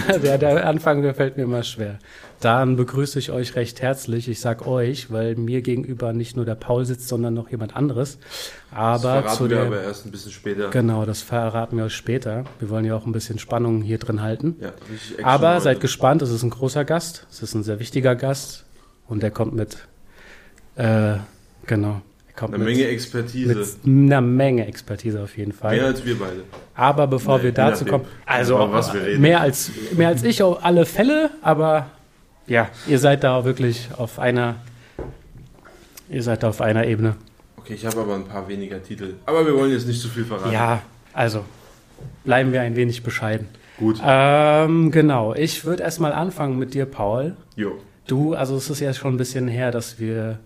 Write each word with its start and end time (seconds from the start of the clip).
der, 0.22 0.38
der 0.38 0.66
Anfang 0.66 1.02
der 1.02 1.14
fällt 1.14 1.36
mir 1.36 1.44
immer 1.44 1.62
schwer. 1.62 1.98
Dann 2.40 2.76
begrüße 2.76 3.18
ich 3.18 3.30
euch 3.30 3.56
recht 3.56 3.80
herzlich. 3.80 4.28
Ich 4.28 4.40
sag 4.40 4.66
euch, 4.66 5.10
weil 5.10 5.36
mir 5.36 5.62
gegenüber 5.62 6.12
nicht 6.12 6.36
nur 6.36 6.44
der 6.44 6.54
Paul 6.54 6.84
sitzt, 6.84 7.08
sondern 7.08 7.34
noch 7.34 7.50
jemand 7.50 7.74
anderes. 7.74 8.18
Aber 8.70 9.22
das 9.22 9.36
zu 9.36 9.48
wir 9.48 9.56
der, 9.56 9.66
aber 9.66 9.82
erst 9.82 10.04
ein 10.04 10.10
bisschen 10.10 10.32
später. 10.32 10.68
Genau, 10.68 11.06
das 11.06 11.22
verraten 11.22 11.76
wir 11.76 11.84
euch 11.84 11.94
später. 11.94 12.44
Wir 12.58 12.68
wollen 12.68 12.84
ja 12.84 12.94
auch 12.94 13.06
ein 13.06 13.12
bisschen 13.12 13.38
Spannung 13.38 13.82
hier 13.82 13.98
drin 13.98 14.20
halten. 14.20 14.56
Ja, 14.60 14.72
richtig 14.90 15.24
aber 15.24 15.54
heute. 15.54 15.62
seid 15.62 15.80
gespannt, 15.80 16.22
es 16.22 16.30
ist 16.30 16.42
ein 16.42 16.50
großer 16.50 16.84
Gast. 16.84 17.26
Es 17.30 17.42
ist 17.42 17.54
ein 17.54 17.62
sehr 17.62 17.80
wichtiger 17.80 18.14
Gast. 18.14 18.64
Und 19.06 19.22
der 19.22 19.30
kommt 19.30 19.54
mit, 19.54 19.78
äh, 20.74 21.14
genau. 21.66 22.02
Kommt 22.36 22.54
Eine 22.54 22.64
mit, 22.64 22.74
Menge 22.76 22.88
Expertise. 22.88 23.48
mit 23.54 23.66
einer 23.86 24.20
Menge 24.20 24.66
Expertise 24.66 25.22
auf 25.22 25.36
jeden 25.38 25.52
Fall. 25.52 25.74
Mehr 25.76 25.86
als 25.86 26.04
wir 26.04 26.18
beide. 26.18 26.42
Aber 26.74 27.06
bevor 27.06 27.38
Nee, 27.38 27.44
wir 27.44 27.52
dazu 27.52 27.84
nachdem, 27.84 28.02
kommen, 28.02 28.04
also 28.26 28.58
wir 28.94 29.02
reden. 29.02 29.22
mehr 29.22 29.40
als 29.40 29.70
mehr 29.96 30.08
als 30.08 30.22
ich 30.22 30.42
auf 30.42 30.62
alle 30.62 30.84
Fälle, 30.84 31.30
aber 31.40 31.86
ja, 32.46 32.68
ihr 32.86 32.98
seid 32.98 33.24
da 33.24 33.44
wirklich 33.46 33.88
auf 33.96 34.18
einer 34.18 34.56
ihr 36.10 36.22
seid 36.22 36.42
da 36.42 36.50
auf 36.50 36.60
einer 36.60 36.86
Ebene. 36.86 37.16
Okay, 37.56 37.74
ich 37.74 37.86
habe 37.86 38.00
aber 38.00 38.14
ein 38.14 38.24
paar 38.26 38.46
weniger 38.48 38.82
Titel. 38.82 39.14
Aber 39.24 39.44
wir 39.46 39.56
wollen 39.56 39.72
jetzt 39.72 39.86
nicht 39.88 40.00
zu 40.00 40.08
viel 40.08 40.24
verraten. 40.24 40.52
Ja, 40.52 40.82
also 41.12 41.44
bleiben 42.24 42.52
wir 42.52 42.60
ein 42.60 42.76
wenig 42.76 43.02
bescheiden. 43.02 43.48
Gut. 43.78 44.00
Ähm, 44.04 44.90
genau, 44.90 45.34
ich 45.34 45.64
würde 45.64 45.82
erstmal 45.82 46.12
anfangen 46.12 46.58
mit 46.58 46.74
dir, 46.74 46.86
Paul. 46.86 47.36
Jo. 47.56 47.72
Du, 48.06 48.34
also 48.34 48.56
es 48.56 48.70
ist 48.70 48.80
ja 48.80 48.92
schon 48.94 49.14
ein 49.14 49.16
bisschen 49.16 49.48
her, 49.48 49.70
dass 49.72 49.98
wir 49.98 50.38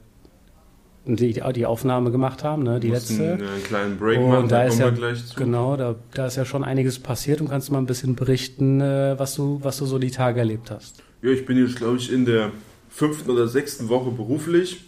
die, 1.17 1.41
die 1.55 1.67
Aufnahme 1.67 2.11
gemacht 2.11 2.45
haben, 2.45 2.63
ne, 2.63 2.81
die 2.81 2.91
letzte. 2.91 3.33
einen 3.35 3.63
kleinen 3.65 3.99
Break 3.99 4.21
machen, 4.21 4.45
Und 4.45 4.53
da 4.53 4.59
da 4.59 4.65
ist 4.65 4.79
ja, 4.79 4.87
wir 4.87 4.93
gleich 4.93 5.27
zu. 5.27 5.35
genau, 5.37 5.77
da, 5.77 5.95
da 6.15 6.27
ist 6.27 6.37
ja 6.37 6.45
schon 6.45 6.65
einiges 6.65 6.99
passiert 6.99 7.41
und 7.41 7.49
kannst 7.49 7.69
du 7.69 7.73
mal 7.73 7.79
ein 7.79 7.87
bisschen 7.87 8.15
berichten, 8.15 8.81
äh, 8.81 9.19
was 9.19 9.35
du, 9.35 9.61
was 9.63 9.79
du 9.79 9.87
so 9.87 9.99
die 9.99 10.11
Tage 10.11 10.41
erlebt 10.41 10.71
hast. 10.71 11.03
Ja, 11.23 11.31
ich 11.31 11.45
bin 11.47 11.59
jetzt, 11.59 11.77
glaube 11.77 11.97
ich, 11.99 12.13
in 12.13 12.25
der 12.25 12.51
fünften 12.89 13.31
oder 13.31 13.49
sechsten 13.49 13.89
Woche 13.89 14.11
beruflich. 14.11 14.83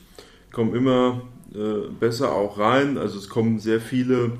Komme 0.50 0.76
immer 0.76 1.22
äh, 1.54 1.88
besser 1.98 2.32
auch 2.32 2.58
rein. 2.58 2.98
Also 2.98 3.18
es 3.18 3.28
kommen 3.28 3.58
sehr 3.58 3.80
viele 3.80 4.32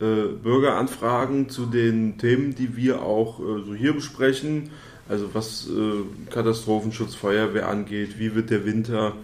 äh, 0.00 0.28
Bürgeranfragen 0.42 1.48
zu 1.48 1.66
den 1.66 2.18
Themen, 2.18 2.54
die 2.54 2.76
wir 2.76 3.02
auch 3.02 3.40
äh, 3.40 3.64
so 3.66 3.74
hier 3.74 3.92
besprechen. 3.92 4.70
Also 5.08 5.30
was 5.32 5.68
äh, 5.68 6.30
Katastrophenschutz, 6.30 7.14
Feuerwehr 7.14 7.68
angeht, 7.68 8.18
wie 8.18 8.34
wird 8.34 8.50
der 8.50 8.64
Winter. 8.64 9.14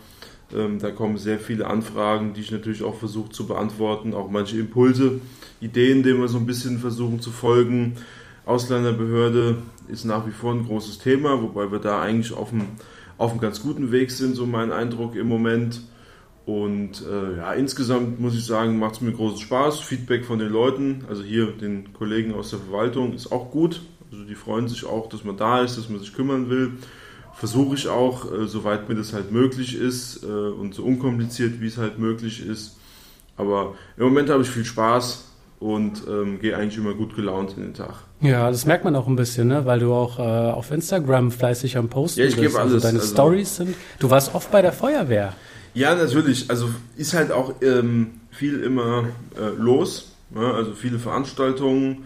Ähm, 0.54 0.78
da 0.78 0.90
kommen 0.90 1.18
sehr 1.18 1.38
viele 1.38 1.66
Anfragen, 1.66 2.32
die 2.34 2.40
ich 2.40 2.50
natürlich 2.50 2.82
auch 2.82 2.94
versuche 2.94 3.30
zu 3.30 3.46
beantworten. 3.46 4.14
Auch 4.14 4.30
manche 4.30 4.58
Impulse, 4.58 5.20
Ideen, 5.60 6.02
denen 6.02 6.20
wir 6.20 6.28
so 6.28 6.38
ein 6.38 6.46
bisschen 6.46 6.78
versuchen 6.78 7.20
zu 7.20 7.30
folgen. 7.30 7.96
Ausländerbehörde 8.44 9.58
ist 9.88 10.04
nach 10.04 10.26
wie 10.26 10.30
vor 10.30 10.52
ein 10.52 10.66
großes 10.66 10.98
Thema, 10.98 11.42
wobei 11.42 11.72
wir 11.72 11.80
da 11.80 12.00
eigentlich 12.00 12.32
auf 12.32 12.52
einem, 12.52 12.68
auf 13.18 13.32
einem 13.32 13.40
ganz 13.40 13.62
guten 13.62 13.90
Weg 13.90 14.10
sind, 14.10 14.36
so 14.36 14.46
mein 14.46 14.70
Eindruck 14.70 15.16
im 15.16 15.28
Moment. 15.28 15.80
Und 16.44 17.04
äh, 17.04 17.38
ja, 17.38 17.52
insgesamt 17.54 18.20
muss 18.20 18.36
ich 18.36 18.46
sagen, 18.46 18.78
macht 18.78 18.94
es 18.94 19.00
mir 19.00 19.10
großen 19.10 19.40
Spaß. 19.40 19.80
Feedback 19.80 20.24
von 20.24 20.38
den 20.38 20.48
Leuten, 20.48 21.04
also 21.08 21.24
hier 21.24 21.46
den 21.46 21.92
Kollegen 21.92 22.34
aus 22.34 22.50
der 22.50 22.60
Verwaltung, 22.60 23.14
ist 23.14 23.32
auch 23.32 23.50
gut. 23.50 23.82
Also 24.12 24.22
die 24.22 24.36
freuen 24.36 24.68
sich 24.68 24.84
auch, 24.84 25.08
dass 25.08 25.24
man 25.24 25.36
da 25.36 25.62
ist, 25.62 25.76
dass 25.76 25.88
man 25.88 25.98
sich 25.98 26.14
kümmern 26.14 26.48
will. 26.48 26.74
Versuche 27.36 27.74
ich 27.74 27.88
auch, 27.88 28.32
äh, 28.32 28.46
soweit 28.46 28.88
mir 28.88 28.94
das 28.94 29.12
halt 29.12 29.30
möglich 29.30 29.76
ist 29.78 30.22
äh, 30.22 30.26
und 30.26 30.74
so 30.74 30.84
unkompliziert, 30.84 31.60
wie 31.60 31.66
es 31.66 31.76
halt 31.76 31.98
möglich 31.98 32.44
ist. 32.46 32.76
Aber 33.36 33.74
im 33.98 34.04
Moment 34.04 34.30
habe 34.30 34.42
ich 34.42 34.48
viel 34.48 34.64
Spaß 34.64 35.24
und 35.60 36.02
ähm, 36.08 36.38
gehe 36.40 36.56
eigentlich 36.56 36.78
immer 36.78 36.94
gut 36.94 37.14
gelaunt 37.14 37.54
in 37.56 37.62
den 37.62 37.74
Tag. 37.74 37.94
Ja, 38.22 38.50
das 38.50 38.64
merkt 38.64 38.84
man 38.84 38.96
auch 38.96 39.06
ein 39.06 39.16
bisschen, 39.16 39.48
ne? 39.48 39.66
weil 39.66 39.80
du 39.80 39.92
auch 39.92 40.18
äh, 40.18 40.22
auf 40.22 40.70
Instagram 40.70 41.30
fleißig 41.30 41.76
am 41.76 41.88
Posten 41.88 42.20
Ja, 42.20 42.26
ich 42.26 42.36
bist. 42.36 42.56
Also 42.56 42.72
alles, 42.72 42.82
deine 42.82 43.00
also- 43.00 43.12
Stories 43.12 43.56
sind. 43.56 43.74
Du 43.98 44.08
warst 44.10 44.34
oft 44.34 44.50
bei 44.50 44.62
der 44.62 44.72
Feuerwehr. 44.72 45.34
Ja, 45.74 45.94
natürlich. 45.94 46.48
Also 46.48 46.70
ist 46.96 47.12
halt 47.12 47.30
auch 47.32 47.52
ähm, 47.60 48.12
viel 48.30 48.60
immer 48.62 49.04
äh, 49.38 49.50
los. 49.58 50.12
Ne? 50.30 50.40
Also 50.54 50.72
viele 50.72 50.98
Veranstaltungen. 50.98 52.04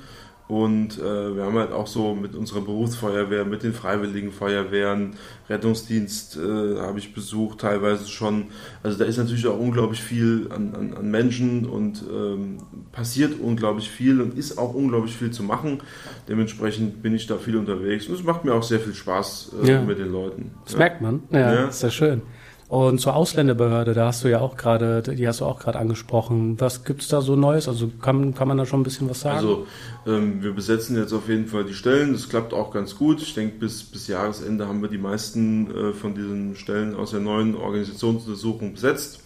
Und 0.50 0.98
äh, 0.98 1.36
wir 1.36 1.44
haben 1.44 1.56
halt 1.56 1.70
auch 1.70 1.86
so 1.86 2.12
mit 2.12 2.34
unserer 2.34 2.60
Berufsfeuerwehr, 2.60 3.44
mit 3.44 3.62
den 3.62 3.72
Freiwilligen 3.72 4.32
Feuerwehren, 4.32 5.12
Rettungsdienst 5.48 6.36
äh, 6.38 6.80
habe 6.80 6.98
ich 6.98 7.14
besucht, 7.14 7.60
teilweise 7.60 8.08
schon. 8.08 8.46
Also 8.82 8.98
da 8.98 9.04
ist 9.04 9.16
natürlich 9.16 9.46
auch 9.46 9.56
unglaublich 9.60 10.02
viel 10.02 10.48
an, 10.52 10.74
an, 10.74 10.94
an 10.96 11.08
Menschen 11.08 11.66
und 11.66 12.02
ähm, 12.12 12.56
passiert 12.90 13.34
unglaublich 13.40 13.88
viel 13.88 14.20
und 14.20 14.36
ist 14.36 14.58
auch 14.58 14.74
unglaublich 14.74 15.16
viel 15.16 15.30
zu 15.30 15.44
machen. 15.44 15.82
Dementsprechend 16.28 17.00
bin 17.00 17.14
ich 17.14 17.28
da 17.28 17.36
viel 17.36 17.56
unterwegs 17.56 18.08
und 18.08 18.14
es 18.16 18.24
macht 18.24 18.44
mir 18.44 18.52
auch 18.52 18.64
sehr 18.64 18.80
viel 18.80 18.94
Spaß 18.94 19.52
äh, 19.62 19.68
Ja. 19.70 19.82
mit 19.82 20.00
den 20.00 20.10
Leuten. 20.10 20.50
Das 20.64 20.72
Ja. 20.72 20.78
merkt 20.80 21.00
man. 21.00 21.22
Ja, 21.30 21.38
Ja. 21.54 21.64
ist 21.68 21.82
ja 21.84 21.90
schön. 21.90 22.22
Und 22.70 23.00
zur 23.00 23.16
Ausländerbehörde, 23.16 23.94
da 23.94 24.06
hast 24.06 24.22
du 24.22 24.28
ja 24.28 24.38
auch 24.38 24.56
gerade, 24.56 25.02
die 25.02 25.26
hast 25.26 25.40
du 25.40 25.44
auch 25.44 25.58
gerade 25.58 25.76
angesprochen. 25.76 26.54
Was 26.60 26.84
gibt's 26.84 27.08
da 27.08 27.20
so 27.20 27.34
Neues? 27.34 27.66
Also 27.66 27.90
kann, 28.00 28.32
kann 28.32 28.46
man 28.46 28.58
da 28.58 28.64
schon 28.64 28.78
ein 28.78 28.84
bisschen 28.84 29.10
was 29.10 29.22
sagen? 29.22 29.38
Also 29.38 29.66
ähm, 30.06 30.40
wir 30.40 30.52
besetzen 30.52 30.96
jetzt 30.96 31.12
auf 31.12 31.28
jeden 31.28 31.48
Fall 31.48 31.64
die 31.64 31.74
Stellen. 31.74 32.12
Das 32.12 32.28
klappt 32.28 32.54
auch 32.54 32.72
ganz 32.72 32.94
gut. 32.94 33.22
Ich 33.22 33.34
denke, 33.34 33.58
bis, 33.58 33.82
bis 33.82 34.06
Jahresende 34.06 34.68
haben 34.68 34.82
wir 34.82 34.88
die 34.88 34.98
meisten 34.98 35.68
äh, 35.68 35.92
von 35.92 36.14
diesen 36.14 36.54
Stellen 36.54 36.94
aus 36.94 37.10
der 37.10 37.18
neuen 37.18 37.56
Organisationsuntersuchung 37.56 38.74
besetzt. 38.74 39.24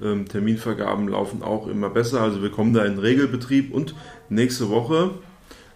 Ähm, 0.00 0.28
Terminvergaben 0.28 1.08
laufen 1.08 1.42
auch 1.42 1.66
immer 1.66 1.90
besser. 1.90 2.20
Also 2.20 2.44
wir 2.44 2.50
kommen 2.52 2.74
da 2.74 2.84
in 2.84 3.00
Regelbetrieb. 3.00 3.74
Und 3.74 3.96
nächste 4.28 4.70
Woche, 4.70 5.10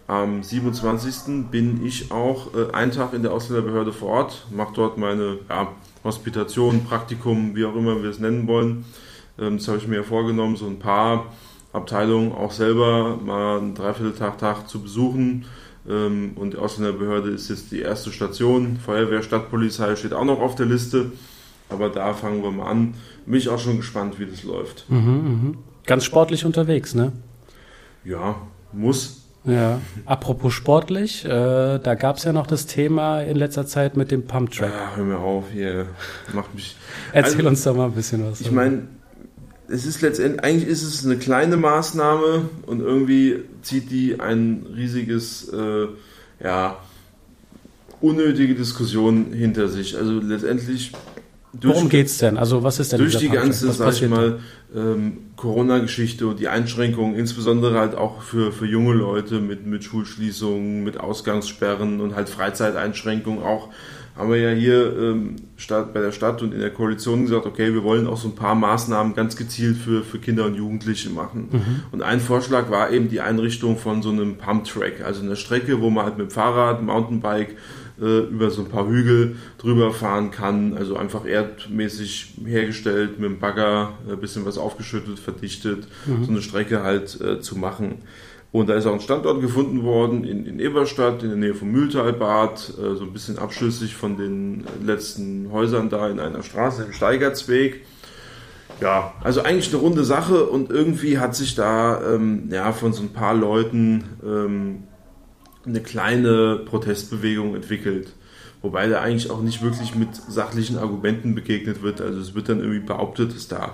am 0.07 0.41
27. 0.41 1.51
bin 1.51 1.85
ich 1.85 2.13
auch 2.13 2.53
äh, 2.55 2.71
einen 2.71 2.93
Tag 2.93 3.13
in 3.13 3.23
der 3.23 3.33
Ausländerbehörde 3.33 3.91
vor 3.91 4.09
Ort, 4.09 4.47
mache 4.51 4.73
dort 4.73 4.97
meine 4.97 5.39
ja, 5.49 5.67
Hospitation, 6.03 6.83
Praktikum, 6.85 7.55
wie 7.55 7.65
auch 7.65 7.75
immer 7.75 8.01
wir 8.01 8.09
es 8.09 8.19
nennen 8.19 8.47
wollen. 8.47 8.85
Ähm, 9.39 9.57
das 9.57 9.67
habe 9.67 9.77
ich 9.77 9.87
mir 9.87 9.97
ja 9.97 10.03
vorgenommen, 10.03 10.55
so 10.55 10.67
ein 10.67 10.79
paar 10.79 11.33
Abteilungen 11.71 12.31
auch 12.31 12.51
selber 12.51 13.17
mal 13.17 13.57
einen 13.57 13.75
Dreivierteltag 13.75 14.37
Tag 14.37 14.69
zu 14.69 14.81
besuchen. 14.81 15.45
Ähm, 15.89 16.33
und 16.35 16.53
die 16.53 16.57
Ausländerbehörde 16.57 17.29
ist 17.29 17.49
jetzt 17.49 17.71
die 17.71 17.81
erste 17.81 18.11
Station. 18.11 18.77
Feuerwehr, 18.77 19.23
Stadtpolizei 19.23 19.95
steht 19.95 20.13
auch 20.13 20.25
noch 20.25 20.39
auf 20.39 20.55
der 20.55 20.65
Liste. 20.65 21.11
Aber 21.69 21.89
da 21.89 22.13
fangen 22.13 22.43
wir 22.43 22.51
mal 22.51 22.67
an. 22.67 22.93
Bin 23.25 23.35
ich 23.35 23.49
auch 23.49 23.59
schon 23.59 23.77
gespannt, 23.77 24.19
wie 24.19 24.25
das 24.25 24.43
läuft. 24.43 24.85
mhm, 24.89 24.97
mhm. 24.97 25.57
Ganz 25.85 26.05
sportlich 26.05 26.45
unterwegs, 26.45 26.95
ne? 26.95 27.11
Ja, 28.05 28.35
muss. 28.71 29.22
Ja. 29.45 29.81
Apropos 30.05 30.53
sportlich, 30.53 31.25
äh, 31.25 31.29
da 31.29 31.95
gab's 31.95 32.23
ja 32.23 32.31
noch 32.31 32.47
das 32.47 32.65
Thema 32.65 33.21
in 33.21 33.35
letzter 33.35 33.65
Zeit 33.65 33.97
mit 33.97 34.09
dem 34.09 34.25
Pumptrack. 34.25 34.71
Ja, 34.71 34.95
hör 34.95 35.03
mir 35.03 35.17
auf 35.17 35.45
hier. 35.51 35.87
Macht 36.33 36.55
mich. 36.55 36.77
Erzähl 37.11 37.37
Also, 37.39 37.49
uns 37.49 37.63
doch 37.63 37.75
mal 37.75 37.85
ein 37.85 37.91
bisschen 37.91 38.25
was. 38.25 38.39
Ich 38.39 38.51
meine, 38.51 38.83
es 39.67 39.85
ist 39.85 40.01
letztendlich, 40.01 40.43
eigentlich 40.43 40.69
ist 40.69 40.83
es 40.83 41.05
eine 41.05 41.17
kleine 41.17 41.57
Maßnahme 41.57 42.49
und 42.65 42.79
irgendwie 42.79 43.39
zieht 43.61 43.91
die 43.91 44.19
ein 44.19 44.65
riesiges, 44.75 45.49
äh, 45.49 45.87
ja, 46.41 46.77
unnötige 47.99 48.55
Diskussion 48.55 49.33
hinter 49.33 49.67
sich. 49.69 49.97
Also 49.97 50.19
letztendlich 50.19 50.91
Worum 51.61 51.87
geht's 51.89 52.17
denn? 52.17 52.37
Also 52.37 52.63
was 52.63 52.79
ist 52.79 52.91
denn 52.91 52.99
durch 52.99 53.17
die 53.17 53.29
ganze, 53.29 53.67
Was 53.69 53.77
sag 53.77 53.93
ich 53.93 54.09
mal, 54.09 54.39
ähm, 54.75 55.17
Corona-Geschichte 55.35 56.27
und 56.27 56.39
die 56.39 56.47
Einschränkungen, 56.47 57.15
insbesondere 57.15 57.79
halt 57.79 57.95
auch 57.95 58.21
für, 58.21 58.51
für 58.51 58.65
junge 58.65 58.93
Leute 58.93 59.39
mit, 59.39 59.65
mit 59.65 59.83
Schulschließungen, 59.83 60.83
mit 60.83 60.99
Ausgangssperren 60.99 62.01
und 62.01 62.15
halt 62.15 62.29
Freizeiteinschränkungen 62.29 63.43
auch, 63.43 63.69
haben 64.15 64.31
wir 64.31 64.37
ja 64.37 64.51
hier 64.51 64.97
ähm, 64.97 65.35
Stadt, 65.57 65.93
bei 65.93 66.01
der 66.01 66.11
Stadt 66.11 66.41
und 66.41 66.53
in 66.53 66.59
der 66.59 66.69
Koalition 66.69 67.23
gesagt, 67.23 67.45
okay, 67.45 67.73
wir 67.73 67.83
wollen 67.83 68.07
auch 68.07 68.17
so 68.17 68.27
ein 68.27 68.35
paar 68.35 68.55
Maßnahmen 68.55 69.15
ganz 69.15 69.35
gezielt 69.35 69.77
für, 69.77 70.03
für 70.03 70.19
Kinder 70.19 70.45
und 70.45 70.55
Jugendliche 70.55 71.09
machen. 71.09 71.49
Und 71.91 72.03
ein 72.03 72.19
Vorschlag 72.19 72.69
war 72.69 72.91
eben 72.91 73.09
die 73.09 73.21
Einrichtung 73.21 73.77
von 73.77 74.03
so 74.03 74.09
einem 74.11 74.37
Pump-Track, 74.37 75.03
also 75.03 75.21
eine 75.23 75.35
Strecke, 75.35 75.81
wo 75.81 75.89
man 75.89 76.05
halt 76.05 76.17
mit 76.17 76.29
dem 76.29 76.31
Fahrrad, 76.31 76.83
Mountainbike 76.83 77.55
äh, 78.01 78.19
über 78.19 78.49
so 78.49 78.61
ein 78.63 78.69
paar 78.69 78.87
Hügel 78.87 79.35
drüber 79.57 79.91
fahren 79.91 80.31
kann, 80.31 80.75
also 80.77 80.95
einfach 80.95 81.25
erdmäßig 81.25 82.35
hergestellt, 82.45 83.19
mit 83.19 83.29
dem 83.29 83.39
Bagger 83.39 83.93
ein 84.09 84.19
bisschen 84.19 84.45
was 84.45 84.57
aufgeschüttet, 84.57 85.19
verdichtet, 85.19 85.87
so 86.23 86.31
eine 86.31 86.41
Strecke 86.41 86.83
halt 86.83 87.19
äh, 87.21 87.39
zu 87.39 87.57
machen. 87.57 87.99
Und 88.53 88.69
da 88.69 88.75
ist 88.75 88.85
auch 88.85 88.93
ein 88.93 88.99
Standort 88.99 89.41
gefunden 89.41 89.81
worden 89.81 90.23
in, 90.23 90.45
in 90.45 90.59
Eberstadt, 90.59 91.23
in 91.23 91.29
der 91.29 91.37
Nähe 91.37 91.55
vom 91.55 91.71
Mühltalbad, 91.71 92.73
äh, 92.77 92.95
so 92.95 93.03
ein 93.03 93.11
bisschen 93.11 93.39
abschüssig 93.39 93.95
von 93.95 94.15
den 94.15 94.63
letzten 94.85 95.51
Häusern 95.51 95.89
da 95.89 96.07
in 96.07 96.19
einer 96.19 96.43
Straße, 96.43 96.83
im 96.83 96.93
Steigertsweg. 96.93 97.83
Ja, 98.79 99.13
also 99.23 99.41
eigentlich 99.41 99.73
eine 99.73 99.81
runde 99.81 100.03
Sache 100.03 100.45
und 100.45 100.69
irgendwie 100.69 101.17
hat 101.17 101.35
sich 101.35 101.55
da 101.55 101.99
ähm, 102.13 102.49
ja, 102.51 102.71
von 102.73 102.93
so 102.93 103.01
ein 103.01 103.09
paar 103.09 103.33
Leuten 103.33 104.03
ähm, 104.23 104.83
eine 105.65 105.81
kleine 105.81 106.61
Protestbewegung 106.65 107.55
entwickelt. 107.55 108.13
Wobei 108.61 108.87
da 108.87 109.01
eigentlich 109.01 109.29
auch 109.29 109.41
nicht 109.41 109.61
wirklich 109.61 109.93
mit 109.95 110.15
sachlichen 110.15 110.77
Argumenten 110.77 111.35
begegnet 111.35 111.81
wird. 111.81 111.99
Also 111.99 112.19
es 112.19 112.33
wird 112.33 112.49
dann 112.49 112.59
irgendwie 112.59 112.79
behauptet, 112.79 113.35
dass 113.35 113.47
da 113.47 113.73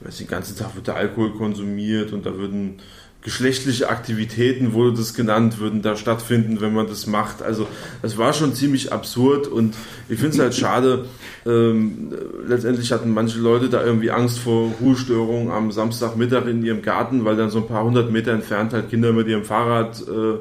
weiß, 0.00 0.18
den 0.18 0.26
ganzen 0.26 0.56
Tag 0.56 0.74
wird 0.74 0.88
da 0.88 0.94
Alkohol 0.94 1.32
konsumiert 1.34 2.12
und 2.12 2.26
da 2.26 2.36
würden 2.36 2.80
geschlechtliche 3.22 3.88
Aktivitäten, 3.88 4.72
wurde 4.72 4.96
das 4.96 5.14
genannt, 5.14 5.60
würden 5.60 5.80
da 5.80 5.94
stattfinden, 5.94 6.60
wenn 6.60 6.74
man 6.74 6.88
das 6.88 7.06
macht. 7.06 7.40
Also 7.40 7.68
es 8.02 8.18
war 8.18 8.32
schon 8.32 8.52
ziemlich 8.52 8.92
absurd 8.92 9.46
und 9.46 9.74
ich 10.08 10.18
finde 10.18 10.36
es 10.36 10.38
halt 10.40 10.54
schade. 10.54 11.04
Ähm, 11.46 12.12
letztendlich 12.46 12.90
hatten 12.90 13.14
manche 13.14 13.38
Leute 13.38 13.68
da 13.68 13.84
irgendwie 13.84 14.10
Angst 14.10 14.40
vor 14.40 14.72
Ruhestörungen 14.80 15.52
am 15.52 15.70
Samstagmittag 15.70 16.46
in 16.46 16.64
ihrem 16.64 16.82
Garten, 16.82 17.24
weil 17.24 17.36
dann 17.36 17.50
so 17.50 17.58
ein 17.58 17.68
paar 17.68 17.84
hundert 17.84 18.10
Meter 18.10 18.32
entfernt 18.32 18.72
halt 18.72 18.90
Kinder 18.90 19.12
mit 19.12 19.28
ihrem 19.28 19.44
Fahrrad 19.44 20.02
äh, 20.08 20.38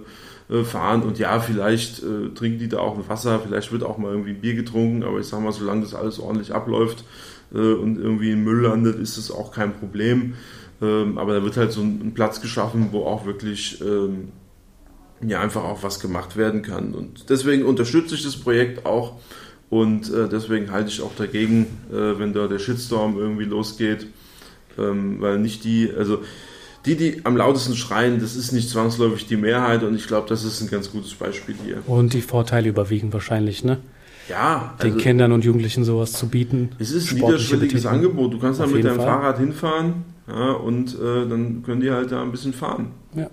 äh 0.52 0.64
fahren 0.64 1.04
und 1.04 1.18
ja, 1.18 1.40
vielleicht 1.40 2.04
äh, 2.04 2.30
trinken 2.36 2.60
die 2.60 2.70
da 2.70 2.80
auch 2.80 2.98
ein 2.98 3.08
Wasser, 3.08 3.40
vielleicht 3.40 3.72
wird 3.72 3.84
auch 3.84 3.98
mal 3.98 4.12
irgendwie 4.12 4.34
Bier 4.34 4.56
getrunken, 4.56 5.04
aber 5.04 5.20
ich 5.20 5.28
sag 5.28 5.42
mal, 5.42 5.52
solange 5.52 5.82
das 5.82 5.96
alles 5.96 6.20
ordentlich 6.20 6.54
abläuft 6.54 7.04
äh, 7.54 7.58
und 7.58 7.98
irgendwie 7.98 8.32
in 8.32 8.44
Müll 8.44 8.62
landet, 8.62 9.00
ist 9.00 9.18
es 9.18 9.32
auch 9.32 9.52
kein 9.52 9.74
Problem. 9.74 10.36
Ähm, 10.82 11.18
aber 11.18 11.36
da 11.36 11.44
wird 11.44 11.58
halt 11.58 11.72
so 11.72 11.82
ein, 11.82 12.14
Platz 12.14 12.42
geschaffen, 12.42 12.90
wo 12.92 13.06
auch 13.06 13.26
wirklich 13.26 13.82
ähm, 13.82 14.30
ja 15.26 15.40
einfach 15.40 15.64
auch 15.64 15.84
was 15.84 16.00
gemacht 16.00 16.36
werden 16.36 16.64
kann. 16.64 16.94
Und 16.94 17.30
deswegen 17.30 17.66
unterstütze 17.66 18.16
ich 18.16 18.24
das 18.24 18.38
Projekt 18.38 18.86
auch 18.86 19.20
und 19.70 20.12
äh, 20.12 20.28
deswegen 20.28 20.72
halte 20.72 20.90
ich 20.90 21.02
auch 21.02 21.16
dagegen, 21.16 21.66
äh, 21.92 22.20
wenn 22.20 22.34
da 22.34 22.48
der 22.48 22.60
Shitstorm 22.60 23.18
irgendwie 23.18 23.46
losgeht, 23.46 24.08
ähm, 24.78 25.22
weil 25.22 25.40
nicht 25.40 25.64
die, 25.64 25.92
also 25.96 26.24
die, 26.86 26.96
die 26.96 27.22
am 27.26 27.38
lautesten 27.38 27.76
schreien, 27.76 28.20
das 28.20 28.36
ist 28.36 28.52
nicht 28.52 28.70
zwangsläufig 28.70 29.28
die 29.28 29.38
Mehrheit 29.38 29.84
und 29.84 29.96
ich 29.96 30.08
glaube, 30.08 30.28
das 30.28 30.44
ist 30.44 30.62
ein 30.62 30.70
ganz 30.70 30.92
gutes 30.92 31.14
Beispiel 31.14 31.56
hier. 31.64 31.78
Und 31.88 32.14
die 32.14 32.22
Vorteile 32.22 32.70
überwiegen 32.70 33.14
wahrscheinlich, 33.14 33.64
ne? 33.64 33.78
Ja. 34.30 34.76
Den 34.82 34.94
also, 34.94 35.04
Kindern 35.04 35.32
und 35.32 35.44
Jugendlichen 35.44 35.84
sowas 35.84 36.14
zu 36.14 36.28
bieten. 36.28 36.70
Es 36.80 36.92
ist 36.92 37.12
ein 37.12 37.18
niederschwelliges 37.18 37.86
Angebot. 37.86 38.34
Du 38.34 38.40
kannst 38.40 38.60
da 38.60 38.68
mit 38.68 38.84
deinem 38.84 38.96
Fall. 38.96 39.06
Fahrrad 39.06 39.38
hinfahren 39.40 40.06
ja, 40.28 40.52
und 40.52 40.94
äh, 40.96 41.28
dann 41.28 41.64
können 41.64 41.82
die 41.82 41.92
halt 41.92 42.12
da 42.12 42.22
ein 42.22 42.32
bisschen 42.32 42.54
fahren. 42.54 42.92
Ja. 43.16 43.30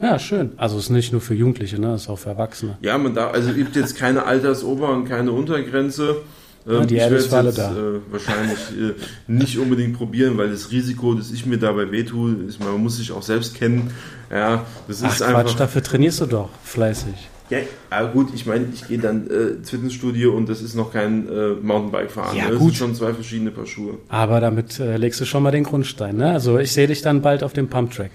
Ja, 0.00 0.18
schön. 0.18 0.52
Also 0.56 0.78
es 0.78 0.84
ist 0.84 0.90
nicht 0.90 1.12
nur 1.12 1.20
für 1.20 1.34
Jugendliche, 1.34 1.80
ne? 1.80 1.94
Es 1.94 2.02
ist 2.02 2.08
auch 2.08 2.18
für 2.18 2.30
Erwachsene. 2.30 2.78
Ja, 2.82 2.96
man 2.98 3.14
darf, 3.14 3.34
also 3.34 3.50
es 3.50 3.56
gibt 3.56 3.74
jetzt 3.74 3.96
keine 3.96 4.26
Altersober- 4.26 4.92
und 4.92 5.06
keine 5.06 5.32
Untergrenze. 5.32 6.18
Ja, 6.68 6.84
die 6.84 6.96
ich 6.96 7.00
werde 7.00 7.16
es 7.16 7.30
jetzt 7.30 7.58
äh, 7.58 7.70
wahrscheinlich 8.10 8.58
äh, 8.78 8.94
nicht 9.26 9.58
unbedingt 9.58 9.96
probieren, 9.96 10.36
weil 10.36 10.50
das 10.50 10.70
Risiko, 10.70 11.14
dass 11.14 11.30
ich 11.30 11.46
mir 11.46 11.58
dabei 11.58 11.90
wehtue, 11.90 12.34
ist, 12.46 12.60
man 12.60 12.76
muss 12.82 12.98
sich 12.98 13.10
auch 13.12 13.22
selbst 13.22 13.54
kennen. 13.54 13.90
Ja, 14.30 14.66
das 14.86 15.02
Ach, 15.02 15.10
ist 15.10 15.18
Quatsch, 15.18 15.34
einfach. 15.34 15.56
dafür 15.56 15.82
trainierst 15.82 16.20
du 16.20 16.26
doch 16.26 16.50
fleißig. 16.64 17.14
Ja, 17.50 17.58
aber 17.88 18.08
gut, 18.08 18.28
ich 18.34 18.44
meine, 18.44 18.66
ich 18.74 18.86
gehe 18.86 18.98
dann 18.98 19.26
äh, 19.30 19.56
ins 19.56 19.70
Fitnessstudio 19.70 20.36
und 20.36 20.50
das 20.50 20.60
ist 20.60 20.74
noch 20.74 20.92
kein 20.92 21.26
äh, 21.28 21.54
Mountainbike-Fahren. 21.62 22.36
Ja, 22.36 22.44
ne? 22.44 22.50
Das 22.50 22.58
gut. 22.58 22.68
sind 22.68 22.76
schon 22.76 22.94
zwei 22.94 23.14
verschiedene 23.14 23.50
Paar 23.50 23.66
Schuhe. 23.66 23.94
Aber 24.10 24.40
damit 24.40 24.78
äh, 24.78 24.98
legst 24.98 25.18
du 25.20 25.24
schon 25.24 25.42
mal 25.42 25.50
den 25.50 25.64
Grundstein. 25.64 26.16
Ne? 26.16 26.30
Also 26.32 26.58
ich 26.58 26.72
sehe 26.72 26.86
dich 26.86 27.00
dann 27.00 27.22
bald 27.22 27.42
auf 27.42 27.54
dem 27.54 27.68
Pumptrack. 27.68 28.10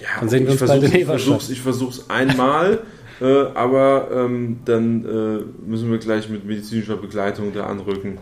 Ja, 0.00 0.08
dann 0.20 0.28
sehen 0.28 0.44
wir 0.44 0.52
uns 0.52 0.60
bald 0.60 0.82
in 0.82 0.92
Everstadt. 0.92 1.48
Ich 1.48 1.62
versuche 1.62 1.92
es 1.92 2.10
einmal, 2.10 2.80
äh, 3.24 3.46
aber 3.54 4.08
ähm, 4.12 4.60
dann 4.64 5.04
äh, 5.04 5.68
müssen 5.68 5.90
wir 5.90 5.98
gleich 5.98 6.28
mit 6.28 6.44
medizinischer 6.44 6.96
Begleitung 6.96 7.52
da 7.54 7.66
anrücken. 7.66 8.18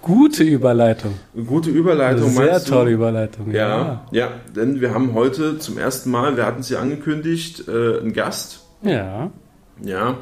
Gute 0.00 0.42
Überleitung. 0.42 1.14
Gute 1.46 1.70
Überleitung, 1.70 2.30
Sehr 2.30 2.62
tolle 2.64 2.90
Überleitung. 2.90 3.52
Ja, 3.52 3.68
ja, 3.68 4.06
ja, 4.10 4.30
denn 4.54 4.80
wir 4.80 4.92
haben 4.92 5.14
heute 5.14 5.58
zum 5.58 5.78
ersten 5.78 6.10
Mal, 6.10 6.36
wir 6.36 6.44
hatten 6.44 6.60
es 6.60 6.68
ja 6.68 6.80
angekündigt, 6.80 7.68
äh, 7.68 8.00
einen 8.00 8.12
Gast 8.12 8.62
ja. 8.82 9.30
Ja. 9.82 10.18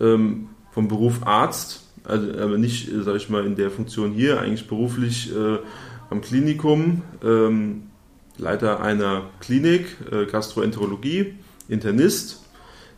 Ähm, 0.00 0.48
vom 0.70 0.88
Beruf 0.88 1.26
Arzt, 1.26 1.82
also, 2.04 2.30
aber 2.38 2.58
nicht, 2.58 2.92
äh, 2.92 3.02
sag 3.02 3.16
ich 3.16 3.28
mal, 3.28 3.44
in 3.44 3.56
der 3.56 3.70
Funktion 3.70 4.12
hier, 4.12 4.40
eigentlich 4.40 4.66
beruflich 4.68 5.32
äh, 5.34 5.58
am 6.10 6.20
Klinikum, 6.20 7.02
ähm, 7.24 7.82
Leiter 8.38 8.80
einer 8.80 9.24
Klinik, 9.40 9.96
äh, 10.10 10.26
Gastroenterologie, 10.26 11.34
Internist, 11.68 12.47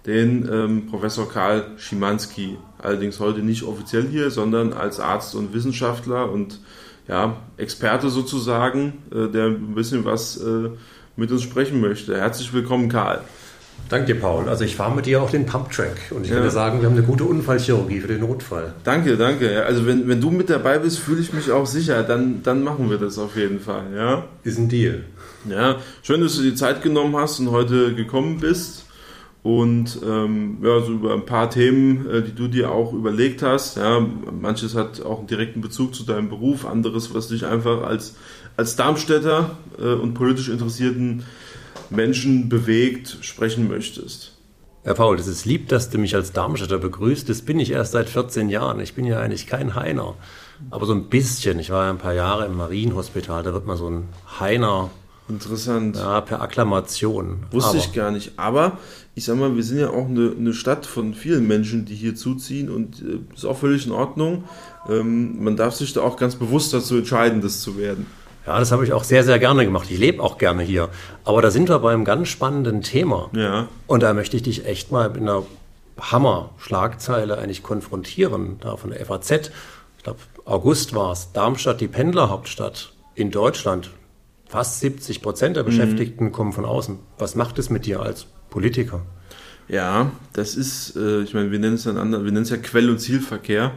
den 0.06 0.49
ähm, 0.50 0.87
Professor 0.87 1.29
Karl 1.31 1.64
Schimanski. 1.76 2.56
Allerdings 2.79 3.20
heute 3.20 3.41
nicht 3.41 3.62
offiziell 3.64 4.06
hier, 4.08 4.31
sondern 4.31 4.73
als 4.73 5.00
Arzt 5.00 5.35
und 5.35 5.52
Wissenschaftler 5.52 6.31
und 6.31 6.61
ja, 7.08 7.37
Experte 7.56 8.08
sozusagen, 8.08 9.02
äh, 9.12 9.29
der 9.29 9.47
ein 9.47 9.75
bisschen 9.75 10.05
was 10.05 10.37
äh, 10.38 10.70
mit 11.17 11.31
uns 11.31 11.43
sprechen 11.43 11.81
möchte. 11.81 12.17
Herzlich 12.17 12.52
willkommen, 12.52 12.88
Karl. 12.88 13.20
Danke 13.88 14.14
dir, 14.14 14.20
Paul. 14.20 14.49
Also 14.49 14.64
ich 14.64 14.76
fahre 14.76 14.94
mit 14.94 15.06
dir 15.06 15.20
auf 15.20 15.32
den 15.32 15.47
Pumptrack 15.47 15.97
und 16.11 16.25
ich 16.25 16.31
ja. 16.31 16.41
dir 16.41 16.50
sagen, 16.50 16.81
wir 16.81 16.88
haben 16.88 16.97
eine 16.97 17.05
gute 17.05 17.25
Unfallchirurgie 17.25 18.00
für 18.00 18.08
den 18.08 18.20
Notfall. 18.20 18.75
Danke, 18.85 19.17
danke. 19.17 19.64
Also 19.64 19.85
wenn, 19.87 20.06
wenn 20.06 20.20
du 20.20 20.31
mit 20.31 20.49
dabei 20.49 20.79
bist, 20.79 21.00
fühle 21.00 21.20
ich 21.20 21.32
mich 21.32 21.50
auch 21.50 21.67
sicher. 21.67 22.05
Dann, 22.05 22.43
dann 22.44 22.62
machen 22.62 22.88
wir 22.88 22.99
das 22.99 23.19
auf 23.19 23.37
jeden 23.37 23.58
Fall. 23.58 23.87
Ja? 23.94 24.25
Ist 24.44 24.58
ein 24.58 24.69
Deal. 24.69 25.05
Ja, 25.49 25.76
schön, 26.02 26.20
dass 26.20 26.37
du 26.37 26.43
die 26.43 26.55
Zeit 26.55 26.82
genommen 26.82 27.17
hast 27.17 27.41
und 27.41 27.50
heute 27.50 27.94
gekommen 27.94 28.38
bist. 28.38 28.85
Und 29.42 29.98
ähm, 30.04 30.58
ja, 30.62 30.81
so 30.82 30.92
über 30.92 31.14
ein 31.14 31.25
paar 31.25 31.48
Themen, 31.48 32.08
äh, 32.10 32.22
die 32.22 32.34
du 32.34 32.46
dir 32.46 32.70
auch 32.70 32.92
überlegt 32.92 33.42
hast. 33.42 33.78
Ja, 33.78 34.00
manches 34.00 34.75
hat 34.75 35.00
auch 35.00 35.19
einen 35.19 35.28
direkten 35.28 35.62
Bezug 35.62 35.94
zu 35.94 36.04
deinem 36.04 36.28
Beruf, 36.28 36.66
anderes, 36.66 37.14
was 37.14 37.28
dich 37.28 37.46
einfach 37.46 37.82
als, 37.82 38.16
als 38.58 38.76
Darmstädter 38.76 39.56
äh, 39.78 39.94
und 39.94 40.12
politisch 40.12 40.50
Interessierten 40.50 41.25
Menschen 41.88 42.48
bewegt, 42.50 43.19
sprechen 43.22 43.66
möchtest. 43.69 44.37
Herr 44.82 44.94
Paul, 44.94 45.16
das 45.16 45.26
ist 45.26 45.44
lieb, 45.44 45.69
dass 45.69 45.90
du 45.90 45.98
mich 45.98 46.14
als 46.14 46.32
Darmstädter 46.32 46.78
begrüßt. 46.78 47.28
Das 47.28 47.42
bin 47.42 47.60
ich 47.60 47.70
erst 47.70 47.92
seit 47.92 48.08
14 48.08 48.48
Jahren. 48.48 48.81
Ich 48.81 48.94
bin 48.94 49.04
ja 49.04 49.20
eigentlich 49.20 49.46
kein 49.46 49.75
Heiner. 49.75 50.14
Aber 50.70 50.87
so 50.87 50.94
ein 50.94 51.08
bisschen. 51.08 51.58
Ich 51.58 51.70
war 51.70 51.84
ja 51.84 51.90
ein 51.90 51.98
paar 51.98 52.14
Jahre 52.14 52.46
im 52.46 52.56
Marienhospital. 52.56 53.42
Da 53.42 53.52
wird 53.52 53.66
man 53.66 53.76
so 53.76 53.88
ein 53.88 54.08
Heiner. 54.38 54.90
Interessant. 55.31 55.97
Ja, 55.97 56.21
per 56.21 56.43
Akklamation. 56.43 57.44
Wusste 57.50 57.71
Aber. 57.71 57.79
ich 57.79 57.93
gar 57.93 58.11
nicht. 58.11 58.32
Aber 58.37 58.79
ich 59.15 59.25
sag 59.25 59.37
mal, 59.37 59.56
wir 59.56 59.62
sind 59.62 59.79
ja 59.79 59.91
auch 59.91 60.06
eine, 60.06 60.35
eine 60.37 60.53
Stadt 60.53 60.87
von 60.87 61.15
vielen 61.15 61.47
Menschen, 61.47 61.85
die 61.85 61.94
hier 61.94 62.15
zuziehen. 62.15 62.69
Und 62.69 63.00
äh, 63.00 63.35
ist 63.35 63.44
auch 63.44 63.56
völlig 63.56 63.87
in 63.87 63.93
Ordnung. 63.93 64.44
Ähm, 64.88 65.43
man 65.43 65.56
darf 65.56 65.75
sich 65.75 65.93
da 65.93 66.03
auch 66.03 66.17
ganz 66.17 66.37
bewusst 66.37 66.75
dazu 66.75 66.97
entscheiden, 66.99 67.41
das 67.41 67.61
zu 67.61 67.79
werden. 67.79 68.06
Ja, 68.47 68.59
das 68.59 68.73
habe 68.73 68.85
ich 68.85 68.93
auch 68.93 69.05
sehr, 69.05 69.23
sehr 69.23 69.38
gerne 69.38 69.65
gemacht. 69.65 69.88
Ich 69.91 69.99
lebe 69.99 70.23
auch 70.23 70.38
gerne 70.38 70.62
hier. 70.62 70.88
Aber 71.25 71.43
da 71.43 71.50
sind 71.50 71.69
wir 71.69 71.79
bei 71.79 71.93
einem 71.93 72.05
ganz 72.05 72.29
spannenden 72.29 72.83
Thema. 72.83 73.31
Ja. 73.33 73.69
Und 73.87 74.03
da 74.03 74.12
möchte 74.15 74.37
ich 74.37 74.43
dich 74.43 74.67
echt 74.67 74.91
mal 74.91 75.09
mit 75.11 75.21
einer 75.21 75.44
Hammer-Schlagzeile 76.00 77.38
eigentlich 77.38 77.62
konfrontieren. 77.62 78.59
Da 78.61 78.76
von 78.76 78.91
der 78.91 79.05
FAZ, 79.05 79.50
ich 79.99 80.05
glaube, 80.05 80.21
August 80.44 80.94
war 80.94 81.12
es, 81.12 81.33
Darmstadt, 81.33 81.81
die 81.81 81.88
Pendlerhauptstadt 81.88 82.93
in 83.15 83.31
Deutschland. 83.31 83.91
Fast 84.50 84.81
70 84.81 85.23
Prozent 85.23 85.55
der 85.55 85.62
mhm. 85.62 85.69
Beschäftigten 85.69 86.25
mhm. 86.25 86.32
kommen 86.32 86.52
von 86.52 86.64
außen. 86.64 86.99
Was 87.19 87.37
macht 87.37 87.61
es 87.61 87.71
mit 87.71 87.87
dir 87.87 88.00
als 88.00 88.26
Politiker? 88.50 89.02
Ja, 89.69 90.11
das 90.33 90.57
ist, 90.57 90.97
äh, 90.97 91.23
ich 91.23 91.35
meine, 91.35 91.52
wir 91.52 91.61
nennen 91.61 91.76
es 91.76 91.87
anders, 91.87 92.25
wir 92.25 92.33
nennen 92.33 92.42
es 92.42 92.50
ja 92.50 92.57
Quell- 92.57 92.90
und 92.90 92.99
Zielverkehr. 92.99 93.71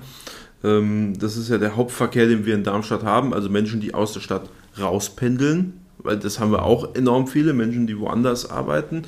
Ähm, 0.63 1.13
das 1.20 1.38
ist 1.38 1.50
ja 1.50 1.60
der 1.60 1.75
Hauptverkehr, 1.75 2.25
den 2.25 2.48
wir 2.48 2.56
in 2.56 2.63
Darmstadt 2.63 3.03
haben, 3.03 3.36
also 3.36 3.50
Menschen, 3.50 3.82
die 3.82 3.94
aus 3.94 4.13
der 4.13 4.22
Stadt 4.22 4.50
rauspendeln, 4.80 5.74
weil 6.00 6.18
das 6.18 6.39
haben 6.39 6.50
wir 6.50 6.63
auch 6.63 6.96
enorm 6.96 7.27
viele 7.27 7.53
Menschen, 7.53 7.86
die 7.86 8.00
woanders 8.00 8.50
arbeiten 8.50 9.03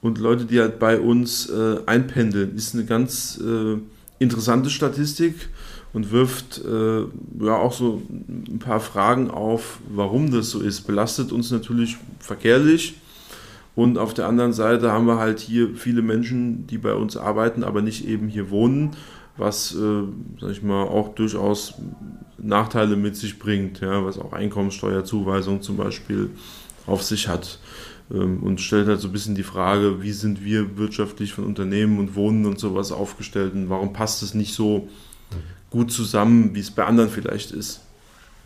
und 0.00 0.18
Leute, 0.18 0.46
die 0.46 0.58
halt 0.58 0.80
bei 0.80 0.98
uns 0.98 1.48
äh, 1.48 1.76
einpendeln. 1.86 2.56
Ist 2.56 2.74
eine 2.74 2.84
ganz 2.84 3.40
äh, 3.40 3.78
interessante 4.18 4.70
Statistik 4.70 5.36
und 5.96 6.10
wirft 6.12 6.62
äh, 6.62 7.00
ja 7.40 7.56
auch 7.56 7.72
so 7.72 8.02
ein 8.10 8.58
paar 8.58 8.80
Fragen 8.80 9.30
auf, 9.30 9.78
warum 9.88 10.30
das 10.30 10.50
so 10.50 10.60
ist. 10.60 10.82
Belastet 10.82 11.32
uns 11.32 11.50
natürlich 11.50 11.96
verkehrlich. 12.20 12.96
Und 13.74 13.96
auf 13.96 14.12
der 14.12 14.26
anderen 14.26 14.52
Seite 14.52 14.92
haben 14.92 15.06
wir 15.06 15.18
halt 15.18 15.40
hier 15.40 15.70
viele 15.74 16.02
Menschen, 16.02 16.66
die 16.66 16.76
bei 16.76 16.92
uns 16.92 17.16
arbeiten, 17.16 17.64
aber 17.64 17.80
nicht 17.80 18.06
eben 18.06 18.28
hier 18.28 18.50
wohnen 18.50 18.94
was, 19.38 19.74
äh, 19.74 20.02
sag 20.40 20.50
ich 20.50 20.62
mal, 20.62 20.84
auch 20.84 21.14
durchaus 21.14 21.74
Nachteile 22.38 22.96
mit 22.96 23.16
sich 23.16 23.38
bringt, 23.38 23.80
ja, 23.80 24.04
was 24.04 24.18
auch 24.18 24.32
Einkommensteuerzuweisung 24.32 25.62
zum 25.62 25.76
Beispiel 25.76 26.30
auf 26.86 27.02
sich 27.02 27.28
hat. 27.28 27.58
Ähm, 28.10 28.42
und 28.42 28.60
stellt 28.60 28.88
halt 28.88 29.00
so 29.00 29.08
ein 29.08 29.12
bisschen 29.12 29.34
die 29.34 29.42
Frage, 29.42 30.02
wie 30.02 30.12
sind 30.12 30.42
wir 30.42 30.78
wirtschaftlich 30.78 31.34
von 31.34 31.44
Unternehmen 31.44 31.98
und 31.98 32.14
Wohnen 32.14 32.46
und 32.46 32.58
sowas 32.58 32.92
aufgestellt 32.92 33.52
und 33.54 33.68
warum 33.68 33.92
passt 33.92 34.22
es 34.22 34.32
nicht 34.32 34.54
so 34.54 34.88
gut 35.70 35.92
zusammen, 35.92 36.54
wie 36.54 36.60
es 36.60 36.70
bei 36.70 36.84
anderen 36.84 37.10
vielleicht 37.10 37.50
ist. 37.50 37.80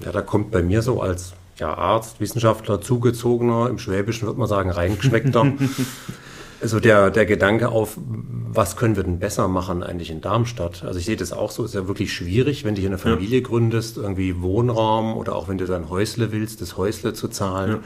Ja, 0.05 0.13
da 0.13 0.23
kommt 0.23 0.51
bei 0.51 0.63
mir 0.63 0.83
so 0.83 1.01
als 1.03 1.35
ja, 1.59 1.75
Arzt, 1.75 2.21
Wissenschaftler, 2.21 2.81
Zugezogener, 2.81 3.69
im 3.69 3.79
Schwäbischen 3.79 4.27
würde 4.27 4.39
man 4.39 4.49
sagen, 4.49 4.71
reingeschmeckter, 4.71 5.53
Also 6.63 6.79
der, 6.79 7.11
der 7.11 7.25
Gedanke 7.25 7.71
auf, 7.71 7.97
was 7.97 8.77
können 8.77 8.95
wir 8.95 9.03
denn 9.03 9.19
besser 9.19 9.49
machen 9.49 9.83
eigentlich 9.83 10.11
in 10.11 10.21
Darmstadt? 10.21 10.85
Also 10.85 10.99
ich 10.99 11.07
sehe 11.07 11.17
das 11.17 11.33
auch 11.33 11.51
so, 11.51 11.65
ist 11.65 11.75
ja 11.75 11.89
wirklich 11.89 12.13
schwierig, 12.13 12.65
wenn 12.65 12.75
du 12.75 12.81
hier 12.81 12.91
eine 12.91 12.99
Familie 12.99 13.41
ja. 13.41 13.47
gründest, 13.47 13.97
irgendwie 13.97 14.43
Wohnraum 14.43 15.17
oder 15.17 15.37
auch 15.37 15.49
wenn 15.49 15.57
du 15.57 15.65
dann 15.65 15.89
Häusle 15.89 16.33
willst, 16.33 16.61
das 16.61 16.77
Häusle 16.77 17.15
zu 17.15 17.29
zahlen. 17.29 17.71
Ja. 17.71 17.79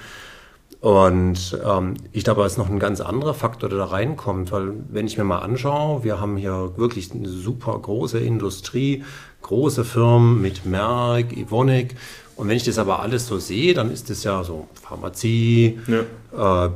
Und 0.84 1.58
ähm, 1.64 1.94
ich 2.12 2.24
glaube, 2.24 2.44
es 2.44 2.52
ist 2.52 2.58
noch 2.58 2.68
ein 2.68 2.78
ganz 2.78 3.00
anderer 3.00 3.32
Faktor, 3.32 3.70
der 3.70 3.78
da 3.78 3.84
reinkommt, 3.86 4.52
weil 4.52 4.74
wenn 4.90 5.06
ich 5.06 5.16
mir 5.16 5.24
mal 5.24 5.38
anschaue, 5.38 6.04
wir 6.04 6.20
haben 6.20 6.36
hier 6.36 6.74
wirklich 6.76 7.10
eine 7.10 7.26
super 7.26 7.78
große 7.78 8.18
Industrie, 8.18 9.02
große 9.40 9.82
Firmen 9.86 10.42
mit 10.42 10.66
Merck, 10.66 11.34
Evonik 11.34 11.94
Und 12.36 12.48
wenn 12.48 12.58
ich 12.58 12.64
das 12.64 12.76
aber 12.76 13.00
alles 13.00 13.26
so 13.26 13.38
sehe, 13.38 13.72
dann 13.72 13.90
ist 13.90 14.10
das 14.10 14.24
ja 14.24 14.44
so 14.44 14.68
Pharmazie, 14.74 15.78
ja. 15.86 16.66
äh, 16.66 16.70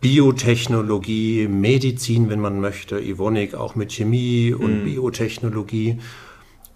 Biotechnologie, 0.00 1.48
Medizin, 1.48 2.30
wenn 2.30 2.38
man 2.38 2.60
möchte, 2.60 3.00
Evonik 3.00 3.56
auch 3.56 3.74
mit 3.74 3.90
Chemie 3.90 4.54
und 4.54 4.82
mhm. 4.82 4.84
Biotechnologie. 4.84 5.98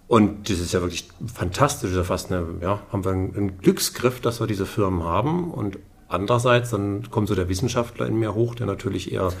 Und 0.09 0.49
das 0.49 0.59
ist 0.59 0.73
ja 0.73 0.81
wirklich 0.81 1.07
fantastisch, 1.33 1.93
ja 1.95 2.03
fast 2.03 2.33
eine, 2.33 2.45
ja, 2.61 2.81
haben 2.91 3.05
wir 3.05 3.11
einen, 3.11 3.33
einen 3.33 3.57
Glücksgriff, 3.59 4.19
dass 4.19 4.41
wir 4.41 4.47
diese 4.47 4.65
Firmen 4.65 5.03
haben. 5.03 5.51
Und 5.51 5.77
andererseits, 6.09 6.71
dann 6.71 7.09
kommt 7.09 7.27
so 7.27 7.35
der 7.35 7.47
Wissenschaftler 7.47 8.07
in 8.07 8.19
mir 8.19 8.33
hoch, 8.33 8.55
der 8.55 8.65
natürlich 8.65 9.13
eher 9.13 9.31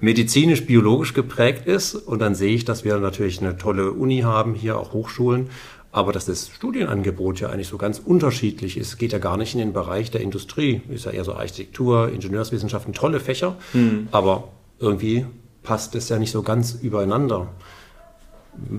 medizinisch, 0.00 0.66
biologisch 0.66 1.14
geprägt 1.14 1.66
ist. 1.66 1.94
Und 1.94 2.20
dann 2.20 2.34
sehe 2.34 2.54
ich, 2.54 2.64
dass 2.64 2.84
wir 2.84 2.98
natürlich 2.98 3.40
eine 3.40 3.56
tolle 3.56 3.92
Uni 3.92 4.20
haben, 4.20 4.54
hier 4.54 4.78
auch 4.78 4.92
Hochschulen. 4.92 5.48
Aber 5.92 6.12
dass 6.12 6.26
das 6.26 6.48
Studienangebot 6.48 7.40
ja 7.40 7.48
eigentlich 7.48 7.66
so 7.66 7.76
ganz 7.76 7.98
unterschiedlich 7.98 8.76
ist, 8.76 8.96
geht 8.98 9.12
ja 9.12 9.18
gar 9.18 9.36
nicht 9.36 9.54
in 9.54 9.58
den 9.58 9.72
Bereich 9.72 10.12
der 10.12 10.20
Industrie. 10.20 10.82
Ist 10.88 11.06
ja 11.06 11.10
eher 11.10 11.24
so 11.24 11.34
Architektur, 11.34 12.12
Ingenieurswissenschaften, 12.12 12.92
tolle 12.92 13.18
Fächer. 13.18 13.56
Mhm. 13.72 14.08
Aber 14.12 14.48
irgendwie 14.78 15.26
passt 15.62 15.94
es 15.96 16.08
ja 16.08 16.18
nicht 16.18 16.30
so 16.30 16.42
ganz 16.42 16.74
übereinander. 16.80 17.48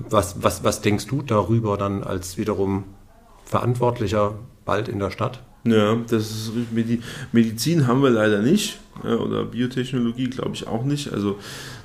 Was, 0.09 0.41
was, 0.41 0.63
was 0.63 0.81
denkst 0.81 1.07
du 1.07 1.21
darüber 1.21 1.75
dann 1.77 2.03
als 2.03 2.37
wiederum 2.37 2.85
Verantwortlicher 3.43 4.35
bald 4.63 4.87
in 4.87 4.99
der 4.99 5.11
Stadt? 5.11 5.41
Ja, 5.63 5.95
das 6.09 6.31
ist 6.31 6.51
Medizin 7.31 7.85
haben 7.85 8.01
wir 8.01 8.09
leider 8.09 8.41
nicht 8.41 8.79
oder 9.03 9.45
Biotechnologie 9.45 10.29
glaube 10.29 10.51
ich 10.53 10.67
auch 10.67 10.83
nicht. 10.83 11.13
Also 11.13 11.37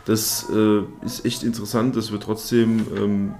das 0.06 0.46
äh, 0.50 0.80
ist 1.04 1.24
echt 1.24 1.42
interessant, 1.42 1.96
dass 1.96 2.10
wir 2.12 2.20
trotzdem 2.20 2.86
ähm, 2.96 3.34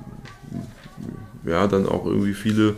ja 1.46 1.66
dann 1.66 1.86
auch 1.86 2.04
irgendwie 2.04 2.34
viele 2.34 2.74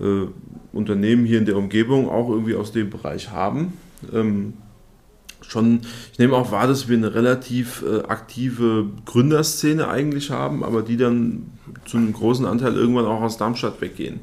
äh, 0.00 0.26
Unternehmen 0.72 1.26
hier 1.26 1.38
in 1.38 1.46
der 1.46 1.56
Umgebung 1.56 2.08
auch 2.08 2.28
irgendwie 2.28 2.54
aus 2.54 2.72
dem 2.72 2.90
Bereich 2.90 3.30
haben. 3.30 3.74
Ähm, 4.12 4.54
schon, 5.42 5.80
ich 6.12 6.18
nehme 6.18 6.36
auch 6.36 6.52
wahr, 6.52 6.66
dass 6.66 6.88
wir 6.88 6.96
eine 6.96 7.14
relativ 7.14 7.82
äh, 7.82 8.02
aktive 8.02 8.86
Gründerszene 9.04 9.88
eigentlich 9.88 10.30
haben, 10.30 10.64
aber 10.64 10.82
die 10.82 10.96
dann 10.96 11.50
zu 11.86 11.96
einem 11.96 12.12
großen 12.12 12.46
Anteil 12.46 12.74
irgendwann 12.74 13.06
auch 13.06 13.20
aus 13.20 13.36
Darmstadt 13.36 13.80
weggehen. 13.80 14.20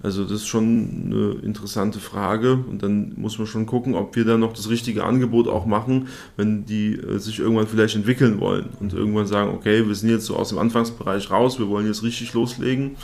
Also 0.00 0.22
das 0.22 0.32
ist 0.32 0.46
schon 0.46 1.06
eine 1.06 1.44
interessante 1.44 1.98
Frage 1.98 2.52
und 2.52 2.82
dann 2.84 3.14
muss 3.16 3.38
man 3.38 3.48
schon 3.48 3.66
gucken, 3.66 3.94
ob 3.94 4.14
wir 4.14 4.24
da 4.24 4.36
noch 4.36 4.52
das 4.52 4.68
richtige 4.68 5.02
Angebot 5.02 5.48
auch 5.48 5.66
machen, 5.66 6.06
wenn 6.36 6.64
die 6.64 6.94
äh, 6.94 7.18
sich 7.18 7.40
irgendwann 7.40 7.66
vielleicht 7.66 7.96
entwickeln 7.96 8.38
wollen 8.38 8.68
und 8.78 8.92
irgendwann 8.92 9.26
sagen, 9.26 9.52
okay, 9.52 9.86
wir 9.86 9.94
sind 9.96 10.10
jetzt 10.10 10.26
so 10.26 10.36
aus 10.36 10.50
dem 10.50 10.58
Anfangsbereich 10.58 11.30
raus, 11.30 11.58
wir 11.58 11.68
wollen 11.68 11.86
jetzt 11.86 12.04
richtig 12.04 12.32
loslegen. 12.32 12.96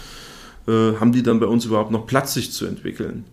Äh, 0.68 0.94
haben 1.00 1.10
die 1.10 1.24
dann 1.24 1.40
bei 1.40 1.46
uns 1.46 1.64
überhaupt 1.64 1.90
noch 1.90 2.06
Platz, 2.06 2.34
sich 2.34 2.52
zu 2.52 2.64
entwickeln? 2.64 3.24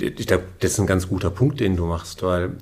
Ich 0.00 0.26
glaube, 0.26 0.44
das 0.60 0.72
ist 0.72 0.80
ein 0.80 0.86
ganz 0.86 1.08
guter 1.08 1.30
Punkt, 1.30 1.60
den 1.60 1.76
du 1.76 1.84
machst, 1.84 2.22
weil 2.22 2.52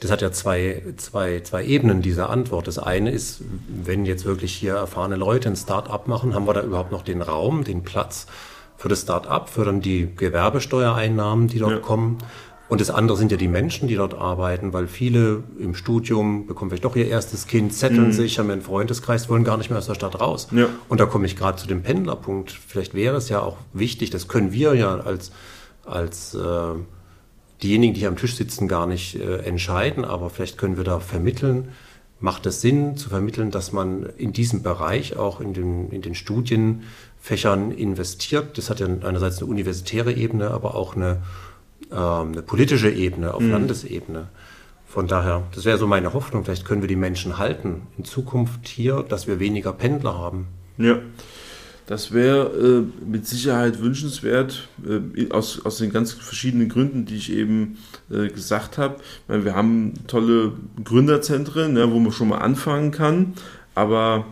das 0.00 0.10
hat 0.10 0.20
ja 0.20 0.30
zwei, 0.32 0.82
zwei, 0.98 1.40
zwei 1.40 1.64
Ebenen 1.64 2.02
dieser 2.02 2.28
Antwort. 2.28 2.66
Das 2.66 2.78
eine 2.78 3.10
ist, 3.10 3.40
wenn 3.68 4.04
jetzt 4.04 4.26
wirklich 4.26 4.52
hier 4.52 4.74
erfahrene 4.74 5.16
Leute 5.16 5.48
ein 5.48 5.56
Start-up 5.56 6.08
machen, 6.08 6.34
haben 6.34 6.46
wir 6.46 6.52
da 6.52 6.62
überhaupt 6.62 6.92
noch 6.92 7.02
den 7.02 7.22
Raum, 7.22 7.64
den 7.64 7.84
Platz 7.84 8.26
für 8.84 8.90
das 8.90 9.00
Start-up, 9.00 9.48
für 9.48 9.64
dann 9.64 9.80
die 9.80 10.10
Gewerbesteuereinnahmen, 10.14 11.48
die 11.48 11.58
dort 11.58 11.72
ja. 11.72 11.78
kommen. 11.78 12.18
Und 12.68 12.82
das 12.82 12.90
andere 12.90 13.16
sind 13.16 13.32
ja 13.32 13.38
die 13.38 13.48
Menschen, 13.48 13.88
die 13.88 13.94
dort 13.94 14.12
arbeiten, 14.12 14.74
weil 14.74 14.88
viele 14.88 15.42
im 15.58 15.74
Studium 15.74 16.46
bekommen 16.46 16.70
vielleicht 16.70 16.84
doch 16.84 16.94
ihr 16.94 17.08
erstes 17.08 17.46
Kind, 17.46 17.72
zetteln 17.72 18.08
mhm. 18.08 18.12
sich, 18.12 18.38
haben 18.38 18.50
einen 18.50 18.60
Freundeskreis, 18.60 19.30
wollen 19.30 19.42
gar 19.42 19.56
nicht 19.56 19.70
mehr 19.70 19.78
aus 19.78 19.86
der 19.86 19.94
Stadt 19.94 20.20
raus. 20.20 20.48
Ja. 20.50 20.66
Und 20.90 21.00
da 21.00 21.06
komme 21.06 21.24
ich 21.24 21.34
gerade 21.34 21.56
zu 21.56 21.66
dem 21.66 21.82
Pendlerpunkt. 21.82 22.50
Vielleicht 22.50 22.92
wäre 22.92 23.16
es 23.16 23.30
ja 23.30 23.40
auch 23.40 23.56
wichtig, 23.72 24.10
das 24.10 24.28
können 24.28 24.52
wir 24.52 24.74
ja 24.74 24.98
als, 24.98 25.32
als 25.86 26.34
äh, 26.34 26.74
diejenigen, 27.62 27.94
die 27.94 28.00
hier 28.00 28.08
am 28.08 28.16
Tisch 28.16 28.36
sitzen, 28.36 28.68
gar 28.68 28.86
nicht 28.86 29.18
äh, 29.18 29.36
entscheiden, 29.46 30.04
aber 30.04 30.28
vielleicht 30.28 30.58
können 30.58 30.76
wir 30.76 30.84
da 30.84 31.00
vermitteln. 31.00 31.68
Macht 32.20 32.44
es 32.44 32.60
Sinn 32.60 32.98
zu 32.98 33.08
vermitteln, 33.08 33.50
dass 33.50 33.72
man 33.72 34.04
in 34.18 34.34
diesem 34.34 34.62
Bereich 34.62 35.16
auch 35.16 35.40
in 35.40 35.54
den, 35.54 35.88
in 35.88 36.02
den 36.02 36.14
Studienfächern 37.24 37.70
investiert? 37.72 38.58
Das 38.58 38.68
hat 38.68 38.80
ja 38.80 38.86
einerseits 38.86 39.38
eine 39.38 39.46
universitäre 39.46 40.12
Ebene, 40.12 40.50
aber 40.50 40.74
auch 40.74 40.94
eine, 40.94 41.22
äh, 41.90 41.94
eine 41.94 42.42
politische 42.42 42.90
Ebene 42.90 43.32
auf 43.32 43.40
mhm. 43.40 43.50
Landesebene. 43.50 44.28
Von 44.86 45.08
daher, 45.08 45.42
das 45.54 45.64
wäre 45.64 45.78
so 45.78 45.86
meine 45.86 46.12
Hoffnung, 46.12 46.44
vielleicht 46.44 46.66
können 46.66 46.82
wir 46.82 46.88
die 46.88 46.96
Menschen 46.96 47.38
halten 47.38 47.86
in 47.98 48.04
Zukunft 48.04 48.68
hier, 48.68 49.02
dass 49.02 49.26
wir 49.26 49.40
weniger 49.40 49.72
Pendler 49.72 50.16
haben. 50.16 50.46
Ja. 50.78 50.98
Das 51.86 52.12
wäre 52.12 52.46
äh, 52.46 53.06
mit 53.06 53.26
Sicherheit 53.26 53.80
wünschenswert, 53.80 54.68
äh, 54.86 55.30
aus, 55.30 55.64
aus 55.64 55.78
den 55.78 55.92
ganz 55.92 56.12
verschiedenen 56.12 56.68
Gründen, 56.68 57.06
die 57.06 57.16
ich 57.16 57.32
eben 57.32 57.78
äh, 58.10 58.28
gesagt 58.28 58.78
habe. 58.78 58.96
Wir 59.28 59.54
haben 59.54 59.94
tolle 60.06 60.52
Gründerzentren, 60.82 61.76
ja, 61.76 61.90
wo 61.90 61.98
man 61.98 62.12
schon 62.12 62.28
mal 62.28 62.38
anfangen 62.38 62.90
kann, 62.90 63.34
aber 63.74 64.24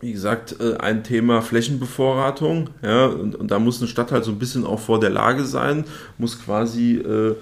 wie 0.00 0.12
gesagt, 0.12 0.56
äh, 0.60 0.76
ein 0.76 1.04
Thema 1.04 1.42
Flächenbevorratung, 1.42 2.70
ja, 2.82 3.06
und, 3.06 3.34
und, 3.34 3.50
da 3.50 3.58
muss 3.58 3.80
eine 3.80 3.88
Stadt 3.88 4.12
halt 4.12 4.24
so 4.24 4.32
ein 4.32 4.38
bisschen 4.38 4.64
auch 4.64 4.80
vor 4.80 5.00
der 5.00 5.10
Lage 5.10 5.44
sein, 5.44 5.84
muss 6.18 6.42
quasi 6.42 6.96
äh, 6.96 7.34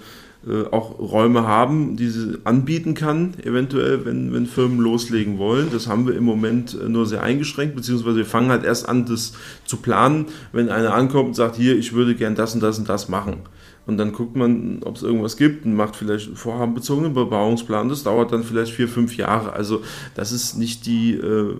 äh, 0.47 0.65
auch 0.69 0.99
Räume 0.99 1.47
haben, 1.47 1.95
die 1.95 2.07
sie 2.07 2.37
anbieten 2.43 2.93
kann, 2.93 3.33
eventuell, 3.43 4.05
wenn, 4.05 4.31
wenn 4.31 4.45
Firmen 4.45 4.79
loslegen 4.79 5.39
wollen. 5.39 5.69
Das 5.71 5.87
haben 5.87 6.05
wir 6.05 6.15
im 6.15 6.23
Moment 6.23 6.77
äh, 6.79 6.87
nur 6.87 7.07
sehr 7.07 7.23
eingeschränkt, 7.23 7.75
beziehungsweise 7.75 8.17
wir 8.17 8.25
fangen 8.25 8.49
halt 8.49 8.63
erst 8.63 8.87
an, 8.87 9.05
das 9.05 9.33
zu 9.65 9.77
planen, 9.77 10.27
wenn 10.51 10.69
einer 10.69 10.93
ankommt 10.93 11.29
und 11.29 11.33
sagt, 11.33 11.55
hier, 11.55 11.75
ich 11.75 11.93
würde 11.93 12.13
gern 12.13 12.35
das 12.35 12.53
und 12.53 12.61
das 12.61 12.77
und 12.77 12.87
das 12.87 13.09
machen. 13.09 13.37
Und 13.87 13.97
dann 13.97 14.13
guckt 14.13 14.35
man, 14.35 14.81
ob 14.83 14.95
es 14.95 15.03
irgendwas 15.03 15.37
gibt 15.37 15.65
und 15.65 15.75
macht 15.75 15.95
vielleicht 15.95 16.27
einen 16.27 16.35
vorhabenbezogenen 16.35 17.13
Bebauungsplan. 17.13 17.87
Das 17.87 18.03
dauert 18.03 18.31
dann 18.31 18.43
vielleicht 18.43 18.71
vier, 18.71 18.87
fünf 18.87 19.15
Jahre. 19.15 19.53
Also 19.53 19.81
das 20.15 20.31
ist 20.31 20.57
nicht 20.57 20.87
die, 20.87 21.13
äh, 21.13 21.55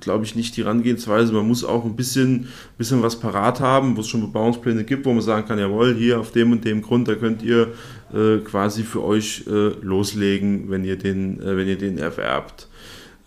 glaube 0.00 0.24
ich, 0.24 0.34
nicht 0.34 0.56
die 0.56 0.64
Herangehensweise. 0.64 1.34
Man 1.34 1.46
muss 1.46 1.62
auch 1.62 1.84
ein 1.84 1.96
bisschen, 1.96 2.48
bisschen 2.78 3.02
was 3.02 3.20
parat 3.20 3.60
haben, 3.60 3.96
wo 3.96 4.00
es 4.00 4.08
schon 4.08 4.22
Bebauungspläne 4.22 4.84
gibt, 4.84 5.04
wo 5.04 5.12
man 5.12 5.22
sagen 5.22 5.46
kann, 5.46 5.58
jawohl, 5.58 5.94
hier 5.94 6.18
auf 6.18 6.32
dem 6.32 6.52
und 6.52 6.64
dem 6.64 6.80
Grund, 6.80 7.08
da 7.08 7.14
könnt 7.14 7.42
ihr 7.42 7.74
äh, 8.14 8.38
quasi 8.38 8.82
für 8.82 9.04
euch 9.04 9.44
äh, 9.46 9.72
loslegen, 9.82 10.70
wenn 10.70 10.84
ihr 10.84 10.96
den, 10.96 11.40
äh, 11.40 11.56
wenn 11.58 11.68
ihr 11.68 11.78
den 11.78 11.98
erwerbt. 11.98 12.68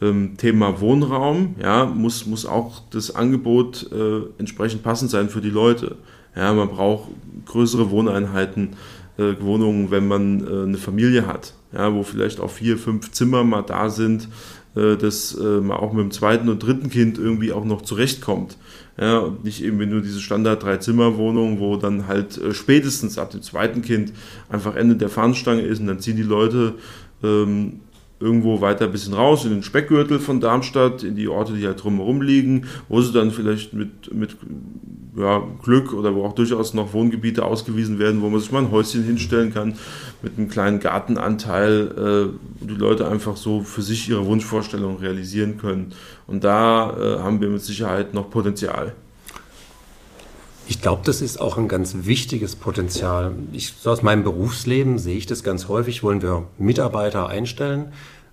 Ähm, 0.02 0.38
Thema 0.38 0.82
Wohnraum, 0.82 1.56
ja, 1.62 1.86
muss, 1.86 2.26
muss 2.26 2.48
auch 2.48 2.82
das 2.90 3.16
Angebot 3.16 3.92
äh, 3.92 4.22
entsprechend 4.40 4.82
passend 4.82 5.12
sein 5.12 5.30
für 5.30 5.40
die 5.40 5.52
Leute. 5.52 5.98
Ja, 6.36 6.54
man 6.54 6.70
braucht 6.70 7.10
größere 7.46 7.90
Wohneinheiten, 7.92 8.72
äh, 9.18 9.36
Wohnungen, 9.40 9.92
wenn 9.92 10.08
man 10.08 10.42
äh, 10.42 10.64
eine 10.64 10.78
Familie 10.78 11.28
hat, 11.28 11.54
ja, 11.72 11.94
wo 11.94 12.04
vielleicht 12.04 12.40
auch 12.40 12.50
vier, 12.50 12.78
fünf 12.78 13.12
Zimmer 13.12 13.44
mal 13.44 13.62
da 13.62 13.90
sind, 13.90 14.28
äh, 14.76 14.98
dass 14.98 15.36
äh, 15.36 15.62
man 15.62 15.78
auch 15.78 15.94
mit 15.94 16.04
dem 16.04 16.12
zweiten 16.12 16.50
und 16.50 16.60
dritten 16.64 16.90
Kind 16.90 17.18
irgendwie 17.18 17.52
auch 17.52 17.66
noch 17.66 17.84
zurechtkommt. 17.84 18.58
Ja, 19.00 19.20
und 19.20 19.44
nicht 19.44 19.64
eben 19.64 19.78
nur 19.90 20.02
diese 20.02 20.20
Standard 20.20 20.64
Drei-Zimmer-Wohnung, 20.64 21.60
wo 21.60 21.78
dann 21.78 22.08
halt 22.08 22.38
äh, 22.38 22.54
spätestens 22.54 23.18
ab 23.18 23.32
dem 23.32 23.42
zweiten 23.42 23.82
Kind 23.82 24.14
einfach 24.50 24.76
Ende 24.76 24.96
der 24.96 25.10
Fahnenstange 25.10 25.62
ist 25.62 25.80
und 25.80 25.88
dann 25.88 26.00
ziehen 26.00 26.16
die 26.16 26.24
Leute 26.24 26.76
ähm, 27.24 27.82
irgendwo 28.20 28.62
weiter 28.62 28.86
ein 28.86 28.92
bisschen 28.92 29.14
raus 29.14 29.46
in 29.46 29.52
den 29.52 29.64
Speckgürtel 29.64 30.20
von 30.20 30.40
Darmstadt, 30.40 31.04
in 31.04 31.16
die 31.16 31.28
Orte, 31.28 31.54
die 31.54 31.66
halt 31.66 31.84
drumherum 31.84 32.22
liegen, 32.22 32.66
wo 32.88 33.02
sie 33.02 33.12
dann 33.12 33.32
vielleicht 33.32 33.74
mit, 33.74 34.14
mit 34.14 34.38
ja, 35.16 35.44
Glück 35.62 35.94
oder 35.94 36.16
wo 36.16 36.26
auch 36.26 36.34
durchaus 36.34 36.74
noch 36.74 36.94
Wohngebiete 36.94 37.46
ausgewiesen 37.46 38.00
werden, 38.00 38.22
wo 38.22 38.30
man 38.30 38.40
sich 38.40 38.52
mal 38.52 38.64
ein 38.64 38.72
Häuschen 38.72 39.04
hinstellen 39.04 39.54
kann 39.54 39.76
mit 40.22 40.38
einem 40.38 40.50
kleinen 40.50 40.80
Gartenanteil, 40.80 42.32
äh, 42.62 42.66
die 42.66 42.76
Leute 42.76 43.08
einfach 43.08 43.38
so 43.38 43.62
für 43.62 43.82
sich 43.82 44.10
ihre 44.10 44.26
Wunschvorstellungen 44.26 44.98
realisieren 44.98 45.58
können. 45.58 45.94
Und 46.26 46.44
da 46.44 46.92
äh, 46.98 47.20
haben 47.20 47.42
wir 47.42 47.50
mit 47.50 47.62
Sicherheit 47.62 48.14
noch 48.14 48.30
Potenzial. 48.30 48.94
Ich 50.68 50.82
glaube, 50.82 51.02
das 51.06 51.22
ist 51.22 51.42
auch 51.42 51.58
ein 51.58 51.68
ganz 51.68 51.94
wichtiges 52.04 52.56
Potenzial. 52.56 53.34
Ich, 53.52 53.74
so 53.80 53.92
aus 53.92 54.02
meinem 54.02 54.24
Berufsleben 54.24 54.98
sehe 54.98 55.18
ich 55.18 55.26
das 55.26 55.44
ganz 55.44 55.68
häufig, 55.68 56.04
wollen 56.04 56.22
wir 56.22 56.48
Mitarbeiter 56.58 57.28
einstellen, 57.28 57.92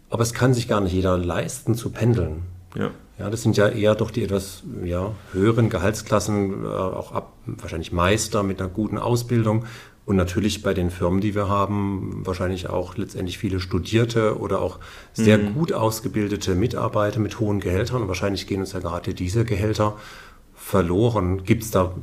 aber 0.09 0.23
es 0.23 0.33
kann 0.33 0.55
sich 0.55 0.69
gar 0.69 0.81
nicht 0.81 0.93
jeder 0.93 1.19
leisten 1.19 1.75
zu 1.75 1.91
pendeln. 1.91 2.43
Ja. 2.75 2.91
Ja, 3.19 3.29
das 3.29 3.43
sind 3.43 3.59
ja 3.59 3.69
eher 3.69 3.95
doch 3.95 4.11
die 4.11 4.25
etwas 4.25 4.63
ja, 4.83 5.13
höheren 5.33 5.69
Gehaltsklassen, 5.69 6.65
äh, 6.65 6.69
auch 6.69 7.13
ab, 7.13 7.35
wahrscheinlich 7.45 7.93
Meister 7.93 8.43
mit 8.43 8.61
einer 8.61 8.71
guten 8.71 8.97
Ausbildung. 8.97 9.67
Und 10.07 10.17
natürlich 10.17 10.63
bei 10.63 10.73
den 10.73 10.91
Firmen, 10.91 11.21
die 11.21 11.35
wir 11.35 11.49
haben, 11.49 12.23
wahrscheinlich 12.25 12.71
auch 12.71 12.97
letztendlich 12.97 13.39
viele 13.39 13.61
Studierte 13.61 14.39
oder 14.39 14.61
auch 14.61 14.79
sehr 15.13 15.39
mhm. 15.39 15.55
gut 15.55 15.73
ausgebildete 15.73 16.55
Mitarbeiter 16.55 17.21
mit 17.21 17.39
hohen 17.39 17.61
Gehältern. 17.61 18.03
Und 18.03 18.09
wahrscheinlich 18.09 18.47
gehen 18.47 18.61
uns 18.61 18.73
ja 18.73 18.81
gerade 18.81 19.13
diese 19.13 19.45
Gehälter 19.45 19.97
verloren. 20.55 21.45
Gibt 21.45 21.63
es 21.65 21.71
da 21.71 21.95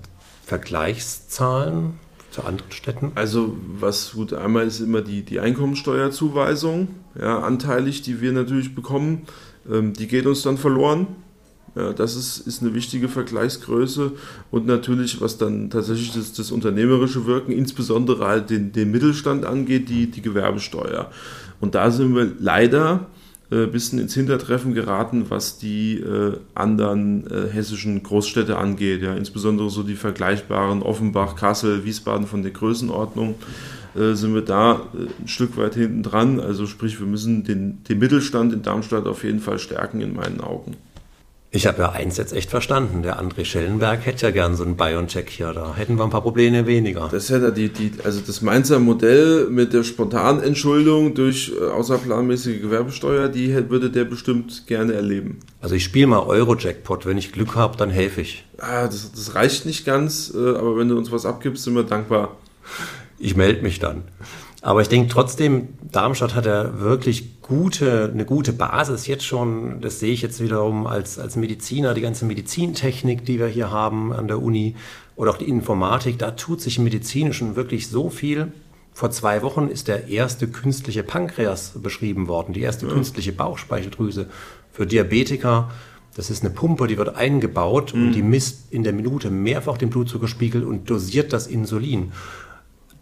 Vergleichszahlen 0.46 2.00
zu 2.32 2.44
anderen 2.44 2.72
Städten? 2.72 3.12
Also 3.16 3.58
was 3.80 4.14
gut 4.14 4.34
einmal 4.34 4.68
ist 4.68 4.80
immer 4.80 5.02
die, 5.02 5.24
die 5.24 5.40
Einkommensteuerzuweisung, 5.40 6.90
ja, 7.20 7.40
anteilig, 7.40 8.04
die 8.04 8.22
wir 8.22 8.32
natürlich 8.32 8.76
bekommen. 8.76 9.24
Ähm, 9.72 9.94
die 9.94 10.08
geht 10.08 10.26
uns 10.26 10.42
dann 10.42 10.58
verloren. 10.58 11.08
Ja, 11.76 11.94
das 11.94 12.16
ist, 12.16 12.40
ist 12.48 12.64
eine 12.64 12.74
wichtige 12.74 13.08
Vergleichsgröße 13.08 14.14
und 14.50 14.66
natürlich, 14.66 15.22
was 15.22 15.38
dann 15.38 15.70
tatsächlich 15.70 16.12
das, 16.12 16.34
das 16.34 16.52
unternehmerische 16.52 17.28
Wirken, 17.28 17.52
insbesondere 17.52 18.26
halt 18.26 18.50
den, 18.50 18.72
den 18.72 18.90
Mittelstand 18.90 19.46
angeht, 19.46 19.88
die, 19.88 20.10
die 20.10 20.24
Gewerbesteuer. 20.24 21.12
Und 21.60 21.76
da 21.76 21.92
sind 21.92 22.16
wir 22.16 22.32
leider 22.40 23.08
ein 23.52 23.64
äh, 23.64 23.68
bisschen 23.68 24.00
ins 24.00 24.14
Hintertreffen 24.14 24.74
geraten, 24.74 25.26
was 25.30 25.58
die 25.58 26.00
äh, 26.00 26.38
anderen 26.56 27.28
äh, 27.28 27.48
hessischen 27.52 28.02
Großstädte 28.04 28.58
angeht. 28.58 29.02
Ja, 29.02 29.16
insbesondere 29.16 29.70
so 29.70 29.84
die 29.84 29.96
vergleichbaren 29.96 30.82
Offenbach, 30.82 31.36
Kassel, 31.36 31.86
Wiesbaden 31.86 32.28
von 32.28 32.42
der 32.42 32.52
Größenordnung 32.52 33.36
äh, 33.98 34.16
sind 34.16 34.34
wir 34.34 34.42
da 34.42 34.74
äh, 34.94 35.22
ein 35.22 35.28
Stück 35.28 35.58
weit 35.58 35.76
hinten 35.76 36.04
dran. 36.04 36.40
Also 36.40 36.66
sprich, 36.66 37.00
wir 37.00 37.08
müssen 37.08 37.44
den, 37.44 37.84
den 37.84 38.00
Mittelstand 38.00 38.54
in 38.54 38.62
Darmstadt 38.62 39.08
auf 39.08 39.24
jeden 39.24 39.40
Fall 39.40 39.60
stärken 39.60 40.02
in 40.02 40.16
meinen 40.16 40.42
Augen. 40.42 40.76
Ich 41.50 41.66
habe 41.66 41.82
ja 41.82 41.92
eins 41.92 42.18
jetzt 42.18 42.34
echt 42.34 42.50
verstanden. 42.50 43.04
Der 43.04 43.22
André 43.22 43.46
Schellenberg 43.46 44.06
hätte 44.06 44.26
ja 44.26 44.32
gern 44.32 44.56
so 44.56 44.66
einen 44.66 44.76
Biontech 44.76 45.30
hier. 45.30 45.54
Da 45.54 45.76
hätten 45.76 45.96
wir 45.98 46.04
ein 46.04 46.10
paar 46.10 46.22
Probleme 46.22 46.68
weniger. 46.68 47.08
Das 47.10 47.30
hätte 47.30 47.54
die, 47.54 47.70
die, 47.70 47.94
also 48.04 48.20
das 48.20 48.42
Mainzer 48.42 48.80
Modell 48.80 49.48
mit 49.50 49.72
der 49.72 49.84
spontanen 49.84 50.44
Entschuldung 50.44 51.16
durch 51.16 51.54
äh, 51.60 51.66
außerplanmäßige 51.66 52.62
Gewerbesteuer, 52.62 53.30
die 53.30 53.54
würde 53.70 53.90
der 53.90 54.04
bestimmt 54.04 54.68
gerne 54.68 54.94
erleben. 54.94 55.40
Also 55.62 55.76
ich 55.76 55.86
spiele 55.86 56.08
mal 56.08 56.20
Euro-Jackpot. 56.20 57.06
Wenn 57.06 57.18
ich 57.18 57.32
Glück 57.32 57.56
habe, 57.56 57.78
dann 57.78 57.90
helfe 57.90 58.22
ich. 58.22 58.44
Ah, 58.58 58.86
das, 58.86 59.12
das 59.14 59.34
reicht 59.34 59.66
nicht 59.66 59.86
ganz, 59.86 60.34
aber 60.36 60.78
wenn 60.78 60.90
du 60.90 60.98
uns 60.98 61.12
was 61.12 61.26
abgibst, 61.26 61.64
sind 61.64 61.76
wir 61.76 61.84
dankbar. 61.84 62.36
Ich 63.20 63.36
melde 63.36 63.62
mich 63.62 63.80
dann. 63.80 64.04
Aber 64.62 64.82
ich 64.82 64.90
denke 64.90 65.10
trotzdem, 65.10 65.70
Darmstadt 65.92 66.36
hat 66.36 66.46
ja 66.46 66.80
wirklich 66.80 67.42
gute, 67.42 68.10
eine 68.12 68.26
gute 68.26 68.54
Basis 68.54 69.08
jetzt 69.08 69.26
schon. 69.26 69.82
Das 69.82 70.00
sehe 70.00 70.12
ich 70.12 70.22
jetzt 70.22 70.42
wiederum 70.42 70.88
als, 70.88 71.20
als 71.20 71.36
Mediziner, 71.36 71.94
die 71.94 72.02
ganze 72.02 72.26
Medizintechnik, 72.26 73.24
die 73.24 73.40
wir 73.40 73.48
hier 73.48 73.72
haben 73.72 74.12
an 74.12 74.28
der 74.28 74.42
Uni 74.42 74.76
oder 75.16 75.32
auch 75.32 75.38
die 75.38 75.48
Informatik. 75.48 76.18
Da 76.18 76.32
tut 76.32 76.62
sich 76.62 76.78
im 76.78 76.84
Medizinischen 76.84 77.56
wirklich 77.56 77.88
so 77.88 78.10
viel. 78.10 78.52
Vor 78.94 79.12
zwei 79.12 79.44
Wochen 79.44 79.68
ist 79.68 79.88
der 79.88 80.08
erste 80.08 80.48
künstliche 80.48 81.04
Pankreas 81.04 81.74
beschrieben 81.82 82.28
worden, 82.28 82.54
die 82.54 82.62
erste 82.62 82.88
ja. 82.88 82.94
künstliche 82.94 83.32
Bauchspeicheldrüse 83.32 84.28
für 84.72 84.88
Diabetiker. 84.88 85.70
Das 86.16 86.32
ist 86.32 86.44
eine 86.44 86.52
Pumpe, 86.52 86.88
die 86.88 86.98
wird 86.98 87.16
eingebaut 87.16 87.94
mhm. 87.94 88.08
und 88.08 88.14
die 88.14 88.24
misst 88.24 88.74
in 88.74 88.84
der 88.84 88.94
Minute 88.94 89.30
mehrfach 89.30 89.78
den 89.78 89.92
Blutzuckerspiegel 89.92 90.64
und 90.64 90.90
dosiert 90.90 91.32
das 91.32 91.46
Insulin. 91.46 92.12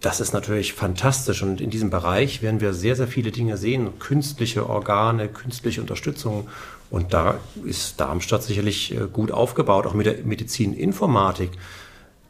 Das 0.05 0.19
ist 0.19 0.33
natürlich 0.33 0.74
fantastisch 0.74 1.41
und 1.41 1.59
in 1.59 1.71
diesem 1.71 1.89
Bereich 1.89 2.43
werden 2.43 2.62
wir 2.62 2.75
sehr, 2.75 2.95
sehr 2.95 3.07
viele 3.07 3.31
Dinge 3.31 3.57
sehen. 3.57 3.97
Künstliche 3.97 4.69
Organe, 4.69 5.29
künstliche 5.29 5.81
Unterstützung. 5.81 6.47
Und 6.91 7.12
da 7.15 7.39
ist 7.63 8.00
Darmstadt 8.00 8.43
sicherlich 8.43 8.93
äh, 8.93 9.07
gut 9.12 9.31
aufgebaut, 9.31 9.88
auch 9.88 9.95
mit 9.95 10.05
der 10.05 10.24
Medizininformatik. 10.24 11.50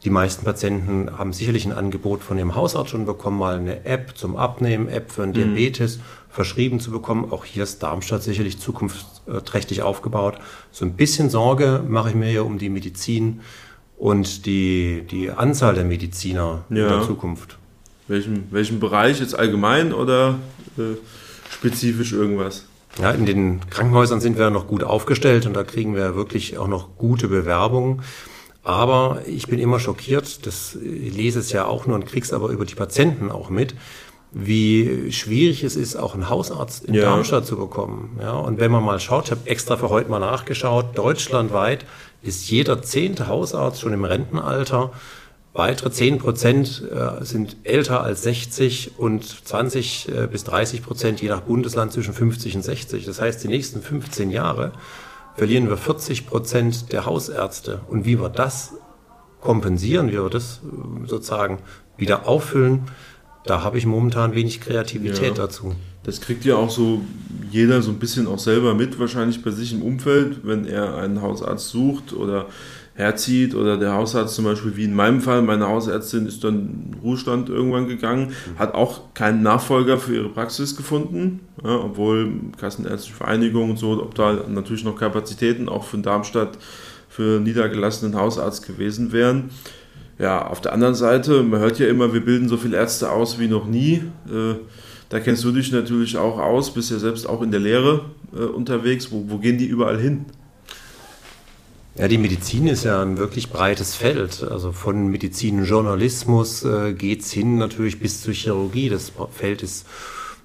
Die 0.04 0.08
meisten 0.08 0.46
Patienten 0.46 1.18
haben 1.18 1.34
sicherlich 1.34 1.66
ein 1.66 1.72
Angebot 1.72 2.22
von 2.22 2.38
ihrem 2.38 2.54
Hausarzt 2.54 2.92
schon 2.92 3.04
bekommen, 3.04 3.38
mal 3.38 3.58
eine 3.58 3.84
App 3.84 4.16
zum 4.16 4.38
Abnehmen, 4.38 4.88
App 4.88 5.12
für 5.12 5.24
einen 5.24 5.32
mhm. 5.32 5.54
Diabetes 5.54 6.00
verschrieben 6.30 6.80
zu 6.80 6.90
bekommen. 6.90 7.30
Auch 7.30 7.44
hier 7.44 7.64
ist 7.64 7.82
Darmstadt 7.82 8.22
sicherlich 8.22 8.58
zukunftsträchtig 8.58 9.82
aufgebaut. 9.82 10.38
So 10.72 10.86
ein 10.86 10.94
bisschen 10.94 11.28
Sorge 11.28 11.84
mache 11.86 12.08
ich 12.08 12.14
mir 12.14 12.30
hier 12.30 12.46
um 12.46 12.56
die 12.56 12.70
Medizin 12.70 13.42
und 13.98 14.46
die, 14.46 15.06
die 15.10 15.30
Anzahl 15.30 15.74
der 15.74 15.84
Mediziner 15.84 16.64
ja. 16.70 16.84
in 16.84 16.88
der 16.88 17.02
Zukunft. 17.02 17.58
Welchem, 18.08 18.44
welchem 18.50 18.80
Bereich 18.80 19.20
jetzt 19.20 19.38
allgemein 19.38 19.92
oder 19.92 20.38
äh, 20.78 20.96
spezifisch 21.50 22.12
irgendwas? 22.12 22.66
Ja, 23.00 23.10
in 23.10 23.26
den 23.26 23.60
Krankenhäusern 23.68 24.20
sind 24.20 24.38
wir 24.38 24.50
noch 24.50 24.66
gut 24.68 24.82
aufgestellt 24.82 25.46
und 25.46 25.54
da 25.54 25.64
kriegen 25.64 25.94
wir 25.94 26.16
wirklich 26.16 26.56
auch 26.56 26.68
noch 26.68 26.96
gute 26.96 27.28
Bewerbungen. 27.28 28.02
Aber 28.62 29.22
ich 29.26 29.46
bin 29.46 29.58
immer 29.58 29.78
schockiert, 29.78 30.46
das 30.46 30.76
lese 30.80 31.38
es 31.38 31.52
ja 31.52 31.66
auch 31.66 31.86
nur 31.86 31.94
und 31.94 32.06
krieg's 32.06 32.32
aber 32.32 32.48
über 32.48 32.64
die 32.64 32.74
Patienten 32.74 33.30
auch 33.30 33.48
mit, 33.48 33.74
wie 34.32 35.12
schwierig 35.12 35.62
es 35.62 35.76
ist, 35.76 35.96
auch 35.96 36.14
einen 36.14 36.28
Hausarzt 36.28 36.84
in 36.84 36.94
ja. 36.94 37.02
Darmstadt 37.02 37.46
zu 37.46 37.56
bekommen. 37.56 38.18
Ja, 38.20 38.32
und 38.32 38.58
wenn 38.58 38.72
man 38.72 38.82
mal 38.82 38.98
schaut, 38.98 39.26
ich 39.26 39.30
habe 39.30 39.48
extra 39.48 39.76
für 39.76 39.88
heute 39.88 40.10
mal 40.10 40.18
nachgeschaut, 40.18 40.98
deutschlandweit 40.98 41.84
ist 42.22 42.50
jeder 42.50 42.82
zehnte 42.82 43.28
Hausarzt 43.28 43.80
schon 43.80 43.92
im 43.92 44.04
Rentenalter. 44.04 44.92
Weitere 45.56 45.90
10 45.90 46.18
Prozent 46.18 46.82
äh, 46.92 47.24
sind 47.24 47.56
älter 47.64 48.02
als 48.02 48.22
60 48.24 48.98
und 48.98 49.24
20 49.24 50.08
äh, 50.08 50.26
bis 50.26 50.44
30 50.44 50.82
Prozent 50.82 51.22
je 51.22 51.30
nach 51.30 51.40
Bundesland 51.40 51.92
zwischen 51.92 52.12
50 52.12 52.56
und 52.56 52.62
60. 52.62 53.06
Das 53.06 53.22
heißt, 53.22 53.42
die 53.42 53.48
nächsten 53.48 53.80
15 53.80 54.30
Jahre 54.30 54.72
verlieren 55.34 55.70
wir 55.70 55.78
40 55.78 56.26
Prozent 56.26 56.92
der 56.92 57.06
Hausärzte. 57.06 57.80
Und 57.88 58.04
wie 58.04 58.20
wir 58.20 58.28
das 58.28 58.74
kompensieren, 59.40 60.08
wie 60.08 60.22
wir 60.22 60.28
das 60.28 60.60
äh, 60.62 61.08
sozusagen 61.08 61.60
wieder 61.96 62.28
auffüllen, 62.28 62.82
da 63.46 63.62
habe 63.62 63.78
ich 63.78 63.86
momentan 63.86 64.34
wenig 64.34 64.60
Kreativität 64.60 65.38
ja, 65.38 65.44
dazu. 65.44 65.74
Das 66.02 66.20
kriegt 66.20 66.44
ja 66.44 66.56
auch 66.56 66.70
so 66.70 67.00
jeder 67.50 67.80
so 67.80 67.92
ein 67.92 67.98
bisschen 67.98 68.26
auch 68.26 68.38
selber 68.38 68.74
mit, 68.74 68.98
wahrscheinlich 68.98 69.42
bei 69.42 69.52
sich 69.52 69.72
im 69.72 69.80
Umfeld, 69.80 70.40
wenn 70.42 70.66
er 70.66 70.96
einen 70.96 71.22
Hausarzt 71.22 71.70
sucht 71.70 72.12
oder 72.12 72.46
herzieht 72.96 73.54
oder 73.54 73.76
der 73.76 73.92
Hausarzt 73.92 74.34
zum 74.34 74.46
Beispiel, 74.46 74.76
wie 74.76 74.84
in 74.84 74.94
meinem 74.94 75.20
Fall, 75.20 75.42
meine 75.42 75.68
Hausärztin 75.68 76.26
ist 76.26 76.42
dann 76.42 76.54
in 76.54 76.96
Ruhestand 77.02 77.50
irgendwann 77.50 77.88
gegangen, 77.88 78.32
hat 78.58 78.74
auch 78.74 79.14
keinen 79.14 79.42
Nachfolger 79.42 79.98
für 79.98 80.14
ihre 80.14 80.28
Praxis 80.30 80.76
gefunden, 80.76 81.40
ja, 81.62 81.76
obwohl 81.76 82.32
Kassenärztliche 82.58 83.16
Vereinigung 83.16 83.70
und 83.70 83.78
so, 83.78 84.02
ob 84.02 84.14
da 84.14 84.40
natürlich 84.48 84.84
noch 84.84 84.98
Kapazitäten 84.98 85.68
auch 85.68 85.84
von 85.84 86.02
Darmstadt 86.02 86.56
für 87.08 87.38
niedergelassenen 87.38 88.16
Hausarzt 88.16 88.66
gewesen 88.66 89.12
wären. 89.12 89.50
Ja, 90.18 90.46
auf 90.46 90.62
der 90.62 90.72
anderen 90.72 90.94
Seite, 90.94 91.42
man 91.42 91.60
hört 91.60 91.78
ja 91.78 91.88
immer, 91.88 92.14
wir 92.14 92.24
bilden 92.24 92.48
so 92.48 92.56
viele 92.56 92.78
Ärzte 92.78 93.10
aus 93.10 93.38
wie 93.38 93.48
noch 93.48 93.66
nie. 93.66 94.02
Äh, 94.26 94.54
da 95.10 95.20
kennst 95.20 95.44
du 95.44 95.52
dich 95.52 95.70
natürlich 95.70 96.16
auch 96.16 96.38
aus, 96.38 96.72
bist 96.72 96.90
ja 96.90 96.98
selbst 96.98 97.28
auch 97.28 97.42
in 97.42 97.50
der 97.50 97.60
Lehre 97.60 98.06
äh, 98.34 98.40
unterwegs. 98.40 99.12
Wo, 99.12 99.26
wo 99.28 99.36
gehen 99.36 99.58
die 99.58 99.66
überall 99.66 99.98
hin? 99.98 100.24
Ja, 101.98 102.08
die 102.08 102.18
Medizin 102.18 102.66
ist 102.66 102.84
ja 102.84 103.00
ein 103.00 103.16
wirklich 103.16 103.50
breites 103.50 103.94
Feld. 103.94 104.42
Also 104.42 104.72
von 104.72 105.08
Medizinjournalismus 105.08 106.64
äh, 106.64 106.92
geht's 106.92 107.32
hin 107.32 107.56
natürlich 107.56 107.98
bis 107.98 108.20
zur 108.20 108.34
Chirurgie. 108.34 108.90
Das 108.90 109.12
Feld 109.32 109.62
ist 109.62 109.86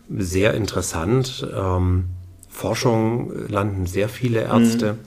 sehr 0.10 0.54
interessant. 0.54 1.46
Ähm, 1.54 2.06
Forschung 2.50 3.48
landen 3.50 3.86
sehr 3.86 4.08
viele 4.08 4.42
Ärzte. 4.42 4.94
Mhm. 4.94 5.00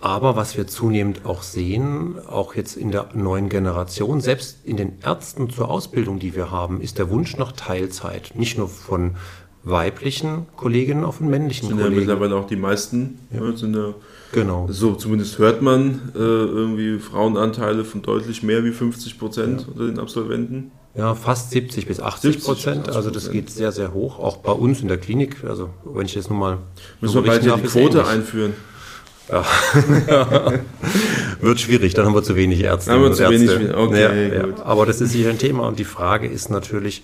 Aber 0.00 0.36
was 0.36 0.58
wir 0.58 0.66
zunehmend 0.66 1.24
auch 1.24 1.42
sehen, 1.42 2.16
auch 2.28 2.54
jetzt 2.54 2.76
in 2.76 2.90
der 2.90 3.08
neuen 3.14 3.48
Generation, 3.48 4.20
selbst 4.20 4.58
in 4.64 4.76
den 4.76 4.98
Ärzten 5.02 5.48
zur 5.48 5.70
Ausbildung, 5.70 6.18
die 6.18 6.34
wir 6.34 6.50
haben, 6.50 6.82
ist 6.82 6.98
der 6.98 7.08
Wunsch 7.08 7.38
nach 7.38 7.52
Teilzeit. 7.52 8.32
Nicht 8.34 8.58
nur 8.58 8.68
von 8.68 9.16
weiblichen 9.62 10.44
Kolleginnen, 10.56 11.04
auch 11.04 11.14
von 11.14 11.30
männlichen 11.30 11.68
sind 11.68 11.78
Kollegen. 11.78 12.00
Sind 12.00 12.08
ja 12.08 12.14
mittlerweile 12.14 12.38
auch 12.38 12.46
die 12.46 12.56
meisten. 12.56 13.18
Ja. 13.32 13.40
Ne, 13.40 13.56
sind 13.56 13.74
ja, 13.74 13.94
genau. 14.34 14.66
So 14.70 14.94
zumindest 14.94 15.38
hört 15.38 15.62
man 15.62 16.12
äh, 16.14 16.18
irgendwie 16.18 16.98
Frauenanteile 16.98 17.84
von 17.84 18.02
deutlich 18.02 18.42
mehr 18.42 18.64
wie 18.64 18.72
50 18.72 19.18
Prozent 19.18 19.62
ja. 19.62 19.66
unter 19.68 19.86
den 19.86 19.98
Absolventen. 19.98 20.72
Ja, 20.94 21.14
fast 21.14 21.50
70 21.50 21.86
bis 21.86 22.00
80 22.00 22.44
Prozent. 22.44 22.88
Also 22.90 23.10
das 23.10 23.30
geht 23.30 23.50
sehr, 23.50 23.72
sehr 23.72 23.94
hoch. 23.94 24.18
Auch 24.18 24.36
bei 24.36 24.52
uns 24.52 24.80
in 24.80 24.88
der 24.88 24.98
Klinik. 24.98 25.42
Also 25.42 25.70
wenn 25.84 26.06
ich 26.06 26.14
jetzt 26.14 26.30
nun 26.30 26.38
mal... 26.38 26.58
Müssen 27.00 27.16
wir 27.16 27.22
bald 27.22 27.42
hier 27.42 27.56
die 27.56 27.62
Quote 27.62 28.06
einführen. 28.06 28.52
Ja. 29.28 29.44
Wird 31.40 31.60
schwierig, 31.60 31.94
dann 31.94 32.06
haben 32.06 32.14
wir 32.14 32.22
zu 32.22 32.36
wenig 32.36 32.60
Ärzte. 32.60 32.92
Haben 32.92 33.02
wir 33.02 33.12
zu 33.12 33.22
Ärzte. 33.22 33.60
wenig, 33.60 33.74
okay, 33.74 34.28
ja. 34.28 34.46
Ja. 34.46 34.64
Aber 34.64 34.86
das 34.86 35.00
ist 35.00 35.12
sicher 35.12 35.30
ein 35.30 35.38
Thema 35.38 35.66
und 35.66 35.78
die 35.78 35.84
Frage 35.84 36.28
ist 36.28 36.50
natürlich, 36.50 37.02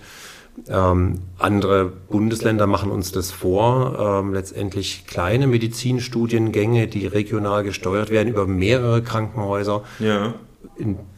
ähm, 0.68 1.20
andere 1.38 1.87
Bundesländer 1.87 2.66
machen 2.66 2.90
uns 2.90 3.12
das 3.12 3.31
vor, 3.31 3.99
ähm, 3.99 4.35
letztendlich 4.35 5.07
kleine 5.07 5.46
Medizinstudiengänge, 5.46 6.87
die 6.87 7.07
regional 7.07 7.64
gesteuert 7.64 8.11
werden 8.11 8.29
über 8.29 8.46
mehrere 8.46 9.03
Krankenhäuser, 9.03 9.83
ja. 9.99 10.35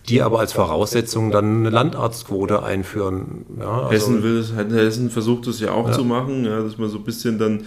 die 0.09 0.23
aber 0.23 0.41
als 0.41 0.53
Voraussetzung 0.53 1.31
dann 1.31 1.61
eine 1.61 1.71
Landarztquote 1.71 2.63
einführen. 2.63 3.47
Ja, 3.59 3.83
also, 3.83 3.91
Hessen 3.91 4.23
will 4.23 4.39
es, 4.39 4.53
Hessen 4.55 5.11
versucht 5.11 5.47
es 5.47 5.61
ja 5.61 5.73
auch 5.73 5.89
ja. 5.89 5.93
zu 5.93 6.05
machen, 6.05 6.45
ja, 6.45 6.63
dass 6.63 6.79
man 6.79 6.89
so 6.89 6.99
ein 6.99 7.05
bisschen 7.05 7.39
dann 7.39 7.65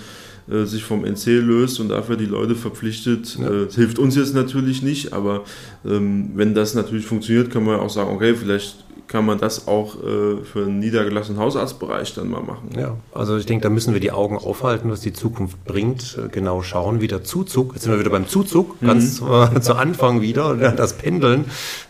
äh, 0.49 0.65
sich 0.65 0.83
vom 0.83 1.03
NC 1.03 1.25
löst 1.41 1.79
und 1.79 1.89
dafür 1.89 2.17
die 2.17 2.27
Leute 2.27 2.53
verpflichtet. 2.53 3.37
Ja. 3.39 3.63
Äh, 3.63 3.67
hilft 3.71 3.97
uns 3.97 4.15
jetzt 4.15 4.35
natürlich 4.35 4.83
nicht, 4.83 5.11
aber 5.11 5.43
ähm, 5.83 6.31
wenn 6.35 6.53
das 6.53 6.75
natürlich 6.75 7.05
funktioniert, 7.07 7.49
kann 7.51 7.63
man 7.65 7.79
auch 7.79 7.89
sagen, 7.89 8.11
okay, 8.11 8.35
vielleicht 8.35 8.84
kann 9.07 9.25
man 9.25 9.37
das 9.37 9.67
auch 9.67 9.95
äh, 9.95 10.43
für 10.43 10.63
einen 10.65 10.79
niedergelassenen 10.79 11.39
Hausarztbereich 11.39 12.13
dann 12.13 12.29
mal 12.29 12.41
machen. 12.41 12.69
Ja, 12.77 12.97
also 13.13 13.37
ich 13.37 13.45
denke, 13.45 13.63
da 13.63 13.69
müssen 13.69 13.93
wir 13.93 14.01
die 14.01 14.11
Augen 14.11 14.37
aufhalten, 14.37 14.89
was 14.89 15.01
die 15.01 15.13
Zukunft 15.13 15.63
bringt, 15.65 16.17
äh, 16.17 16.29
genau 16.29 16.61
schauen, 16.61 17.01
wie 17.01 17.07
der 17.07 17.23
Zuzug, 17.23 17.73
jetzt 17.73 17.83
sind 17.83 17.93
wir 17.93 17.99
wieder 17.99 18.09
beim 18.09 18.27
Zuzug, 18.27 18.81
mhm. 18.81 18.87
ganz 18.87 19.21
äh, 19.55 19.59
zu 19.61 19.75
Anfang 19.75 20.21
wieder, 20.21 20.55
das 20.55 20.93
Pendeln 20.93 21.45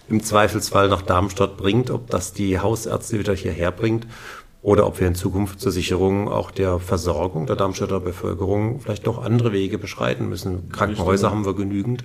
im 0.10 0.22
Zweifelsfall 0.22 0.90
nach 0.90 1.02
Darmstadt 1.02 1.58
bringt, 1.58 1.90
ob 1.90 2.10
das 2.10 2.34
die 2.34 2.60
Hausärzte 2.60 3.20
wieder 3.20 3.34
hierher 3.34 3.72
bringt 3.72 4.06
oder 4.66 4.88
ob 4.88 5.00
wir 5.00 5.08
in 5.08 5.14
Zukunft 5.14 5.62
zur 5.62 5.72
Sicherung 5.72 6.28
auch 6.28 6.50
der 6.50 6.80
Versorgung 6.80 7.46
der 7.46 7.56
Darmstädter 7.56 8.00
Bevölkerung 8.00 8.80
vielleicht 8.80 9.06
doch 9.06 9.24
andere 9.24 9.52
Wege 9.52 9.78
beschreiten 9.78 10.28
müssen. 10.28 10.70
Krankenhäuser 10.70 11.30
haben 11.30 11.46
wir 11.46 11.54
genügend, 11.54 12.04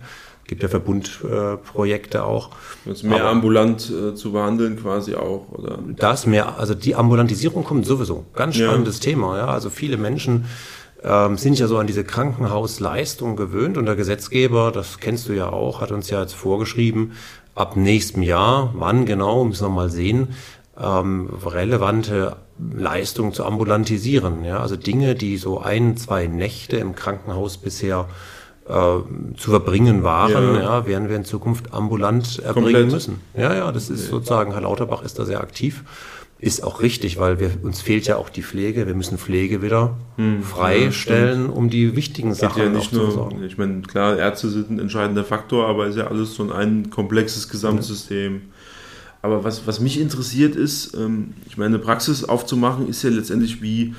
gibt 0.51 0.65
ja 0.65 0.69
Verbundprojekte 0.69 2.25
auch. 2.25 2.51
Jetzt 2.85 3.05
mehr 3.05 3.21
Aber 3.21 3.31
ambulant 3.31 3.89
äh, 3.89 4.17
zu 4.17 4.33
behandeln 4.33 4.77
quasi 4.77 5.15
auch, 5.15 5.47
oder? 5.53 5.79
Das 5.97 6.27
mehr, 6.27 6.59
also 6.59 6.75
die 6.75 6.97
Ambulantisierung 6.97 7.63
kommt 7.63 7.87
sowieso. 7.87 8.27
Ganz 8.35 8.57
spannendes 8.57 8.97
ja. 8.99 9.05
Thema, 9.13 9.39
ja. 9.39 9.47
Also 9.47 9.71
viele 9.71 9.97
Menschen 9.97 10.47
ähm, 11.05 11.37
sind 11.37 11.57
ja 11.57 11.69
so 11.69 11.79
an 11.79 11.87
diese 11.87 12.03
Krankenhausleistung 12.03 13.37
gewöhnt 13.37 13.79
und 13.79 13.87
der 13.87 13.95
Gesetzgeber, 13.95 14.73
das 14.73 14.99
kennst 14.99 15.29
du 15.29 15.33
ja 15.33 15.51
auch, 15.51 15.81
hat 15.81 15.93
uns 15.93 16.11
ja 16.11 16.21
jetzt 16.21 16.35
vorgeschrieben, 16.35 17.13
ab 17.55 17.77
nächstem 17.77 18.25
Jahr, 18.25 18.75
wann 18.75 19.07
genau, 19.07 19.45
müssen 19.45 19.67
wir 19.67 19.71
mal 19.71 19.89
sehen, 19.89 20.35
ähm, 20.77 21.31
relevante 21.47 22.39
Leistung 22.59 23.33
zu 23.33 23.45
ambulantisieren. 23.45 24.45
Ja? 24.45 24.59
Also 24.59 24.75
Dinge, 24.75 25.15
die 25.15 25.37
so 25.37 25.61
ein, 25.61 25.97
zwei 25.97 26.27
Nächte 26.27 26.77
im 26.79 26.97
Krankenhaus 26.97 27.57
bisher 27.57 28.09
äh, 28.09 28.39
zu 28.66 29.51
verbringen 29.51 30.05
waren, 30.05 30.55
ja. 30.55 30.62
ja. 30.62 30.87
werden 30.87 31.09
wir 31.09 31.16
in 31.16 31.25
Zukunft 31.25 31.73
ambulant 31.75 32.38
erbringen 32.38 32.73
Komplett. 32.73 32.92
müssen. 32.92 33.20
Ja, 33.37 33.55
ja, 33.55 33.73
das 33.73 33.90
ist 33.90 34.09
sozusagen, 34.09 34.53
Herr 34.53 34.61
Lauterbach 34.61 35.03
ist 35.03 35.18
da 35.18 35.25
sehr 35.25 35.40
aktiv. 35.40 35.83
Ist 36.38 36.64
auch 36.64 36.81
richtig, 36.81 37.18
weil 37.18 37.38
wir, 37.38 37.51
uns 37.62 37.83
fehlt 37.83 38.07
ja 38.07 38.16
auch 38.16 38.31
die 38.31 38.42
Pflege. 38.42 38.87
Wir 38.87 38.94
müssen 38.94 39.18
Pflege 39.18 39.61
wieder 39.61 39.96
hm, 40.16 40.42
freistellen, 40.42 41.46
ja, 41.46 41.53
um 41.53 41.68
die 41.68 41.96
wichtigen 41.96 42.33
Sachen 42.33 42.62
ja 42.62 42.68
nicht 42.70 42.94
nur, 42.94 43.11
sorgen. 43.11 43.42
Ich 43.44 43.59
meine, 43.59 43.83
klar, 43.83 44.16
Ärzte 44.16 44.49
sind 44.49 44.70
ein 44.70 44.79
entscheidender 44.79 45.25
Faktor, 45.25 45.66
aber 45.66 45.87
ist 45.87 45.96
ja 45.96 46.07
alles 46.07 46.35
so 46.35 46.51
ein 46.51 46.88
komplexes 46.88 47.51
Gesamtsystem. 47.51 48.42
Aber 49.20 49.44
was, 49.44 49.66
was 49.66 49.81
mich 49.81 50.01
interessiert 50.01 50.57
ist, 50.57 50.94
ähm, 50.94 51.35
ich 51.46 51.59
meine, 51.59 51.75
eine 51.75 51.85
Praxis 51.85 52.25
aufzumachen 52.25 52.88
ist 52.88 53.03
ja 53.03 53.11
letztendlich 53.11 53.61
wie 53.61 53.94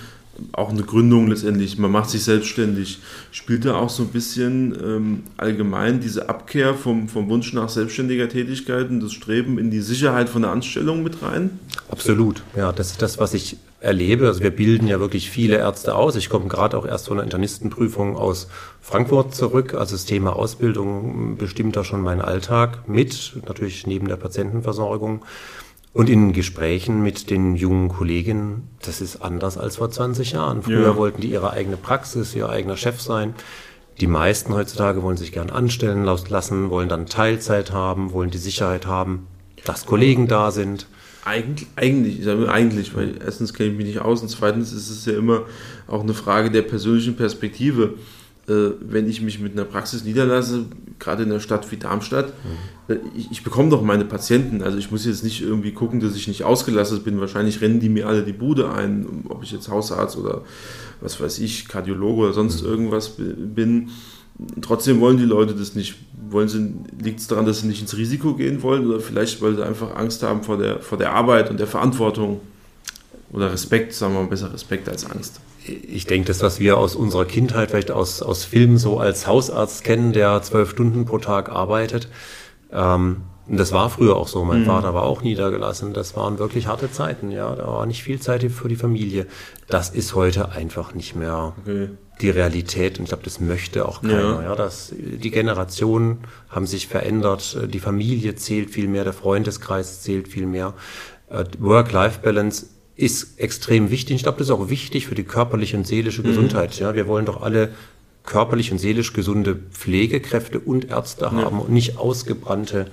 auch 0.54 0.70
eine 0.70 0.84
Gründung 0.84 1.28
letztendlich. 1.28 1.78
Man 1.78 1.92
macht 1.92 2.10
sich 2.10 2.24
selbstständig. 2.24 3.00
Spielt 3.32 3.66
da 3.66 3.76
auch 3.76 3.90
so 3.90 4.04
ein 4.04 4.10
bisschen 4.10 4.76
ähm, 4.84 5.24
allgemein 5.38 6.00
diese 6.00 6.30
Abkehr 6.30 6.74
vom, 6.74 7.08
vom 7.08 7.30
Wunsch 7.30 7.54
nach 7.54 7.70
selbstständiger 7.70 8.30
Tätigkeit 8.30 8.90
und 8.90 9.00
das 9.02 9.14
Streben 9.14 9.58
in 9.58 9.72
die 9.72 9.82
Sicherheit 9.82 10.30
von 10.30 10.42
der 10.42 10.52
Anstellung 10.52 11.04
mit 11.04 11.22
rein? 11.22 11.60
Absolut. 11.90 12.44
Ja, 12.56 12.72
das 12.72 12.92
ist 12.92 13.02
das, 13.02 13.20
was 13.20 13.34
ich 13.34 13.58
erlebe. 13.82 14.28
Also 14.28 14.42
wir 14.42 14.52
bilden 14.52 14.88
ja 14.88 15.00
wirklich 15.00 15.30
viele 15.30 15.58
Ärzte 15.58 15.96
aus. 15.96 16.16
Ich 16.16 16.30
komme 16.30 16.48
gerade 16.48 16.78
auch 16.78 16.86
erst 16.86 17.08
von 17.08 17.18
einer 17.18 17.24
Internistenprüfung 17.24 18.16
aus 18.16 18.48
Frankfurt 18.80 19.36
zurück. 19.36 19.74
Also 19.74 19.96
das 19.96 20.06
Thema 20.06 20.36
Ausbildung 20.36 21.38
bestimmt 21.38 21.76
da 21.76 21.84
schon 21.84 22.02
meinen 22.02 22.22
Alltag 22.22 22.88
mit, 22.88 23.34
natürlich 23.48 23.88
neben 23.88 24.08
der 24.08 24.18
Patientenversorgung. 24.18 25.24
Und 25.94 26.10
in 26.10 26.32
Gesprächen 26.32 27.04
mit 27.04 27.30
den 27.30 27.56
jungen 27.56 27.90
Kolleginnen, 27.90 28.70
das 28.82 29.02
ist 29.02 29.22
anders 29.22 29.58
als 29.58 29.76
vor 29.76 29.92
20 29.92 30.32
Jahren. 30.32 30.64
Früher 30.64 30.82
ja. 30.90 30.96
wollten 30.96 31.20
die 31.22 31.32
ihre 31.32 31.52
eigene 31.52 31.76
Praxis, 31.76 32.34
ihr 32.34 32.48
eigener 32.48 32.78
Chef 32.78 33.02
sein. 33.02 33.36
Die 34.00 34.08
meisten 34.08 34.54
heutzutage 34.54 35.04
wollen 35.04 35.18
sich 35.18 35.34
gern 35.34 35.50
anstellen 35.50 36.06
lassen, 36.06 36.70
wollen 36.70 36.88
dann 36.88 37.08
Teilzeit 37.08 37.74
haben, 37.74 38.14
wollen 38.14 38.32
die 38.32 38.38
Sicherheit 38.38 38.86
haben, 38.88 39.28
dass 39.66 39.86
Kollegen 39.86 40.28
da 40.28 40.52
sind. 40.52 40.88
Eigentlich, 41.26 41.68
eigentlich, 41.76 42.20
ich 42.20 42.26
sage 42.26 42.50
eigentlich, 42.50 42.96
weil 42.96 43.20
erstens 43.24 43.54
kenne 43.54 43.72
ich 43.72 43.78
mich 43.78 43.86
nicht 43.86 44.00
aus 44.00 44.22
und 44.22 44.30
zweitens 44.30 44.72
ist 44.72 44.90
es 44.90 45.06
ja 45.06 45.14
immer 45.14 45.44
auch 45.88 46.02
eine 46.02 46.14
Frage 46.14 46.50
der 46.50 46.64
persönlichen 46.64 47.16
Perspektive. 47.16 47.96
Äh, 48.48 48.72
wenn 48.82 49.08
ich 49.08 49.22
mich 49.22 49.40
mit 49.40 49.54
einer 49.54 49.66
Praxis 49.66 50.04
niederlasse, 50.04 50.66
gerade 50.98 51.24
in 51.24 51.30
einer 51.30 51.40
Stadt 51.40 51.72
wie 51.72 51.78
Darmstadt, 51.78 52.34
mhm. 52.88 53.00
ich, 53.16 53.32
ich, 53.32 53.44
bekomme 53.44 53.70
doch 53.70 53.84
meine 53.84 54.04
Patienten. 54.04 54.64
Also 54.64 54.80
ich 54.80 54.90
muss 54.90 55.06
jetzt 55.06 55.24
nicht 55.24 55.42
irgendwie 55.42 55.74
gucken, 55.74 56.00
dass 56.00 56.16
ich 56.16 56.28
nicht 56.28 56.44
ausgelastet 56.44 57.04
bin. 57.04 57.20
Wahrscheinlich 57.20 57.62
rennen 57.62 57.80
die 57.80 57.90
mir 57.90 58.08
alle 58.08 58.24
die 58.24 58.34
Bude 58.34 58.72
ein, 58.72 59.26
ob 59.30 59.44
ich 59.44 59.52
jetzt 59.52 59.70
Hausarzt 59.70 60.18
oder 60.18 60.42
was 61.02 61.22
weiß 61.22 61.38
ich, 61.40 61.68
Kardiologe 61.68 62.24
oder 62.24 62.34
sonst 62.34 62.64
mhm. 62.64 62.70
irgendwas 62.70 63.12
bin. 63.18 63.90
Trotzdem 64.62 65.00
wollen 65.02 65.18
die 65.18 65.26
Leute 65.26 65.54
das 65.54 65.76
nicht. 65.76 65.96
Wollen 66.30 66.48
sie, 66.48 66.74
liegt 67.00 67.20
es 67.20 67.28
daran, 67.28 67.46
dass 67.46 67.60
sie 67.62 67.68
nicht 67.68 67.82
ins 67.82 67.96
Risiko 67.96 68.34
gehen 68.34 68.64
wollen 68.64 68.88
oder 68.88 69.02
vielleicht, 69.02 69.40
weil 69.44 69.56
sie 69.56 69.64
einfach 69.64 69.96
Angst 69.96 70.24
haben 70.24 70.42
vor 70.42 70.58
der, 70.58 70.80
vor 70.80 70.98
der 70.98 71.14
Arbeit 71.14 71.52
und 71.52 71.60
der 71.60 71.68
Verantwortung? 71.68 72.40
Oder 73.32 73.52
Respekt, 73.52 73.94
sagen 73.94 74.14
wir 74.16 74.22
mal 74.22 74.30
besser 74.30 74.52
Respekt 74.52 74.90
als 74.90 75.06
Angst 75.06 75.40
ich 75.66 76.06
denke, 76.06 76.28
das, 76.28 76.42
was 76.42 76.60
wir 76.60 76.78
aus 76.78 76.96
unserer 76.96 77.26
Kindheit, 77.26 77.72
vielleicht 77.72 77.92
aus, 77.92 78.22
aus 78.22 78.44
Filmen 78.44 78.78
so 78.78 79.00
als 79.00 79.28
Hausarzt 79.28 79.84
kennen, 79.84 80.14
der 80.14 80.42
zwölf 80.42 80.72
Stunden 80.72 81.06
pro 81.06 81.20
Tag 81.20 81.50
arbeitet, 81.50 82.08
ähm, 82.72 83.24
das 83.48 83.72
war 83.72 83.90
früher 83.90 84.16
auch 84.16 84.28
so. 84.28 84.46
Mein 84.46 84.62
mhm. 84.62 84.66
Vater 84.66 84.94
war 84.94 85.04
auch 85.04 85.24
niedergelassen. 85.24 85.94
Das 85.94 86.16
waren 86.16 86.40
wirklich 86.40 86.68
harte 86.68 86.92
Zeiten. 86.92 87.32
Ja, 87.32 87.54
da 87.54 87.68
war 87.68 87.86
nicht 87.86 88.04
viel 88.04 88.20
Zeit 88.20 88.50
für 88.50 88.70
die 88.70 88.76
Familie. 88.76 89.26
Das 89.68 89.90
ist 89.90 90.16
heute 90.16 90.52
einfach 90.52 90.94
nicht 90.94 91.16
mehr 91.16 91.54
okay. 91.62 91.90
die 92.22 92.30
Realität. 92.30 92.98
Und 92.98 93.06
ich 93.06 93.10
glaube, 93.10 93.24
das 93.24 93.40
möchte 93.42 93.88
auch 93.88 94.02
keiner. 94.02 94.42
Ja. 94.42 94.44
ja, 94.44 94.56
das, 94.56 94.94
die 94.96 95.32
Generationen 95.32 96.20
haben 96.50 96.66
sich 96.66 96.88
verändert. 96.88 97.58
Die 97.74 97.80
Familie 97.80 98.36
zählt 98.36 98.70
viel 98.70 98.88
mehr. 98.88 99.04
Der 99.04 99.14
Freundeskreis 99.14 100.02
zählt 100.02 100.28
viel 100.28 100.46
mehr. 100.46 100.74
Äh, 101.30 101.44
Work-Life-Balance 101.60 102.68
ist 103.02 103.40
extrem 103.40 103.90
wichtig. 103.90 104.18
Ich 104.18 104.24
glaube, 104.24 104.38
das 104.38 104.48
ist 104.48 104.52
auch 104.52 104.70
wichtig 104.70 105.08
für 105.08 105.16
die 105.16 105.24
körperliche 105.24 105.76
und 105.78 105.88
seelische 105.88 106.22
mhm. 106.22 106.28
Gesundheit. 106.28 106.80
Ja, 106.80 106.94
wir 106.94 107.08
wollen 107.08 107.26
doch 107.26 107.42
alle 107.42 107.70
körperlich 108.24 108.72
und 108.72 108.78
seelisch 108.78 109.14
gesunde 109.14 109.56
Pflegekräfte 109.56 110.60
und 110.60 110.90
Ärzte 110.90 111.26
ja. 111.26 111.32
haben 111.32 111.60
und 111.60 111.72
nicht 111.72 111.98
ausgebrannte 111.98 112.88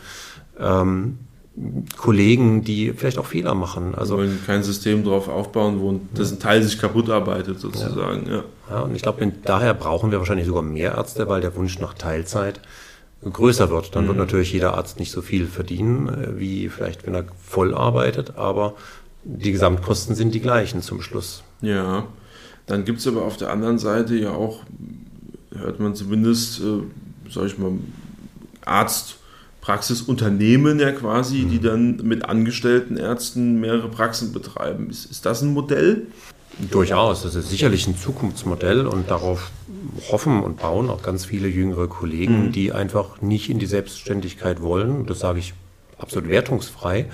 ähm, 0.58 1.18
Kollegen, 1.96 2.62
die 2.64 2.92
vielleicht 2.92 3.18
auch 3.18 3.26
Fehler 3.26 3.54
machen. 3.54 3.94
Also 3.94 4.16
wir 4.16 4.24
wollen 4.24 4.38
kein 4.46 4.62
System 4.62 5.04
drauf 5.04 5.28
aufbauen, 5.28 5.80
wo 5.80 6.00
dessen 6.16 6.38
Teil 6.38 6.62
sich 6.62 6.78
kaputt 6.78 7.10
arbeitet 7.10 7.60
sozusagen. 7.60 8.26
Ja, 8.26 8.36
ja. 8.36 8.44
ja 8.70 8.80
und 8.80 8.94
ich 8.94 9.02
glaube, 9.02 9.30
daher 9.44 9.74
brauchen 9.74 10.10
wir 10.10 10.18
wahrscheinlich 10.18 10.46
sogar 10.46 10.62
mehr 10.62 10.94
Ärzte, 10.94 11.28
weil 11.28 11.40
der 11.40 11.54
Wunsch 11.56 11.78
nach 11.80 11.94
Teilzeit 11.94 12.60
größer 13.24 13.70
wird. 13.70 13.94
Dann 13.94 14.04
mhm. 14.04 14.08
wird 14.08 14.18
natürlich 14.18 14.52
jeder 14.52 14.74
Arzt 14.74 14.98
nicht 14.98 15.10
so 15.10 15.20
viel 15.20 15.46
verdienen, 15.46 16.08
äh, 16.08 16.38
wie 16.38 16.68
vielleicht 16.68 17.06
wenn 17.06 17.14
er 17.14 17.24
voll 17.44 17.74
arbeitet, 17.74 18.36
aber 18.36 18.74
die 19.24 19.52
Gesamtkosten 19.52 20.14
sind 20.14 20.34
die 20.34 20.40
gleichen 20.40 20.82
zum 20.82 21.00
Schluss. 21.02 21.42
Ja, 21.60 22.06
dann 22.66 22.84
gibt 22.84 23.00
es 23.00 23.06
aber 23.06 23.22
auf 23.22 23.36
der 23.36 23.50
anderen 23.50 23.78
Seite 23.78 24.14
ja 24.14 24.32
auch, 24.32 24.60
hört 25.56 25.80
man 25.80 25.94
zumindest, 25.94 26.60
äh, 26.60 26.82
sag 27.30 27.46
ich 27.46 27.56
mal, 27.58 27.72
Arztpraxisunternehmen 28.64 30.78
ja 30.78 30.92
quasi, 30.92 31.38
mhm. 31.38 31.50
die 31.50 31.60
dann 31.60 31.96
mit 32.04 32.26
angestellten 32.26 32.96
Ärzten 32.96 33.58
mehrere 33.60 33.88
Praxen 33.88 34.32
betreiben. 34.32 34.88
Ist, 34.90 35.10
ist 35.10 35.26
das 35.26 35.42
ein 35.42 35.52
Modell? 35.52 36.06
Durchaus, 36.70 37.22
das 37.22 37.36
ist 37.36 37.50
sicherlich 37.50 37.86
ein 37.86 37.96
Zukunftsmodell 37.96 38.86
und 38.86 39.10
darauf 39.10 39.50
hoffen 40.10 40.42
und 40.42 40.58
bauen 40.58 40.90
auch 40.90 41.02
ganz 41.02 41.24
viele 41.24 41.48
jüngere 41.48 41.86
Kollegen, 41.86 42.46
mhm. 42.46 42.52
die 42.52 42.72
einfach 42.72 43.20
nicht 43.20 43.48
in 43.48 43.58
die 43.58 43.66
Selbstständigkeit 43.66 44.60
wollen. 44.60 45.06
Das 45.06 45.20
sage 45.20 45.38
ich 45.38 45.54
absolut 45.98 46.28
wertungsfrei, 46.28 47.06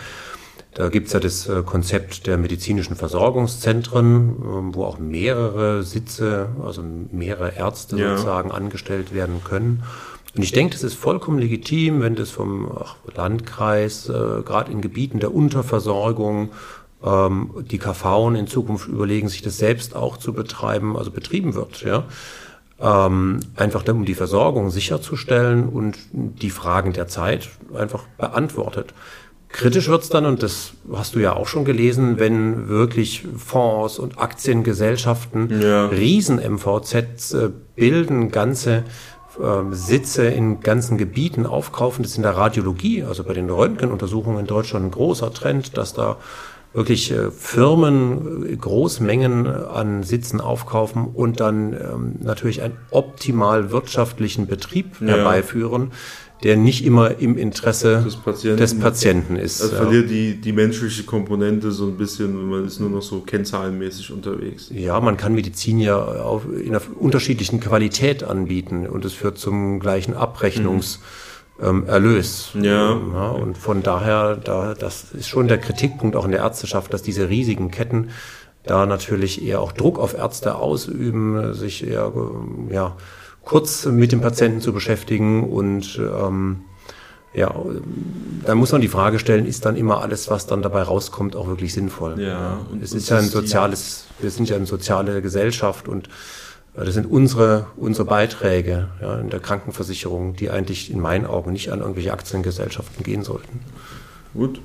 da 0.74 0.88
gibt 0.88 1.06
es 1.06 1.12
ja 1.12 1.20
das 1.20 1.48
äh, 1.48 1.62
Konzept 1.62 2.26
der 2.26 2.36
medizinischen 2.36 2.96
Versorgungszentren, 2.96 4.36
ähm, 4.42 4.74
wo 4.74 4.84
auch 4.84 4.98
mehrere 4.98 5.82
Sitze, 5.84 6.48
also 6.64 6.82
mehrere 7.12 7.56
Ärzte 7.56 7.96
ja. 7.96 8.10
sozusagen 8.16 8.50
angestellt 8.50 9.14
werden 9.14 9.42
können. 9.44 9.84
Und 10.36 10.42
ich 10.42 10.50
denke, 10.50 10.72
das 10.72 10.82
ist 10.82 10.94
vollkommen 10.94 11.38
legitim, 11.38 12.00
wenn 12.00 12.16
das 12.16 12.30
vom 12.30 12.76
Landkreis, 13.14 14.08
äh, 14.08 14.42
gerade 14.42 14.72
in 14.72 14.80
Gebieten 14.80 15.20
der 15.20 15.32
Unterversorgung, 15.32 16.50
ähm, 17.04 17.50
die 17.70 17.78
KV 17.78 18.30
in 18.34 18.48
Zukunft 18.48 18.88
überlegen, 18.88 19.28
sich 19.28 19.42
das 19.42 19.58
selbst 19.58 19.94
auch 19.94 20.16
zu 20.16 20.32
betreiben, 20.32 20.96
also 20.96 21.12
betrieben 21.12 21.54
wird, 21.54 21.82
ja. 21.82 22.04
Ähm, 22.80 23.38
einfach 23.54 23.86
um 23.86 24.04
die 24.04 24.16
Versorgung 24.16 24.70
sicherzustellen 24.70 25.68
und 25.68 25.96
die 26.12 26.50
Fragen 26.50 26.92
der 26.92 27.06
Zeit 27.06 27.48
einfach 27.72 28.02
beantwortet. 28.18 28.92
Kritisch 29.54 29.86
wird's 29.88 30.08
dann, 30.08 30.26
und 30.26 30.42
das 30.42 30.72
hast 30.92 31.14
du 31.14 31.20
ja 31.20 31.34
auch 31.34 31.46
schon 31.46 31.64
gelesen, 31.64 32.18
wenn 32.18 32.66
wirklich 32.68 33.24
Fonds 33.36 34.00
und 34.00 34.18
Aktiengesellschaften 34.18 35.62
ja. 35.62 35.86
Riesen-MVZs 35.86 37.34
äh, 37.34 37.50
bilden, 37.76 38.32
ganze 38.32 38.82
äh, 39.38 39.62
Sitze 39.70 40.26
in 40.26 40.58
ganzen 40.58 40.98
Gebieten 40.98 41.46
aufkaufen. 41.46 42.02
Das 42.02 42.10
ist 42.10 42.16
in 42.16 42.24
der 42.24 42.36
Radiologie, 42.36 43.04
also 43.04 43.22
bei 43.22 43.32
den 43.32 43.48
Röntgenuntersuchungen 43.48 44.40
in 44.40 44.46
Deutschland 44.48 44.86
ein 44.86 44.90
großer 44.90 45.32
Trend, 45.32 45.78
dass 45.78 45.94
da 45.94 46.16
wirklich 46.72 47.12
äh, 47.12 47.30
Firmen 47.30 48.44
äh, 48.44 48.56
Großmengen 48.56 49.46
an 49.46 50.02
Sitzen 50.02 50.40
aufkaufen 50.40 51.06
und 51.14 51.38
dann 51.38 51.74
ähm, 51.74 52.14
natürlich 52.20 52.60
einen 52.60 52.76
optimal 52.90 53.70
wirtschaftlichen 53.70 54.48
Betrieb 54.48 55.00
ja. 55.00 55.14
herbeiführen 55.14 55.92
der 56.44 56.58
nicht 56.58 56.84
immer 56.84 57.18
im 57.18 57.38
Interesse 57.38 58.02
des 58.04 58.16
Patienten, 58.16 58.58
des 58.58 58.78
Patienten 58.78 59.36
ist. 59.36 59.62
Also 59.62 59.74
ja. 59.74 59.82
verliert 59.82 60.10
die, 60.10 60.40
die 60.40 60.52
menschliche 60.52 61.04
Komponente 61.04 61.72
so 61.72 61.86
ein 61.86 61.96
bisschen 61.96 62.48
man 62.48 62.66
ist 62.66 62.80
nur 62.80 62.90
noch 62.90 63.02
so 63.02 63.20
kennzahlenmäßig 63.20 64.12
unterwegs. 64.12 64.70
Ja, 64.70 65.00
man 65.00 65.16
kann 65.16 65.34
Medizin 65.34 65.80
ja 65.80 65.96
auf, 65.96 66.42
in 66.46 66.68
einer 66.68 66.82
unterschiedlichen 66.98 67.60
Qualität 67.60 68.22
anbieten 68.22 68.86
und 68.86 69.06
es 69.06 69.14
führt 69.14 69.38
zum 69.38 69.80
gleichen 69.80 70.14
Abrechnungs- 70.14 70.98
mhm. 70.98 71.04
Ähm, 71.62 71.86
Erlös. 71.86 72.50
Ja. 72.60 72.96
ja. 72.96 73.28
Und 73.28 73.56
von 73.56 73.84
daher, 73.84 74.34
da, 74.34 74.74
das 74.74 75.12
ist 75.12 75.28
schon 75.28 75.46
der 75.46 75.58
Kritikpunkt 75.58 76.16
auch 76.16 76.24
in 76.24 76.32
der 76.32 76.40
Ärzteschaft, 76.40 76.92
dass 76.92 77.02
diese 77.02 77.28
riesigen 77.28 77.70
Ketten 77.70 78.10
da 78.64 78.86
natürlich 78.86 79.40
eher 79.40 79.60
auch 79.60 79.70
Druck 79.70 80.00
auf 80.00 80.14
Ärzte 80.14 80.56
ausüben, 80.56 81.54
sich 81.54 81.86
eher 81.86 82.12
ja, 82.70 82.96
kurz 83.44 83.86
mit 83.86 84.12
dem 84.12 84.20
Patienten 84.20 84.60
zu 84.60 84.72
beschäftigen 84.72 85.44
und 85.44 85.98
ähm, 85.98 86.64
ja, 87.34 87.52
da 88.44 88.54
muss 88.54 88.70
man 88.70 88.80
die 88.80 88.88
Frage 88.88 89.18
stellen, 89.18 89.44
ist 89.44 89.64
dann 89.64 89.76
immer 89.76 90.00
alles, 90.00 90.30
was 90.30 90.46
dann 90.46 90.62
dabei 90.62 90.82
rauskommt, 90.82 91.34
auch 91.34 91.48
wirklich 91.48 91.74
sinnvoll? 91.74 92.20
Ja, 92.20 92.64
und 92.70 92.82
es 92.82 92.92
ist 92.92 93.08
ja 93.10 93.18
ein 93.18 93.28
soziales, 93.28 94.04
wir 94.20 94.30
sind 94.30 94.48
ja 94.48 94.56
eine 94.56 94.66
soziale 94.66 95.20
Gesellschaft 95.20 95.88
und 95.88 96.08
äh, 96.76 96.84
das 96.84 96.94
sind 96.94 97.10
unsere, 97.10 97.66
unsere 97.76 98.06
Beiträge 98.06 98.88
ja, 99.00 99.18
in 99.18 99.30
der 99.30 99.40
Krankenversicherung, 99.40 100.36
die 100.36 100.50
eigentlich 100.50 100.92
in 100.92 101.00
meinen 101.00 101.26
Augen 101.26 101.52
nicht 101.52 101.72
an 101.72 101.80
irgendwelche 101.80 102.12
Aktiengesellschaften 102.12 103.02
gehen 103.02 103.24
sollten. 103.24 103.60
Gut, 104.32 104.60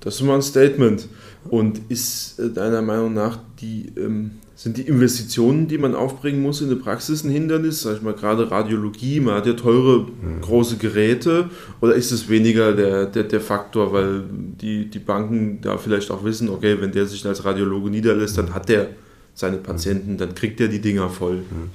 das 0.00 0.16
ist 0.16 0.22
mal 0.22 0.34
ein 0.34 0.42
Statement. 0.42 1.08
Und 1.48 1.80
ist 1.88 2.38
äh, 2.40 2.50
deiner 2.50 2.82
Meinung 2.82 3.14
nach 3.14 3.38
die, 3.60 3.92
ähm, 3.96 4.32
sind 4.58 4.76
die 4.76 4.82
Investitionen, 4.82 5.68
die 5.68 5.78
man 5.78 5.94
aufbringen 5.94 6.42
muss 6.42 6.60
in 6.60 6.68
der 6.68 6.76
Praxis 6.76 7.22
ein 7.22 7.30
Hindernis? 7.30 7.82
Sag 7.82 7.98
ich 7.98 8.02
mal, 8.02 8.12
gerade 8.12 8.50
Radiologie, 8.50 9.20
man 9.20 9.36
hat 9.36 9.46
ja 9.46 9.52
teure, 9.52 10.00
mhm. 10.00 10.40
große 10.40 10.78
Geräte. 10.78 11.48
Oder 11.80 11.94
ist 11.94 12.10
es 12.10 12.28
weniger 12.28 12.72
der, 12.72 13.06
der, 13.06 13.22
der 13.22 13.40
Faktor, 13.40 13.92
weil 13.92 14.24
die, 14.60 14.90
die 14.90 14.98
Banken 14.98 15.60
da 15.62 15.78
vielleicht 15.78 16.10
auch 16.10 16.24
wissen, 16.24 16.48
okay, 16.48 16.76
wenn 16.80 16.90
der 16.90 17.06
sich 17.06 17.24
als 17.24 17.44
Radiologe 17.44 17.88
niederlässt, 17.88 18.36
dann 18.36 18.52
hat 18.52 18.68
der 18.68 18.88
seine 19.32 19.58
Patienten, 19.58 20.16
dann 20.16 20.34
kriegt 20.34 20.60
er 20.60 20.66
die 20.66 20.80
Dinger 20.80 21.08
voll. 21.08 21.36
Mhm. 21.36 21.70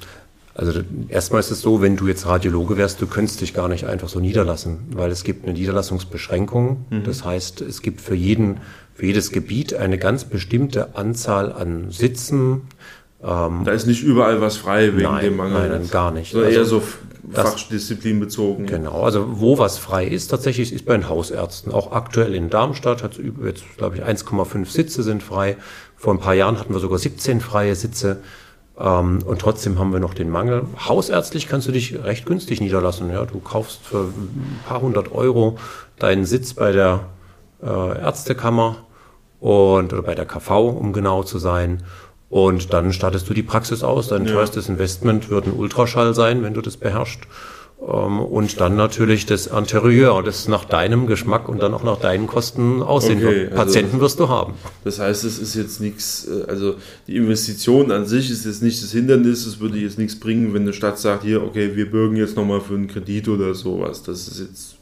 Also 0.53 0.81
erstmal 1.07 1.39
ist 1.39 1.51
es 1.51 1.61
so, 1.61 1.81
wenn 1.81 1.95
du 1.95 2.07
jetzt 2.07 2.27
Radiologe 2.27 2.77
wärst, 2.77 3.01
du 3.01 3.07
könntest 3.07 3.39
dich 3.39 3.53
gar 3.53 3.69
nicht 3.69 3.85
einfach 3.85 4.09
so 4.09 4.19
niederlassen, 4.19 4.79
weil 4.91 5.09
es 5.09 5.23
gibt 5.23 5.45
eine 5.45 5.53
Niederlassungsbeschränkung. 5.53 6.85
Mhm. 6.89 7.03
Das 7.05 7.23
heißt, 7.23 7.61
es 7.61 7.81
gibt 7.81 8.01
für 8.01 8.13
jeden, 8.13 8.57
für 8.93 9.05
jedes 9.05 9.31
Gebiet 9.31 9.73
eine 9.73 9.97
ganz 9.97 10.25
bestimmte 10.25 10.95
Anzahl 10.95 11.51
an 11.51 11.91
Sitzen. 11.91 12.61
Ähm, 13.23 13.63
da 13.63 13.71
ist 13.71 13.87
nicht 13.87 14.03
überall 14.03 14.41
was 14.41 14.57
frei 14.57 14.93
wegen 14.93 15.03
nein, 15.03 15.23
dem 15.23 15.37
Mangel. 15.37 15.69
Nein, 15.69 15.89
gar 15.89 16.11
nicht. 16.11 16.31
Sondern 16.31 16.49
also, 16.49 16.59
eher 16.59 16.65
so 16.65 16.83
Fachdisziplin 17.31 18.19
bezogen. 18.19 18.65
Genau, 18.65 19.01
also 19.03 19.39
wo 19.39 19.57
was 19.57 19.77
frei 19.77 20.05
ist, 20.05 20.27
tatsächlich 20.27 20.73
ist 20.73 20.85
bei 20.85 20.93
den 20.93 21.07
Hausärzten. 21.07 21.71
Auch 21.71 21.91
aktuell 21.93 22.35
in 22.35 22.49
Darmstadt 22.49 23.01
hat 23.01 23.17
es 23.17 23.25
jetzt, 23.43 23.63
glaube 23.77 23.95
ich, 23.95 24.03
1,5 24.03 24.65
Sitze 24.65 25.03
sind 25.03 25.23
frei. 25.23 25.55
Vor 25.95 26.13
ein 26.13 26.19
paar 26.19 26.33
Jahren 26.33 26.59
hatten 26.59 26.73
wir 26.73 26.79
sogar 26.79 26.99
17 26.99 27.39
freie 27.39 27.75
Sitze. 27.75 28.17
Ähm, 28.77 29.19
und 29.25 29.39
trotzdem 29.39 29.79
haben 29.79 29.93
wir 29.93 29.99
noch 29.99 30.13
den 30.13 30.29
Mangel. 30.29 30.65
Hausärztlich 30.87 31.47
kannst 31.47 31.67
du 31.67 31.71
dich 31.71 32.03
recht 32.03 32.25
günstig 32.25 32.59
niederlassen. 32.59 33.09
Ja? 33.09 33.25
Du 33.25 33.39
kaufst 33.39 33.85
für 33.85 34.01
ein 34.01 34.59
paar 34.67 34.81
hundert 34.81 35.11
Euro 35.13 35.57
deinen 35.99 36.25
Sitz 36.25 36.53
bei 36.53 36.71
der 36.71 37.05
äh, 37.63 37.99
Ärztekammer 38.01 38.77
und 39.39 39.93
oder 39.93 40.03
bei 40.03 40.15
der 40.15 40.25
KV, 40.25 40.69
um 40.69 40.93
genau 40.93 41.23
zu 41.23 41.39
sein. 41.39 41.83
Und 42.29 42.73
dann 42.73 42.93
startest 42.93 43.29
du 43.29 43.33
die 43.33 43.43
Praxis 43.43 43.83
aus. 43.83 44.07
Dein 44.07 44.25
ja. 44.25 44.33
teuerstes 44.33 44.67
Investment 44.67 45.29
wird 45.29 45.45
ein 45.45 45.53
Ultraschall 45.53 46.15
sein, 46.15 46.41
wenn 46.43 46.53
du 46.53 46.61
das 46.61 46.77
beherrschst. 46.77 47.21
Ähm, 47.87 48.19
und 48.19 48.59
dann 48.61 48.75
natürlich 48.75 49.25
das 49.25 49.47
Interieur, 49.47 50.23
das 50.23 50.47
nach 50.47 50.65
deinem 50.65 51.05
Geschmack 51.05 51.49
und 51.49 51.61
dann 51.61 51.73
auch 51.73 51.83
nach 51.83 51.99
deinen 51.99 52.27
Kosten 52.27 52.81
aussehen 52.81 53.17
okay, 53.17 53.25
wird. 53.25 53.51
Also 53.51 53.63
Patienten 53.63 53.93
also, 53.95 54.01
wirst 54.01 54.19
du 54.19 54.29
haben. 54.29 54.53
Das 54.83 54.99
heißt, 54.99 55.25
es 55.25 55.37
ist 55.37 55.55
jetzt 55.55 55.81
nichts, 55.81 56.27
äh, 56.27 56.45
also 56.47 56.75
die 57.07 57.17
Investition 57.17 57.91
an 57.91 58.05
sich 58.05 58.31
ist 58.31 58.45
jetzt 58.45 58.63
nicht 58.63 58.81
das 58.81 58.91
Hindernis, 58.91 59.45
es 59.45 59.59
würde 59.59 59.77
jetzt 59.77 59.97
nichts 59.97 60.19
bringen, 60.19 60.53
wenn 60.53 60.61
eine 60.61 60.73
Stadt 60.73 60.97
sagt, 60.97 61.23
hier, 61.23 61.43
okay, 61.43 61.75
wir 61.75 61.91
bürgen 61.91 62.15
jetzt 62.15 62.35
nochmal 62.37 62.61
für 62.61 62.75
einen 62.75 62.87
Kredit 62.87 63.27
oder 63.27 63.53
sowas. 63.53 64.03
Das 64.03 64.27
ist 64.27 64.39
jetzt 64.39 64.75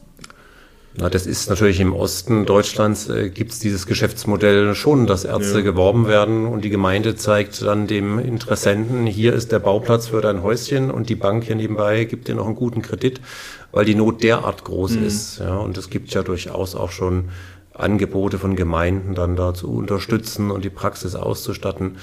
na, 0.97 1.09
das 1.09 1.25
ist 1.25 1.49
natürlich 1.49 1.79
im 1.79 1.93
Osten 1.93 2.45
Deutschlands 2.45 3.07
äh, 3.07 3.29
gibt 3.29 3.53
es 3.53 3.59
dieses 3.59 3.85
Geschäftsmodell 3.85 4.75
schon, 4.75 5.07
dass 5.07 5.23
Ärzte 5.23 5.59
ja. 5.59 5.61
geworben 5.61 6.07
werden 6.07 6.45
und 6.45 6.65
die 6.65 6.69
Gemeinde 6.69 7.15
zeigt 7.15 7.61
dann 7.61 7.87
dem 7.87 8.19
Interessenten, 8.19 9.05
hier 9.05 9.33
ist 9.33 9.53
der 9.53 9.59
Bauplatz 9.59 10.07
für 10.07 10.19
dein 10.19 10.43
Häuschen 10.43 10.91
und 10.91 11.07
die 11.07 11.15
Bank 11.15 11.45
hier 11.45 11.55
nebenbei 11.55 12.03
gibt 12.03 12.27
dir 12.27 12.35
noch 12.35 12.45
einen 12.45 12.55
guten 12.55 12.81
Kredit, 12.81 13.21
weil 13.71 13.85
die 13.85 13.95
Not 13.95 14.21
derart 14.21 14.65
groß 14.65 14.91
mhm. 14.91 15.05
ist. 15.05 15.39
Ja, 15.39 15.57
und 15.57 15.77
es 15.77 15.89
gibt 15.89 16.13
ja 16.13 16.23
durchaus 16.23 16.75
auch 16.75 16.91
schon 16.91 17.29
Angebote 17.73 18.37
von 18.37 18.57
Gemeinden 18.57 19.15
dann 19.15 19.37
da 19.37 19.53
zu 19.53 19.71
unterstützen 19.71 20.51
und 20.51 20.65
die 20.65 20.69
Praxis 20.69 21.15
auszustatten. 21.15 21.97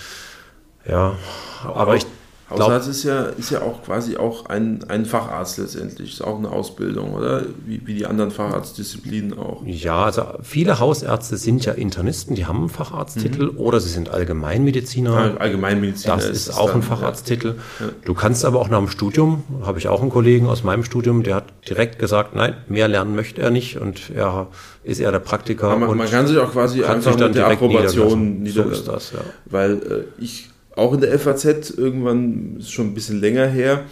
Ja, 0.88 1.16
aber 1.62 1.96
ich 1.96 2.06
Hausarzt 2.50 2.88
ist 2.88 3.04
ja, 3.04 3.24
ist 3.24 3.50
ja 3.50 3.60
auch 3.60 3.82
quasi 3.82 4.16
auch 4.16 4.46
ein, 4.46 4.80
ein 4.88 5.04
Facharzt 5.04 5.58
letztendlich, 5.58 6.14
ist 6.14 6.22
auch 6.22 6.38
eine 6.38 6.50
Ausbildung, 6.50 7.12
oder? 7.12 7.42
Wie, 7.66 7.86
wie 7.86 7.94
die 7.94 8.06
anderen 8.06 8.30
Facharztdisziplinen 8.30 9.38
auch. 9.38 9.62
Ja, 9.66 10.04
also 10.04 10.22
viele 10.42 10.78
Hausärzte 10.78 11.36
sind 11.36 11.66
ja 11.66 11.72
Internisten, 11.72 12.34
die 12.34 12.46
haben 12.46 12.60
einen 12.60 12.68
Facharzttitel 12.70 13.52
mhm. 13.52 13.58
oder 13.58 13.80
sie 13.80 13.90
sind 13.90 14.08
Allgemeinmediziner. 14.08 15.36
Allgemeinmediziner. 15.38 16.16
Das 16.16 16.24
ist, 16.24 16.48
ist 16.48 16.58
auch 16.58 16.68
dann, 16.68 16.76
ein 16.76 16.82
Facharzttitel. 16.82 17.56
Ja. 17.80 17.86
Du 18.04 18.14
kannst 18.14 18.46
aber 18.46 18.60
auch 18.60 18.68
nach 18.68 18.78
dem 18.78 18.88
Studium, 18.88 19.44
habe 19.62 19.78
ich 19.78 19.88
auch 19.88 20.00
einen 20.00 20.10
Kollegen 20.10 20.46
aus 20.46 20.64
meinem 20.64 20.84
Studium, 20.84 21.22
der 21.22 21.36
hat 21.36 21.44
direkt 21.68 21.98
gesagt, 21.98 22.34
nein, 22.34 22.56
mehr 22.68 22.88
lernen 22.88 23.14
möchte 23.14 23.42
er 23.42 23.50
nicht 23.50 23.76
und 23.76 24.10
er 24.14 24.46
ist 24.84 25.00
eher 25.00 25.12
der 25.12 25.18
Praktiker. 25.18 25.76
Man, 25.76 25.96
man 25.98 26.10
kann 26.10 26.26
sich 26.26 26.38
auch 26.38 26.52
quasi 26.52 26.82
einfach 26.82 27.18
mit 27.18 27.34
der 27.34 27.46
Approbation 27.46 28.42
niederlassen. 28.42 28.42
niederlassen. 28.42 28.72
So 28.72 28.80
ist 28.80 28.88
das, 28.88 29.12
ja. 29.12 29.20
Weil 29.44 29.72
äh, 29.72 30.22
ich 30.22 30.48
auch 30.78 30.94
in 30.94 31.00
der 31.00 31.18
FAZ 31.18 31.70
irgendwann, 31.70 32.56
ist 32.58 32.70
schon 32.70 32.88
ein 32.88 32.94
bisschen 32.94 33.20
länger 33.20 33.46
her, 33.46 33.84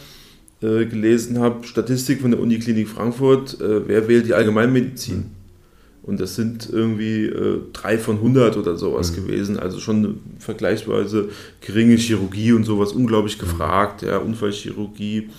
äh, 0.63 0.87
gelesen 0.87 1.39
habe, 1.39 1.67
Statistik 1.67 2.23
von 2.23 2.31
der 2.31 2.41
Uniklinik 2.41 2.89
Frankfurt, 2.89 3.61
äh, 3.61 3.87
wer 3.87 4.09
wählt 4.09 4.27
die 4.27 4.35
Allgemeinmedizin? 4.35 5.17
Mhm. 5.17 5.31
Und 6.03 6.21
das 6.21 6.37
sind 6.37 6.71
irgendwie 6.71 7.25
äh, 7.25 7.61
drei 7.73 7.99
von 7.99 8.17
100 8.17 8.57
oder 8.57 8.77
sowas 8.77 9.11
mhm. 9.11 9.17
gewesen. 9.17 9.59
Also 9.59 9.81
schon 9.81 10.21
vergleichsweise 10.39 11.31
geringe 11.61 11.97
Chirurgie 11.97 12.53
und 12.53 12.63
sowas 12.63 12.93
unglaublich 12.93 13.37
mhm. 13.37 13.41
gefragt. 13.41 14.03
Ja, 14.03 14.19
Unfallchirurgie 14.19 15.31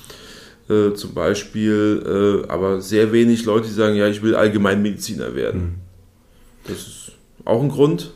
äh, 0.70 0.94
zum 0.94 1.14
Beispiel. 1.14 2.44
Äh, 2.46 2.52
aber 2.52 2.82
sehr 2.82 3.14
wenig 3.14 3.46
Leute, 3.46 3.68
die 3.68 3.74
sagen, 3.74 3.96
ja, 3.96 4.08
ich 4.10 4.22
will 4.22 4.36
Allgemeinmediziner 4.36 5.36
werden. 5.36 5.62
Mhm. 5.62 5.76
Das 6.66 6.78
ist 6.80 7.12
auch 7.46 7.64
ein 7.64 7.70
Grund. 7.70 8.12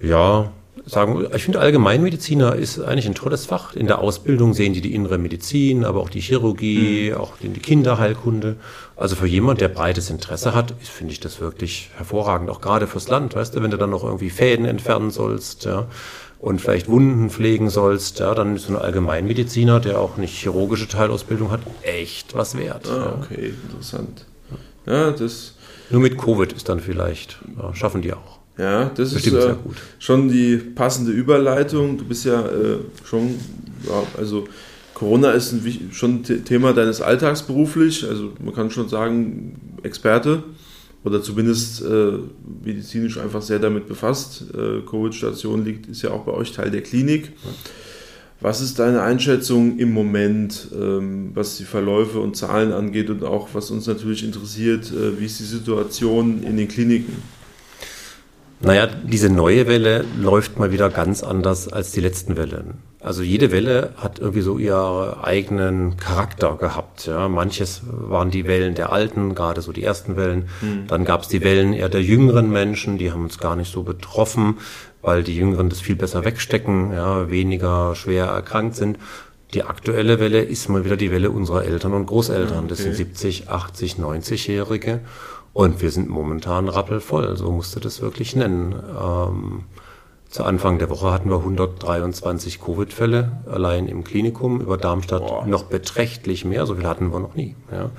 Ja, 0.00 0.52
sagen, 0.86 1.26
ich 1.34 1.44
finde 1.44 1.60
Allgemeinmediziner 1.60 2.54
ist 2.54 2.78
eigentlich 2.80 3.06
ein 3.06 3.14
tolles 3.14 3.46
Fach. 3.46 3.74
In 3.74 3.86
der 3.86 3.98
Ausbildung 4.00 4.54
sehen 4.54 4.72
die 4.72 4.80
die 4.80 4.94
innere 4.94 5.18
Medizin, 5.18 5.84
aber 5.84 6.00
auch 6.00 6.10
die 6.10 6.20
Chirurgie, 6.20 7.10
mhm. 7.10 7.16
auch 7.16 7.32
die 7.42 7.48
Kinderheilkunde. 7.48 8.56
Also 8.96 9.16
für 9.16 9.26
jemand, 9.26 9.60
der 9.60 9.68
breites 9.68 10.10
Interesse 10.10 10.54
hat, 10.54 10.74
finde 10.80 11.12
ich 11.12 11.20
das 11.20 11.40
wirklich 11.40 11.90
hervorragend. 11.96 12.50
Auch 12.50 12.60
gerade 12.60 12.86
fürs 12.86 13.08
Land, 13.08 13.34
weißt 13.34 13.56
du, 13.56 13.62
wenn 13.62 13.70
du 13.70 13.78
dann 13.78 13.90
noch 13.90 14.04
irgendwie 14.04 14.30
Fäden 14.30 14.66
entfernen 14.66 15.10
sollst, 15.10 15.64
ja, 15.64 15.86
und 16.38 16.60
vielleicht 16.60 16.88
Wunden 16.88 17.30
pflegen 17.30 17.70
sollst, 17.70 18.18
ja, 18.18 18.34
dann 18.34 18.56
ist 18.56 18.66
so 18.66 18.74
ein 18.74 18.78
Allgemeinmediziner, 18.78 19.80
der 19.80 19.98
auch 19.98 20.18
nicht 20.18 20.36
chirurgische 20.36 20.86
Teilausbildung 20.86 21.50
hat, 21.50 21.60
echt 21.82 22.34
was 22.34 22.56
wert. 22.58 22.86
Ah, 22.90 23.18
okay, 23.18 23.54
interessant. 23.70 24.26
Ja, 24.84 25.10
das. 25.10 25.54
Nur 25.88 26.02
mit 26.02 26.18
Covid 26.18 26.52
ist 26.52 26.68
dann 26.68 26.80
vielleicht, 26.80 27.38
ja, 27.56 27.74
schaffen 27.74 28.02
die 28.02 28.12
auch. 28.12 28.33
Ja, 28.56 28.90
das 28.94 29.14
Bestimmt 29.14 29.36
ist 29.36 29.44
äh, 29.44 29.54
schon 29.98 30.28
die 30.28 30.56
passende 30.56 31.10
Überleitung. 31.10 31.98
Du 31.98 32.04
bist 32.04 32.24
ja 32.24 32.40
äh, 32.46 32.78
schon, 33.04 33.34
ja, 33.86 34.02
also 34.16 34.46
Corona 34.94 35.32
ist 35.32 35.52
ein, 35.52 35.90
schon 35.92 36.22
Thema 36.22 36.72
deines 36.72 37.00
Alltags 37.00 37.42
beruflich. 37.42 38.06
Also 38.08 38.32
man 38.42 38.54
kann 38.54 38.70
schon 38.70 38.88
sagen, 38.88 39.76
Experte 39.82 40.44
oder 41.02 41.20
zumindest 41.20 41.82
äh, 41.82 42.12
medizinisch 42.64 43.18
einfach 43.18 43.42
sehr 43.42 43.58
damit 43.58 43.88
befasst. 43.88 44.44
Äh, 44.54 44.80
Covid-Station 44.88 45.64
liegt, 45.64 45.86
ist 45.88 46.02
ja 46.02 46.10
auch 46.10 46.24
bei 46.24 46.32
euch 46.32 46.52
Teil 46.52 46.70
der 46.70 46.82
Klinik. 46.82 47.32
Was 48.40 48.60
ist 48.60 48.78
deine 48.78 49.02
Einschätzung 49.02 49.78
im 49.78 49.92
Moment, 49.92 50.68
ähm, 50.74 51.30
was 51.34 51.56
die 51.56 51.64
Verläufe 51.64 52.20
und 52.20 52.36
Zahlen 52.36 52.72
angeht 52.72 53.10
und 53.10 53.24
auch 53.24 53.48
was 53.52 53.70
uns 53.70 53.86
natürlich 53.86 54.24
interessiert, 54.24 54.92
äh, 54.92 55.18
wie 55.18 55.26
ist 55.26 55.40
die 55.40 55.44
Situation 55.44 56.42
in 56.42 56.56
den 56.56 56.68
Kliniken? 56.68 57.14
Naja, 58.64 58.86
diese 58.86 59.30
neue 59.30 59.66
Welle 59.66 60.04
läuft 60.18 60.58
mal 60.58 60.72
wieder 60.72 60.90
ganz 60.90 61.22
anders 61.22 61.68
als 61.68 61.92
die 61.92 62.00
letzten 62.00 62.36
Wellen. 62.36 62.78
Also 63.00 63.22
jede 63.22 63.52
Welle 63.52 63.90
hat 63.96 64.18
irgendwie 64.18 64.40
so 64.40 64.56
ihren 64.56 65.22
eigenen 65.22 65.98
Charakter 65.98 66.56
gehabt. 66.56 67.06
Ja. 67.06 67.28
Manches 67.28 67.82
waren 67.84 68.30
die 68.30 68.46
Wellen 68.46 68.74
der 68.74 68.92
Alten, 68.92 69.34
gerade 69.34 69.60
so 69.60 69.72
die 69.72 69.84
ersten 69.84 70.16
Wellen. 70.16 70.48
Mhm. 70.62 70.86
Dann 70.86 71.04
gab 71.04 71.22
es 71.22 71.28
die 71.28 71.42
Wellen 71.42 71.74
eher 71.74 71.90
der 71.90 72.02
jüngeren 72.02 72.50
Menschen, 72.50 72.96
die 72.96 73.12
haben 73.12 73.24
uns 73.24 73.38
gar 73.38 73.56
nicht 73.56 73.70
so 73.70 73.82
betroffen, 73.82 74.56
weil 75.02 75.22
die 75.22 75.36
Jüngeren 75.36 75.68
das 75.68 75.82
viel 75.82 75.96
besser 75.96 76.24
wegstecken, 76.24 76.92
ja, 76.92 77.30
weniger 77.30 77.94
schwer 77.94 78.24
erkrankt 78.24 78.76
sind. 78.76 78.98
Die 79.52 79.62
aktuelle 79.62 80.18
Welle 80.18 80.42
ist 80.42 80.68
mal 80.70 80.86
wieder 80.86 80.96
die 80.96 81.10
Welle 81.12 81.30
unserer 81.30 81.64
Eltern 81.64 81.92
und 81.92 82.06
Großeltern. 82.06 82.60
Okay. 82.60 82.68
Das 82.68 82.78
sind 82.78 82.96
70, 82.96 83.50
80, 83.50 83.96
90-Jährige. 83.96 85.00
Und 85.54 85.80
wir 85.80 85.92
sind 85.92 86.10
momentan 86.10 86.68
rappelvoll, 86.68 87.36
so 87.36 87.50
musste 87.50 87.80
das 87.80 88.02
wirklich 88.02 88.34
nennen. 88.34 88.74
Ähm, 89.00 89.64
zu 90.28 90.42
Anfang 90.42 90.80
der 90.80 90.90
Woche 90.90 91.12
hatten 91.12 91.30
wir 91.30 91.36
123 91.36 92.60
Covid-Fälle 92.60 93.44
allein 93.46 93.86
im 93.86 94.02
Klinikum, 94.02 94.60
über 94.60 94.76
Darmstadt 94.76 95.24
Boah. 95.24 95.46
noch 95.46 95.62
beträchtlich 95.62 96.44
mehr, 96.44 96.66
so 96.66 96.74
viel 96.74 96.88
hatten 96.88 97.12
wir 97.12 97.20
noch 97.20 97.36
nie. 97.36 97.54
Ja. 97.70 97.90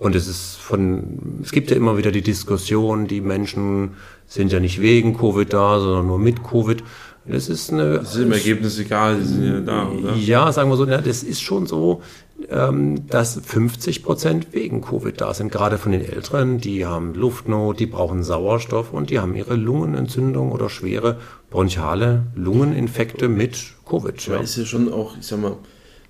Und 0.00 0.16
es 0.16 0.26
ist 0.26 0.56
von, 0.56 1.40
es 1.42 1.52
gibt 1.52 1.70
ja 1.70 1.76
immer 1.76 1.96
wieder 1.96 2.10
die 2.10 2.22
Diskussion, 2.22 3.06
die 3.06 3.20
Menschen 3.20 3.94
sind 4.26 4.50
ja 4.50 4.58
nicht 4.58 4.80
wegen 4.80 5.16
Covid 5.16 5.52
da, 5.52 5.78
sondern 5.78 6.08
nur 6.08 6.18
mit 6.18 6.42
Covid. 6.42 6.82
Das 7.28 7.48
ist 7.48 7.72
eine. 7.72 7.98
Das 7.98 8.14
ist 8.14 8.22
im 8.22 8.32
Ergebnis 8.32 8.78
egal, 8.78 9.18
die 9.18 9.24
sind 9.24 9.44
ja 9.44 9.60
da, 9.60 9.88
oder? 9.88 10.14
Ja, 10.14 10.52
sagen 10.52 10.70
wir 10.70 10.76
so, 10.76 10.86
ja, 10.86 11.00
das 11.00 11.22
ist 11.22 11.40
schon 11.40 11.66
so, 11.66 12.02
ähm, 12.50 13.06
dass 13.08 13.40
50 13.44 14.02
Prozent 14.02 14.48
wegen 14.52 14.80
Covid 14.80 15.20
da 15.20 15.34
sind. 15.34 15.50
Gerade 15.50 15.78
von 15.78 15.92
den 15.92 16.02
Älteren, 16.02 16.58
die 16.58 16.86
haben 16.86 17.14
Luftnot, 17.14 17.80
die 17.80 17.86
brauchen 17.86 18.22
Sauerstoff 18.22 18.92
und 18.92 19.10
die 19.10 19.18
haben 19.18 19.34
ihre 19.34 19.56
Lungenentzündung 19.56 20.52
oder 20.52 20.68
schwere 20.68 21.18
bronchiale 21.50 22.26
Lungeninfekte 22.34 23.28
mit 23.28 23.58
Covid. 23.88 24.26
Ja. 24.26 24.36
Ist 24.36 24.56
ja 24.56 24.64
schon 24.64 24.92
auch, 24.92 25.16
ich 25.18 25.26
sag 25.26 25.40
mal, 25.40 25.56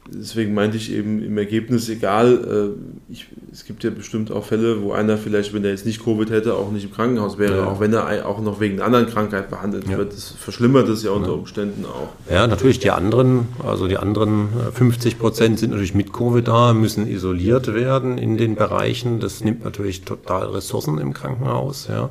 deswegen 0.08 0.54
meinte 0.54 0.76
ich 0.76 0.92
eben 0.92 1.22
im 1.22 1.36
Ergebnis 1.38 1.88
egal. 1.88 2.74
Äh, 3.08 3.12
ich, 3.12 3.26
es 3.52 3.64
gibt 3.64 3.84
ja 3.84 3.90
bestimmt 3.90 4.30
auch 4.30 4.44
Fälle, 4.44 4.82
wo 4.82 4.92
einer 4.92 5.16
vielleicht, 5.18 5.54
wenn 5.54 5.64
er 5.64 5.70
jetzt 5.70 5.86
nicht 5.86 6.04
Covid 6.04 6.30
hätte, 6.30 6.54
auch 6.54 6.70
nicht 6.70 6.84
im 6.84 6.92
Krankenhaus 6.92 7.38
wäre, 7.38 7.58
ja. 7.58 7.66
auch 7.66 7.80
wenn 7.80 7.92
er 7.92 8.26
auch 8.26 8.40
noch 8.40 8.60
wegen 8.60 8.76
einer 8.76 8.84
anderen 8.84 9.06
Krankheit 9.06 9.50
behandelt 9.50 9.88
ja. 9.88 9.98
wird. 9.98 10.12
Das 10.12 10.30
verschlimmert 10.30 10.88
es 10.88 11.02
ja 11.02 11.10
unter 11.10 11.32
Umständen 11.32 11.84
auch. 11.84 12.32
Ja, 12.32 12.46
natürlich 12.46 12.78
die 12.78 12.90
anderen, 12.90 13.48
also 13.64 13.88
die 13.88 13.98
anderen 13.98 14.48
50 14.72 15.12
äh, 15.12 15.16
Prozent 15.16 15.58
sind 15.58 15.70
natürlich 15.70 15.94
mit 15.94 16.12
Covid 16.12 16.46
da, 16.46 16.72
müssen 16.72 17.06
isoliert 17.06 17.74
werden 17.74 18.18
in 18.18 18.36
den 18.36 18.54
Bereichen. 18.54 19.20
Das 19.20 19.42
nimmt 19.42 19.64
natürlich 19.64 20.02
total 20.02 20.46
Ressourcen 20.48 20.98
im 20.98 21.12
Krankenhaus. 21.12 21.88
Ja 21.88 22.10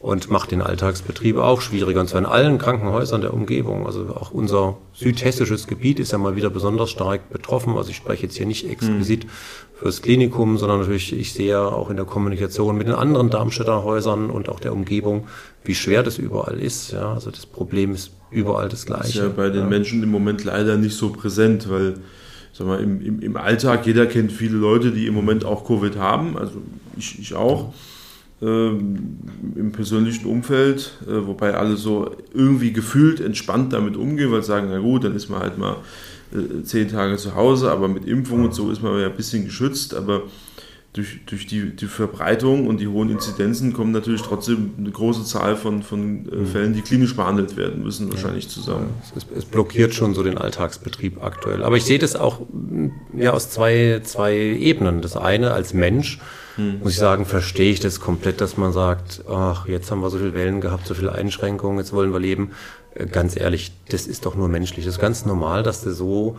und 0.00 0.30
macht 0.30 0.52
den 0.52 0.62
Alltagsbetrieb 0.62 1.38
auch 1.38 1.60
schwieriger. 1.60 2.00
Und 2.00 2.08
zwar 2.08 2.20
in 2.20 2.26
allen 2.26 2.58
Krankenhäusern 2.58 3.20
der 3.20 3.34
Umgebung. 3.34 3.84
Also 3.84 4.08
auch 4.14 4.30
unser 4.30 4.76
südhessisches 4.92 5.66
Gebiet 5.66 5.98
ist 5.98 6.12
ja 6.12 6.18
mal 6.18 6.36
wieder 6.36 6.50
besonders 6.50 6.90
stark 6.90 7.30
betroffen. 7.30 7.76
Also 7.76 7.90
ich 7.90 7.96
spreche 7.96 8.24
jetzt 8.24 8.36
hier 8.36 8.46
nicht 8.46 8.68
exquisit 8.68 9.24
mhm. 9.24 9.28
fürs 9.74 10.00
Klinikum, 10.00 10.56
sondern 10.56 10.80
natürlich, 10.80 11.12
ich 11.12 11.32
sehe 11.32 11.60
auch 11.60 11.90
in 11.90 11.96
der 11.96 12.04
Kommunikation 12.04 12.78
mit 12.78 12.86
den 12.86 12.94
anderen 12.94 13.28
Darmstädter 13.28 13.82
Häusern 13.82 14.30
und 14.30 14.48
auch 14.48 14.60
der 14.60 14.72
Umgebung, 14.72 15.26
wie 15.64 15.74
schwer 15.74 16.04
das 16.04 16.18
überall 16.18 16.60
ist. 16.60 16.92
Ja, 16.92 17.14
also 17.14 17.32
das 17.32 17.46
Problem 17.46 17.92
ist 17.92 18.12
überall 18.30 18.68
das 18.68 18.86
gleiche. 18.86 19.02
Das 19.02 19.14
ist 19.14 19.16
ja 19.16 19.28
bei 19.28 19.50
den 19.50 19.62
ja. 19.62 19.66
Menschen 19.66 20.00
im 20.04 20.10
Moment 20.12 20.44
leider 20.44 20.76
nicht 20.76 20.96
so 20.96 21.10
präsent, 21.10 21.68
weil 21.68 21.94
sag 22.52 22.68
mal, 22.68 22.80
im, 22.80 23.00
im, 23.00 23.20
im 23.20 23.36
Alltag, 23.36 23.84
jeder 23.84 24.06
kennt 24.06 24.30
viele 24.30 24.58
Leute, 24.58 24.92
die 24.92 25.08
im 25.08 25.14
Moment 25.14 25.44
auch 25.44 25.64
Covid 25.64 25.96
haben, 25.96 26.38
also 26.38 26.62
ich, 26.96 27.18
ich 27.18 27.34
auch. 27.34 27.64
Ähm, 27.64 27.70
im 28.40 29.72
persönlichen 29.72 30.26
Umfeld, 30.26 30.92
äh, 31.06 31.26
wobei 31.26 31.54
alle 31.54 31.76
so 31.76 32.14
irgendwie 32.32 32.72
gefühlt 32.72 33.20
entspannt 33.20 33.72
damit 33.72 33.96
umgehen, 33.96 34.30
weil 34.30 34.42
sie 34.42 34.48
sagen, 34.48 34.68
na 34.70 34.78
gut, 34.78 35.04
dann 35.04 35.16
ist 35.16 35.28
man 35.28 35.40
halt 35.40 35.58
mal 35.58 35.76
äh, 36.32 36.62
zehn 36.62 36.88
Tage 36.88 37.16
zu 37.16 37.34
Hause, 37.34 37.70
aber 37.70 37.88
mit 37.88 38.04
Impfung 38.04 38.44
und 38.44 38.54
so 38.54 38.70
ist 38.70 38.80
man 38.82 38.98
ja 39.00 39.06
ein 39.06 39.16
bisschen 39.16 39.44
geschützt, 39.44 39.94
aber 39.94 40.22
durch, 40.92 41.20
durch 41.26 41.46
die, 41.46 41.76
die 41.76 41.86
Verbreitung 41.86 42.66
und 42.66 42.80
die 42.80 42.88
hohen 42.88 43.10
Inzidenzen 43.10 43.72
kommen 43.72 43.92
natürlich 43.92 44.22
trotzdem 44.22 44.72
eine 44.78 44.90
große 44.90 45.24
Zahl 45.24 45.56
von, 45.56 45.82
von 45.82 46.28
äh, 46.30 46.36
mhm. 46.36 46.46
Fällen, 46.46 46.72
die 46.74 46.82
klinisch 46.82 47.14
behandelt 47.14 47.56
werden 47.56 47.82
müssen, 47.82 48.10
wahrscheinlich 48.10 48.48
zusammen. 48.48 48.90
Es, 49.16 49.26
es, 49.36 49.44
blockiert 49.44 49.94
schon 49.94 50.14
so 50.14 50.22
den 50.22 50.38
Alltagsbetrieb 50.38 51.22
aktuell. 51.22 51.62
Aber 51.62 51.76
ich 51.76 51.84
sehe 51.84 51.98
das 51.98 52.16
auch 52.16 52.40
ja, 53.16 53.32
aus 53.32 53.50
zwei, 53.50 54.00
zwei 54.02 54.34
Ebenen. 54.36 55.02
Das 55.02 55.16
eine 55.16 55.52
als 55.52 55.74
Mensch, 55.74 56.20
hm. 56.58 56.80
muss 56.80 56.92
ich 56.92 56.98
sagen, 56.98 57.24
verstehe 57.24 57.70
ich 57.70 57.78
das 57.78 58.00
komplett, 58.00 58.40
dass 58.40 58.56
man 58.56 58.72
sagt, 58.72 59.22
ach, 59.30 59.68
jetzt 59.68 59.92
haben 59.92 60.00
wir 60.00 60.10
so 60.10 60.18
viele 60.18 60.34
Wellen 60.34 60.60
gehabt, 60.60 60.88
so 60.88 60.94
viele 60.94 61.12
Einschränkungen, 61.12 61.78
jetzt 61.78 61.92
wollen 61.92 62.12
wir 62.12 62.18
leben. 62.18 62.50
Äh, 62.94 63.06
ganz 63.06 63.36
ehrlich, 63.36 63.72
das 63.88 64.08
ist 64.08 64.26
doch 64.26 64.34
nur 64.34 64.48
menschlich. 64.48 64.84
Das 64.84 64.96
ist 64.96 65.00
ganz 65.00 65.24
normal, 65.24 65.62
dass 65.62 65.84
du 65.84 65.92
so 65.92 66.36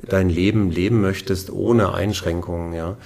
dein 0.00 0.30
Leben 0.30 0.70
leben 0.70 1.02
möchtest 1.02 1.50
ohne 1.50 1.92
Einschränkungen, 1.92 2.72
ja. 2.72 2.96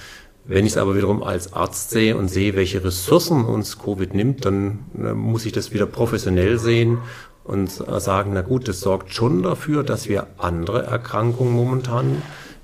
Wenn 0.47 0.65
ich 0.65 0.73
es 0.73 0.79
aber 0.79 0.95
wiederum 0.95 1.23
als 1.23 1.55
Arzt 1.55 1.91
sehe 1.91 2.17
und 2.17 2.29
sehe, 2.29 2.55
welche 2.55 2.85
Ressourcen 2.85 3.45
uns 3.47 3.79
Covid 3.81 4.15
nimmt, 4.15 4.45
dann 4.45 4.79
äh, 4.97 5.13
muss 5.13 5.47
ich 5.47 5.53
das 5.53 5.73
wieder 5.73 5.87
professionell 5.87 6.61
sehen 6.61 6.99
und 7.43 7.71
sagen, 7.71 8.31
na 8.33 8.41
gut, 8.41 8.69
das 8.69 8.81
sorgt 8.81 9.13
schon 9.13 9.43
dafür, 9.43 9.83
dass 9.83 10.09
wir 10.09 10.29
andere 10.39 10.85
Erkrankungen 10.85 11.53
momentan 11.53 12.23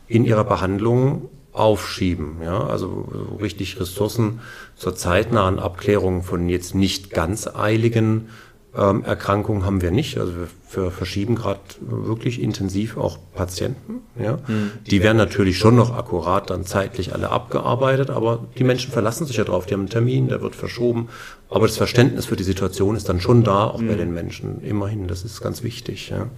in 0.09 0.25
ihrer 0.25 0.45
Behandlung 0.45 1.29
aufschieben. 1.53 2.37
Ja? 2.43 2.67
Also 2.67 3.09
richtig 3.41 3.81
Ressourcen 3.81 4.41
zur 4.77 4.95
zeitnahen 4.95 5.59
Abklärung 5.59 6.23
von 6.23 6.49
jetzt 6.49 6.75
nicht 6.75 7.11
ganz 7.11 7.47
eiligen 7.47 8.29
ähm, 8.77 9.03
Erkrankungen 9.05 9.65
haben 9.65 9.83
wir 9.83 9.91
nicht. 9.91 10.19
Also 10.19 10.33
wir, 10.73 10.91
verschieben 10.93 11.35
gerade 11.35 11.59
wirklich 11.81 12.41
intensiv 12.41 12.97
auch 12.97 13.19
Patienten. 13.35 14.03
Ja? 14.17 14.39
Mhm. 14.47 14.71
Die 14.87 15.03
werden 15.03 15.17
natürlich 15.17 15.59
schon 15.59 15.75
noch 15.75 15.93
akkurat 15.97 16.51
dann 16.51 16.65
zeitlich 16.65 17.13
alle 17.13 17.31
abgearbeitet, 17.31 18.11
aber 18.11 18.47
die 18.57 18.63
Menschen 18.63 18.93
verlassen 18.93 19.27
sich 19.27 19.37
ja 19.37 19.45
drauf. 19.45 19.67
Die 19.67 19.75
haben 19.75 19.81
einen 19.81 19.91
Termin, 19.91 20.29
der 20.29 20.43
wird 20.43 20.55
verschoben. 20.55 21.09
Aber 21.49 21.67
das 21.67 21.77
Verständnis 21.77 22.27
für 22.27 22.37
die 22.37 22.45
Situation 22.45 22.95
ist 22.95 23.09
dann 23.09 23.21
schon 23.21 23.43
da, 23.43 23.65
auch 23.65 23.81
mhm. 23.81 23.89
bei 23.89 23.95
den 23.95 24.15
Menschen. 24.15 24.63
Immerhin, 24.63 25.09
das 25.09 25.25
ist 25.25 25.41
ganz 25.41 25.65
wichtig. 25.65 26.11
Ja? 26.11 26.29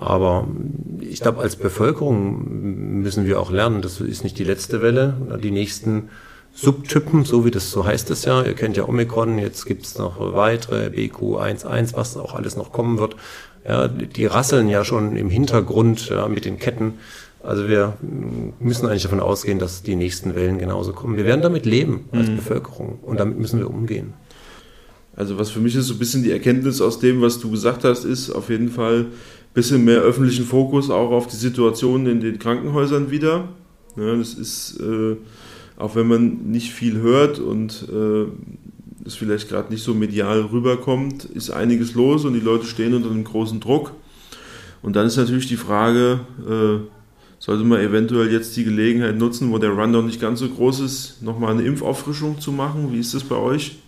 Aber 0.00 0.46
ich 1.00 1.20
glaube, 1.20 1.40
als 1.40 1.56
Bevölkerung 1.56 3.00
müssen 3.02 3.26
wir 3.26 3.40
auch 3.40 3.50
lernen, 3.50 3.82
das 3.82 4.00
ist 4.00 4.24
nicht 4.24 4.38
die 4.38 4.44
letzte 4.44 4.82
Welle. 4.82 5.38
Die 5.42 5.50
nächsten 5.50 6.10
Subtypen, 6.54 7.24
so 7.24 7.44
wie 7.44 7.50
das 7.50 7.70
so 7.70 7.86
heißt 7.86 8.10
es 8.10 8.24
ja, 8.24 8.42
ihr 8.42 8.54
kennt 8.54 8.76
ja 8.76 8.86
Omikron, 8.86 9.38
jetzt 9.38 9.64
gibt's 9.64 9.96
noch 9.96 10.34
weitere, 10.34 10.88
BQ11, 10.88 11.96
was 11.96 12.16
auch 12.16 12.34
alles 12.34 12.56
noch 12.56 12.72
kommen 12.72 12.98
wird. 12.98 13.16
Ja, 13.66 13.88
die 13.88 14.26
rasseln 14.26 14.68
ja 14.68 14.84
schon 14.84 15.16
im 15.16 15.30
Hintergrund 15.30 16.08
ja, 16.10 16.28
mit 16.28 16.44
den 16.44 16.58
Ketten. 16.58 16.94
Also 17.42 17.68
wir 17.68 17.94
müssen 18.60 18.86
eigentlich 18.86 19.02
davon 19.02 19.20
ausgehen, 19.20 19.58
dass 19.58 19.82
die 19.82 19.96
nächsten 19.96 20.34
Wellen 20.34 20.58
genauso 20.58 20.92
kommen. 20.92 21.16
Wir 21.16 21.24
werden 21.24 21.42
damit 21.42 21.66
leben 21.66 22.08
als 22.12 22.28
mhm. 22.28 22.36
Bevölkerung 22.36 22.98
und 23.02 23.18
damit 23.18 23.38
müssen 23.38 23.58
wir 23.58 23.68
umgehen. 23.68 24.14
Also 25.16 25.38
was 25.38 25.50
für 25.50 25.60
mich 25.60 25.74
ist 25.74 25.86
so 25.86 25.94
ein 25.94 25.98
bisschen 25.98 26.22
die 26.22 26.30
Erkenntnis 26.30 26.80
aus 26.80 26.98
dem, 26.98 27.20
was 27.20 27.38
du 27.38 27.50
gesagt 27.50 27.84
hast, 27.84 28.04
ist 28.04 28.30
auf 28.30 28.48
jeden 28.48 28.70
Fall, 28.70 29.06
bisschen 29.54 29.84
mehr 29.84 30.00
öffentlichen 30.00 30.44
Fokus 30.44 30.90
auch 30.90 31.10
auf 31.10 31.26
die 31.26 31.36
Situation 31.36 32.06
in 32.06 32.20
den 32.20 32.38
Krankenhäusern 32.38 33.10
wieder. 33.10 33.48
Ja, 33.96 34.16
das 34.16 34.34
ist, 34.34 34.80
äh, 34.80 35.16
auch 35.76 35.94
wenn 35.94 36.08
man 36.08 36.50
nicht 36.50 36.72
viel 36.72 36.96
hört 36.96 37.38
und 37.38 37.86
äh, 37.92 38.26
es 39.04 39.14
vielleicht 39.14 39.48
gerade 39.48 39.72
nicht 39.72 39.82
so 39.82 39.94
medial 39.94 40.40
rüberkommt, 40.40 41.24
ist 41.24 41.50
einiges 41.50 41.94
los 41.94 42.24
und 42.24 42.34
die 42.34 42.40
Leute 42.40 42.66
stehen 42.66 42.94
unter 42.94 43.10
einem 43.10 43.24
großen 43.24 43.60
Druck. 43.60 43.92
Und 44.82 44.96
dann 44.96 45.06
ist 45.06 45.16
natürlich 45.16 45.46
die 45.46 45.56
Frage, 45.56 46.20
äh, 46.48 46.86
sollte 47.38 47.64
man 47.64 47.80
eventuell 47.80 48.32
jetzt 48.32 48.56
die 48.56 48.64
Gelegenheit 48.64 49.16
nutzen, 49.16 49.50
wo 49.52 49.58
der 49.58 49.70
Run 49.70 49.90
noch 49.90 50.02
nicht 50.02 50.20
ganz 50.20 50.40
so 50.40 50.48
groß 50.48 50.80
ist, 50.80 51.22
nochmal 51.22 51.52
eine 51.52 51.62
Impfauffrischung 51.62 52.40
zu 52.40 52.52
machen? 52.52 52.92
Wie 52.92 53.00
ist 53.00 53.14
das 53.14 53.24
bei 53.24 53.36
euch? 53.36 53.78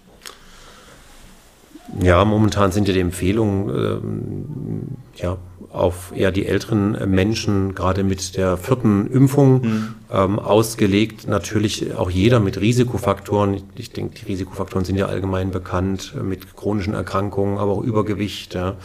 Ja, 2.01 2.25
momentan 2.25 2.73
sind 2.73 2.89
ja 2.89 2.95
die 2.95 3.01
Empfehlungen 3.01 3.69
ähm, 3.69 4.83
ja, 5.17 5.37
auf 5.75 6.13
eher 6.15 6.31
die 6.31 6.47
älteren 6.47 6.97
Menschen, 7.11 7.75
gerade 7.75 8.05
mit 8.05 8.37
der 8.37 8.57
vierten 8.57 9.09
Impfung, 9.09 9.61
mhm. 9.61 9.95
ähm, 10.11 10.39
ausgelegt. 10.39 11.27
Natürlich 11.27 11.97
auch 11.97 12.11
jeder 12.11 12.39
mit 12.39 12.61
Risikofaktoren. 12.61 13.61
Ich 13.75 13.91
denke, 13.91 14.15
die 14.21 14.27
Risikofaktoren 14.27 14.85
sind 14.85 14.97
ja 14.97 15.07
allgemein 15.07 15.51
bekannt, 15.51 16.15
äh, 16.17 16.23
mit 16.23 16.57
chronischen 16.57 16.95
Erkrankungen, 16.95 17.59
aber 17.59 17.73
auch 17.73 17.83
Übergewicht. 17.83 18.55
Ja. 18.55 18.77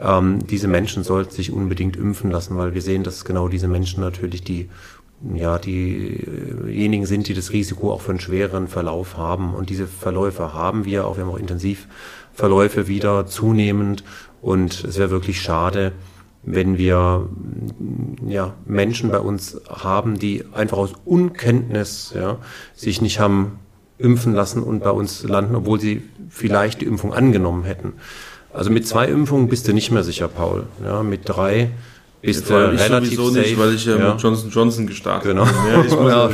Ähm, 0.00 0.44
diese 0.46 0.66
Menschen 0.66 1.04
sollten 1.04 1.30
sich 1.30 1.52
unbedingt 1.52 1.96
impfen 1.96 2.32
lassen, 2.32 2.56
weil 2.56 2.74
wir 2.74 2.82
sehen, 2.82 3.04
dass 3.04 3.24
genau 3.24 3.46
diese 3.46 3.68
Menschen 3.68 4.00
natürlich 4.00 4.42
die 4.42 4.68
ja, 5.34 5.58
diejenigen 5.58 7.06
sind, 7.06 7.28
die 7.28 7.34
das 7.34 7.52
Risiko 7.52 7.92
auch 7.92 8.00
für 8.00 8.10
einen 8.10 8.20
schweren 8.20 8.68
Verlauf 8.68 9.16
haben. 9.16 9.54
Und 9.54 9.70
diese 9.70 9.86
Verläufe 9.86 10.52
haben 10.52 10.84
wir 10.84 11.06
auch. 11.06 11.16
Wir 11.16 11.24
haben 11.24 11.30
auch 11.30 11.38
intensiv 11.38 11.86
Verläufe 12.32 12.88
wieder 12.88 13.26
zunehmend. 13.26 14.04
Und 14.42 14.84
es 14.84 14.98
wäre 14.98 15.10
wirklich 15.10 15.40
schade, 15.40 15.92
wenn 16.46 16.78
wir 16.78 17.28
ja, 18.26 18.54
Menschen 18.66 19.10
bei 19.10 19.20
uns 19.20 19.60
haben, 19.68 20.18
die 20.18 20.44
einfach 20.52 20.78
aus 20.78 20.92
Unkenntnis 21.04 22.12
ja, 22.14 22.38
sich 22.74 23.00
nicht 23.00 23.20
haben 23.20 23.58
impfen 23.98 24.34
lassen 24.34 24.62
und 24.62 24.82
bei 24.82 24.90
uns 24.90 25.22
landen, 25.22 25.54
obwohl 25.54 25.80
sie 25.80 26.02
vielleicht 26.28 26.80
die 26.80 26.86
Impfung 26.86 27.14
angenommen 27.14 27.64
hätten. 27.64 27.94
Also 28.52 28.70
mit 28.70 28.86
zwei 28.86 29.06
Impfungen 29.06 29.48
bist 29.48 29.66
du 29.68 29.72
nicht 29.72 29.90
mehr 29.90 30.04
sicher, 30.04 30.28
Paul. 30.28 30.64
Ja, 30.84 31.02
mit 31.02 31.22
drei 31.24 31.70
bist 32.22 32.48
du 32.48 32.54
relativ 32.54 33.14
sowieso 33.14 33.28
safe. 33.30 33.40
nicht, 33.40 33.58
weil 33.58 33.74
ich 33.74 33.84
ja, 33.84 33.96
ja. 33.96 34.12
mit 34.12 34.22
Johnson 34.22 34.50
Johnson 34.50 34.86
gestartet 34.86 35.30
genau. 35.30 35.44
bin. 35.44 35.54
Ja, 35.70 35.84
ich 35.84 35.96
muss 35.96 36.10
ja, 36.10 36.30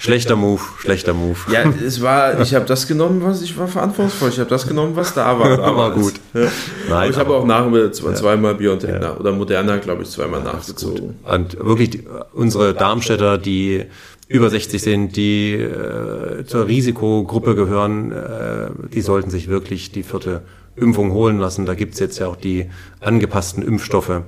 Schlechter 0.00 0.36
Move, 0.36 0.60
schlechter 0.78 1.12
Move. 1.12 1.38
Ja, 1.50 1.64
es 1.84 2.00
war, 2.00 2.40
ich 2.40 2.54
habe 2.54 2.64
das 2.64 2.86
genommen, 2.86 3.20
was 3.24 3.42
ich 3.42 3.58
war 3.58 3.66
verantwortungsvoll. 3.66 4.28
Ich 4.28 4.38
habe 4.38 4.48
das 4.48 4.68
genommen, 4.68 4.94
was 4.94 5.12
da 5.12 5.36
war. 5.38 5.58
war 5.76 5.90
gut. 5.90 6.14
Ja. 6.34 6.46
Nein, 6.88 7.10
ich 7.10 7.16
habe 7.16 7.34
auch 7.34 7.44
nach, 7.44 7.66
zweimal 7.90 8.54
Biontech 8.54 8.90
ja. 8.90 9.00
nach, 9.00 9.18
oder 9.18 9.32
Moderna, 9.32 9.78
glaube 9.78 10.04
ich, 10.04 10.10
zweimal 10.10 10.40
nachgezogen. 10.42 11.16
Und 11.24 11.58
wirklich 11.58 11.90
die, 11.90 12.04
unsere 12.32 12.74
Darmstädter, 12.74 13.38
die 13.38 13.86
über 14.28 14.48
60 14.50 14.80
sind, 14.80 15.16
die 15.16 15.54
äh, 15.54 16.44
zur 16.44 16.68
Risikogruppe 16.68 17.56
gehören, 17.56 18.12
äh, 18.12 18.70
die 18.94 19.00
sollten 19.00 19.30
sich 19.30 19.48
wirklich 19.48 19.90
die 19.90 20.04
vierte 20.04 20.42
Impfung 20.76 21.12
holen 21.12 21.40
lassen. 21.40 21.66
Da 21.66 21.74
gibt's 21.74 21.98
jetzt 21.98 22.18
ja 22.20 22.28
auch 22.28 22.36
die 22.36 22.70
angepassten 23.00 23.64
Impfstoffe. 23.64 24.22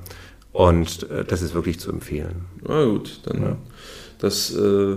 Und 0.53 1.09
äh, 1.11 1.25
das 1.25 1.43
ist 1.43 1.55
wirklich 1.55 1.79
zu 1.79 1.93
empfehlen. 1.93 2.47
Na 2.67 2.85
gut, 2.87 3.21
dann 3.25 3.43
ja. 3.43 3.57
das 4.19 4.53
äh, 4.57 4.97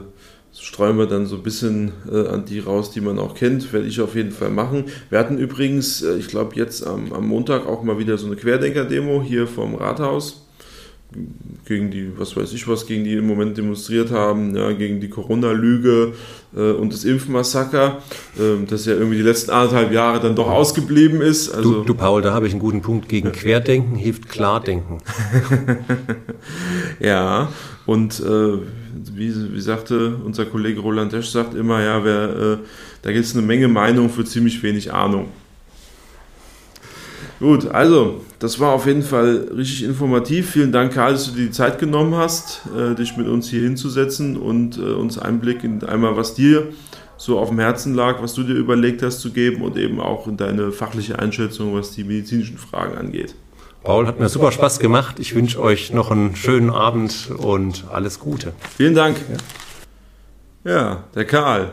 streuen 0.64 0.97
wir 0.97 1.07
dann 1.07 1.26
so 1.26 1.36
ein 1.36 1.43
bisschen 1.43 1.91
äh, 2.09 2.28
an 2.28 2.45
die 2.45 2.59
raus, 2.59 2.89
die 2.89 3.01
man 3.01 3.20
auch 3.20 3.36
kennt. 3.36 3.74
Werde 3.74 3.86
ich 3.86 3.99
auf 3.99 4.16
jeden 4.16 4.32
Fall 4.32 4.49
machen. 4.49 4.86
Wir 5.09 5.20
hatten 5.20 5.38
übrigens, 5.38 6.01
äh, 6.01 6.16
ich 6.16 6.30
glaube, 6.30 6.55
jetzt 6.55 6.88
am, 6.88 7.11
am, 7.11 7.28
Montag 7.28 7.68
auch 7.68 7.84
mal 7.84 7.99
wieder 7.99 8.18
so 8.18 8.28
eine 8.28 8.38
Querdenker-Demo 8.38 9.22
hier 9.22 9.45
vom 9.45 9.76
Rathaus. 9.76 10.47
Gegen 11.66 11.91
die, 11.91 12.18
was 12.18 12.36
weiß 12.36 12.53
ich 12.53 12.68
was, 12.68 12.88
gegen 12.88 13.03
die 13.03 13.14
im 13.14 13.28
Moment 13.28 13.55
demonstriert 13.57 14.09
haben, 14.09 14.55
ja, 14.55 14.72
gegen 14.72 14.99
die 14.99 15.09
Corona-Lüge 15.09 16.14
äh, 16.55 16.72
und 16.72 16.91
das 16.91 17.03
Impfmassaker, 17.03 18.01
äh, 18.39 18.66
das 18.66 18.86
ja 18.86 18.93
irgendwie 18.93 19.18
die 19.18 19.24
letzten 19.24 19.51
anderthalb 19.51 19.91
Jahre 19.91 20.22
dann 20.22 20.36
doch 20.36 20.49
ausgeblieben 20.49 21.22
ist. 21.22 21.53
Also 21.53 21.82
du, 21.82 21.84
du 21.84 21.93
Paul, 21.93 22.22
da 22.24 22.34
habe 22.34 22.47
ich 22.47 22.53
einen 22.53 22.61
guten 22.61 22.82
Punkt. 22.82 23.09
Gegen 23.09 23.32
Querdenken 23.34 23.95
hilft 23.95 24.30
Klardenken. 24.30 24.99
ja, 26.99 27.49
und 27.86 28.20
äh, 28.22 28.57
wie, 29.14 29.54
wie 29.54 29.62
sagte 29.62 30.16
unser 30.24 30.46
Kollege 30.46 30.80
Roland 30.80 31.12
Desch, 31.12 31.30
sagt 31.30 31.56
immer, 31.56 31.82
ja, 31.82 32.04
wer, 32.04 32.30
äh, 32.30 32.58
da 33.02 33.12
gibt 33.12 33.26
es 33.26 33.34
eine 33.34 33.46
Menge 33.46 33.68
Meinung 33.68 34.10
für 34.10 34.26
ziemlich 34.26 34.62
wenig 34.64 34.94
Ahnung. 34.94 35.28
Gut, 37.39 37.68
also, 37.68 38.22
das 38.39 38.60
war 38.60 38.72
auf 38.72 38.86
jeden 38.86 39.02
Fall 39.02 39.50
richtig 39.56 39.84
informativ. 39.84 40.52
Vielen 40.52 40.72
Dank, 40.72 40.94
Karl, 40.94 41.14
dass 41.14 41.26
du 41.26 41.32
dir 41.32 41.48
die 41.48 41.52
Zeit 41.52 41.80
genommen 41.80 42.16
hast, 42.16 42.62
äh, 42.78 42.96
dich 42.96 43.18
mit 43.18 43.28
uns 43.28 43.50
hier 43.50 43.62
hinzusetzen 43.62 44.38
und 44.38 44.78
äh, 44.78 44.82
uns 44.82 45.18
Einblick 45.18 45.64
in 45.64 45.84
einmal, 45.84 46.16
was 46.16 46.36
dir 46.36 46.68
so 47.18 47.39
auf 47.39 47.50
dem 47.50 47.60
Herzen 47.60 47.96
lag, 47.96 48.22
was 48.22 48.34
du 48.34 48.44
dir 48.44 48.54
überlegt 48.54 49.02
hast 49.02 49.20
zu 49.20 49.32
geben 49.32 49.62
und 49.62 49.78
eben 49.78 50.00
auch 50.00 50.28
in 50.28 50.38
deine 50.38 50.72
fachliche 50.72 51.20
Einschätzung, 51.20 51.74
was 51.74 51.91
die 51.91 52.04
medizinischen 52.04 52.58
Fragen 52.58 52.98
angeht. 52.98 53.36
Paul, 53.84 54.08
hat 54.08 54.18
mir 54.18 54.30
super 54.30 54.54
Spaß 54.54 54.80
gemacht. 54.80 55.20
Ich 55.20 55.36
wünsche 55.36 55.62
euch 55.62 55.92
noch 55.92 56.10
einen 56.10 56.38
schönen 56.38 56.70
Abend 56.70 57.30
und 57.38 57.84
alles 57.92 58.18
Gute. 58.18 58.54
Vielen 58.78 58.96
Dank. 58.96 59.18
Ja, 60.64 61.04
der 61.14 61.26
Karl. 61.26 61.72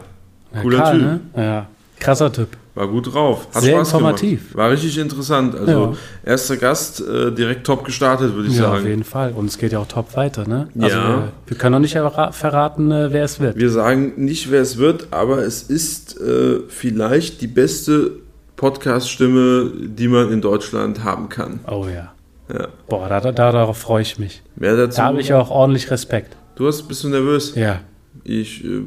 Cooler 0.61 0.79
Karl, 0.79 0.99
Typ. 0.99 1.03
Ne? 1.03 1.21
Ja, 1.37 1.67
krasser 2.01 2.33
Typ. 2.33 2.49
War 2.75 2.89
gut 2.89 3.15
drauf. 3.15 3.47
Hat 3.55 3.63
Sehr 3.63 3.77
Spaß 3.77 3.93
informativ. 3.93 4.41
Gemacht. 4.41 4.57
War 4.57 4.71
richtig 4.73 4.99
interessant. 4.99 5.55
Also 5.55 5.97
ja. 6.25 6.33
erster 6.33 6.57
Gast 6.57 7.01
äh, 7.01 7.31
direkt 7.31 7.65
top 7.65 7.85
gestartet, 7.85 8.35
würde 8.35 8.49
ich 8.49 8.57
ja, 8.57 8.63
sagen. 8.63 8.83
Auf 8.83 8.89
jeden 8.89 9.05
Fall. 9.05 9.33
Und 9.33 9.47
es 9.47 9.59
geht 9.59 9.71
ja 9.71 9.79
auch 9.79 9.87
top 9.87 10.17
weiter. 10.17 10.49
Ne? 10.49 10.67
Also 10.81 10.97
ja. 10.97 11.09
wir, 11.09 11.33
wir 11.47 11.57
können 11.59 11.73
noch 11.75 11.79
nicht 11.79 11.93
verraten, 11.93 12.91
äh, 12.91 13.13
wer 13.13 13.25
es 13.25 13.39
wird. 13.39 13.57
Wir 13.57 13.71
sagen 13.71 14.15
nicht, 14.17 14.51
wer 14.51 14.63
es 14.63 14.79
wird, 14.79 15.09
aber 15.13 15.45
es 15.45 15.63
ist 15.63 16.21
äh, 16.21 16.61
vielleicht 16.67 17.41
die 17.41 17.47
beste 17.47 18.13
Podcast-Stimme, 18.61 19.73
die 19.87 20.07
man 20.07 20.31
in 20.31 20.43
Deutschland 20.43 21.03
haben 21.03 21.31
kann. 21.31 21.61
Oh 21.67 21.87
ja. 21.87 22.13
ja. 22.53 22.69
Boah, 22.91 23.09
da, 23.09 23.19
da, 23.21 23.33
darauf 23.33 23.79
freue 23.79 24.03
ich 24.03 24.19
mich. 24.19 24.43
Mehr 24.55 24.77
dazu. 24.77 24.99
Da 24.99 25.05
habe 25.05 25.21
ich 25.23 25.33
auch 25.33 25.51
ordentlich 25.51 25.91
Respekt. 25.91 26.37
Du 26.57 26.67
hast, 26.67 26.83
bist 26.83 27.03
du 27.03 27.09
nervös? 27.09 27.55
Ja. 27.55 27.81
Ich, 28.23 28.63
äh, 28.63 28.83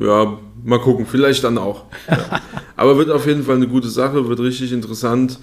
ja, 0.00 0.38
mal 0.64 0.80
gucken, 0.80 1.04
vielleicht 1.04 1.44
dann 1.44 1.58
auch. 1.58 1.84
Ja. 2.10 2.40
Aber 2.76 2.96
wird 2.96 3.10
auf 3.10 3.26
jeden 3.26 3.42
Fall 3.42 3.56
eine 3.56 3.68
gute 3.68 3.90
Sache, 3.90 4.26
wird 4.26 4.40
richtig 4.40 4.72
interessant. 4.72 5.38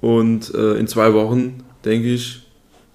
Und 0.00 0.52
äh, 0.52 0.74
in 0.74 0.88
zwei 0.88 1.14
Wochen, 1.14 1.62
denke 1.84 2.08
ich, 2.08 2.42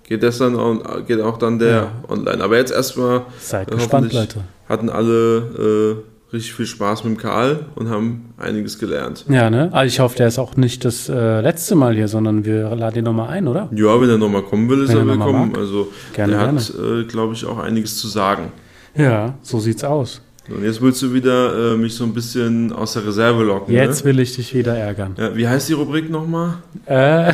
geht 0.04 0.24
das 0.24 0.39
dann 0.39 0.58
auch, 0.58 1.06
geht 1.08 1.22
auch 1.22 1.38
dann 1.38 1.58
der 1.58 1.72
ja. 1.72 1.91
online. 2.10 2.44
Aber 2.44 2.58
jetzt 2.58 2.74
erstmal. 2.74 3.22
Seid 3.39 3.72
äh, 3.72 3.76
gespannt, 3.76 4.12
Leute. 4.12 4.41
Hatten 4.68 4.89
alle 4.89 5.96
äh, 5.98 6.12
richtig 6.34 6.54
viel 6.56 6.66
Spaß 6.66 7.04
mit 7.04 7.14
dem 7.14 7.18
Karl 7.18 7.68
und 7.76 7.90
haben 7.90 8.34
einiges 8.38 8.80
gelernt. 8.80 9.26
Ja, 9.30 9.50
ne? 9.50 9.70
Also 9.72 9.88
ich 9.88 10.00
hoffe, 10.00 10.18
der 10.18 10.28
ist 10.28 10.40
auch 10.40 10.56
nicht 10.56 10.84
das 10.84 11.08
äh, 11.08 11.42
letzte 11.42 11.76
Mal 11.76 11.94
hier, 11.94 12.08
sondern 12.08 12.44
wir 12.44 12.76
laden 12.76 13.00
ihn 13.00 13.04
nochmal 13.04 13.30
ein, 13.30 13.48
oder? 13.48 13.70
Ja, 13.72 14.02
wenn 14.02 14.10
er 14.10 14.18
nochmal 14.18 14.42
kommen 14.42 14.68
will, 14.68 14.84
ist 14.84 14.90
wenn 14.90 15.08
er 15.08 15.08
willkommen. 15.08 15.56
Also 15.56 15.90
gerne, 16.14 16.34
der 16.34 16.42
gerne. 16.42 16.60
hat, 16.60 16.74
äh, 16.76 17.04
glaube 17.04 17.34
ich, 17.34 17.46
auch 17.46 17.60
einiges 17.60 17.98
zu 17.98 18.08
sagen. 18.08 18.52
Ja, 18.96 19.36
so 19.44 19.60
sieht's 19.60 19.84
aus. 19.84 20.22
Und 20.50 20.64
jetzt 20.64 20.82
willst 20.82 21.02
du 21.02 21.14
wieder 21.14 21.74
äh, 21.74 21.78
mich 21.78 21.94
so 21.94 22.04
ein 22.04 22.14
bisschen 22.14 22.74
aus 22.74 22.94
der 22.94 23.06
Reserve 23.06 23.44
locken. 23.44 23.74
Jetzt 23.74 24.04
ne? 24.04 24.12
will 24.12 24.20
ich 24.20 24.36
dich 24.36 24.54
wieder 24.54 24.76
ärgern. 24.76 25.16
Ja, 25.18 25.36
wie 25.36 25.48
heißt 25.48 25.70
die 25.70 25.74
Rubrik 25.74 26.10
nochmal? 26.10 26.58
Äh, 26.86 27.32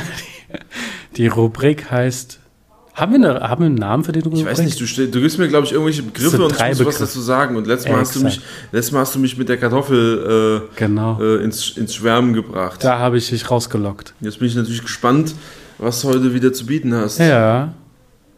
die 1.17 1.27
Rubrik 1.27 1.89
heißt 1.89 2.39
haben 2.99 3.11
wir, 3.11 3.29
eine, 3.29 3.39
haben 3.41 3.61
wir 3.61 3.65
einen 3.67 3.75
Namen 3.75 4.03
für 4.03 4.11
den 4.11 4.23
Rubrik? 4.23 4.41
Ich 4.41 4.45
weiß 4.45 4.59
nicht, 4.59 4.79
du, 4.79 5.07
du 5.07 5.21
gibst 5.21 5.37
mir, 5.39 5.47
glaube 5.47 5.65
ich, 5.65 5.71
irgendwelche 5.71 6.03
Begriffe 6.03 6.43
und 6.43 6.53
ich 6.53 6.59
muss 6.59 6.85
was 6.85 6.97
dazu 6.97 7.21
sagen. 7.21 7.55
Und 7.55 7.67
letztes 7.67 7.91
Mal, 7.91 7.99
hast 7.99 8.15
du, 8.15 8.23
mich, 8.23 8.41
letztes 8.71 8.91
Mal 8.91 8.99
hast 9.01 9.15
du 9.15 9.19
mich 9.19 9.37
mit 9.37 9.49
der 9.49 9.57
Kartoffel 9.57 10.61
äh, 10.75 10.77
genau. 10.77 11.21
äh, 11.21 11.43
ins, 11.43 11.77
ins 11.77 11.95
Schwärmen 11.95 12.33
gebracht. 12.33 12.83
Da 12.83 12.99
habe 12.99 13.17
ich 13.17 13.29
dich 13.29 13.49
rausgelockt. 13.49 14.13
Jetzt 14.21 14.39
bin 14.39 14.47
ich 14.47 14.55
natürlich 14.55 14.81
gespannt, 14.81 15.33
was 15.77 16.01
du 16.01 16.09
heute 16.09 16.33
wieder 16.33 16.51
zu 16.53 16.65
bieten 16.65 16.93
hast. 16.93 17.19
Ja, 17.19 17.73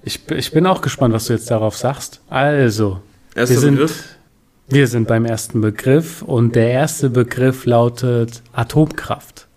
ich, 0.04 0.20
ich 0.32 0.52
bin 0.52 0.66
auch 0.66 0.82
gespannt, 0.82 1.14
was 1.14 1.26
du 1.26 1.34
jetzt 1.34 1.50
darauf 1.52 1.78
sagst. 1.78 2.22
Also, 2.30 3.02
Erster 3.36 3.56
wir 3.56 3.60
sind, 3.60 3.76
Begriff? 3.76 4.04
Wir 4.68 4.88
sind 4.88 5.08
beim 5.08 5.26
ersten 5.26 5.62
Begriff 5.62 6.22
und 6.22 6.56
der 6.56 6.70
erste 6.70 7.10
Begriff 7.10 7.66
lautet 7.66 8.42
Atomkraft. 8.54 9.48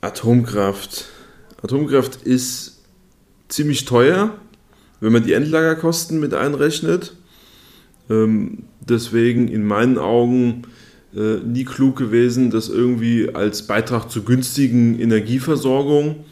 Atomkraft. 0.00 1.06
Atomkraft 1.62 2.22
ist 2.22 2.77
ziemlich 3.48 3.84
teuer, 3.84 4.34
wenn 5.00 5.12
man 5.12 5.24
die 5.24 5.32
Endlagerkosten 5.32 6.20
mit 6.20 6.34
einrechnet. 6.34 7.14
Ähm, 8.10 8.64
deswegen 8.80 9.48
in 9.48 9.66
meinen 9.66 9.98
Augen 9.98 10.62
äh, 11.14 11.36
nie 11.44 11.64
klug 11.64 11.96
gewesen, 11.96 12.50
das 12.50 12.68
irgendwie 12.68 13.34
als 13.34 13.66
Beitrag 13.66 14.10
zur 14.10 14.24
günstigen 14.24 14.98
Energieversorgung 14.98 16.24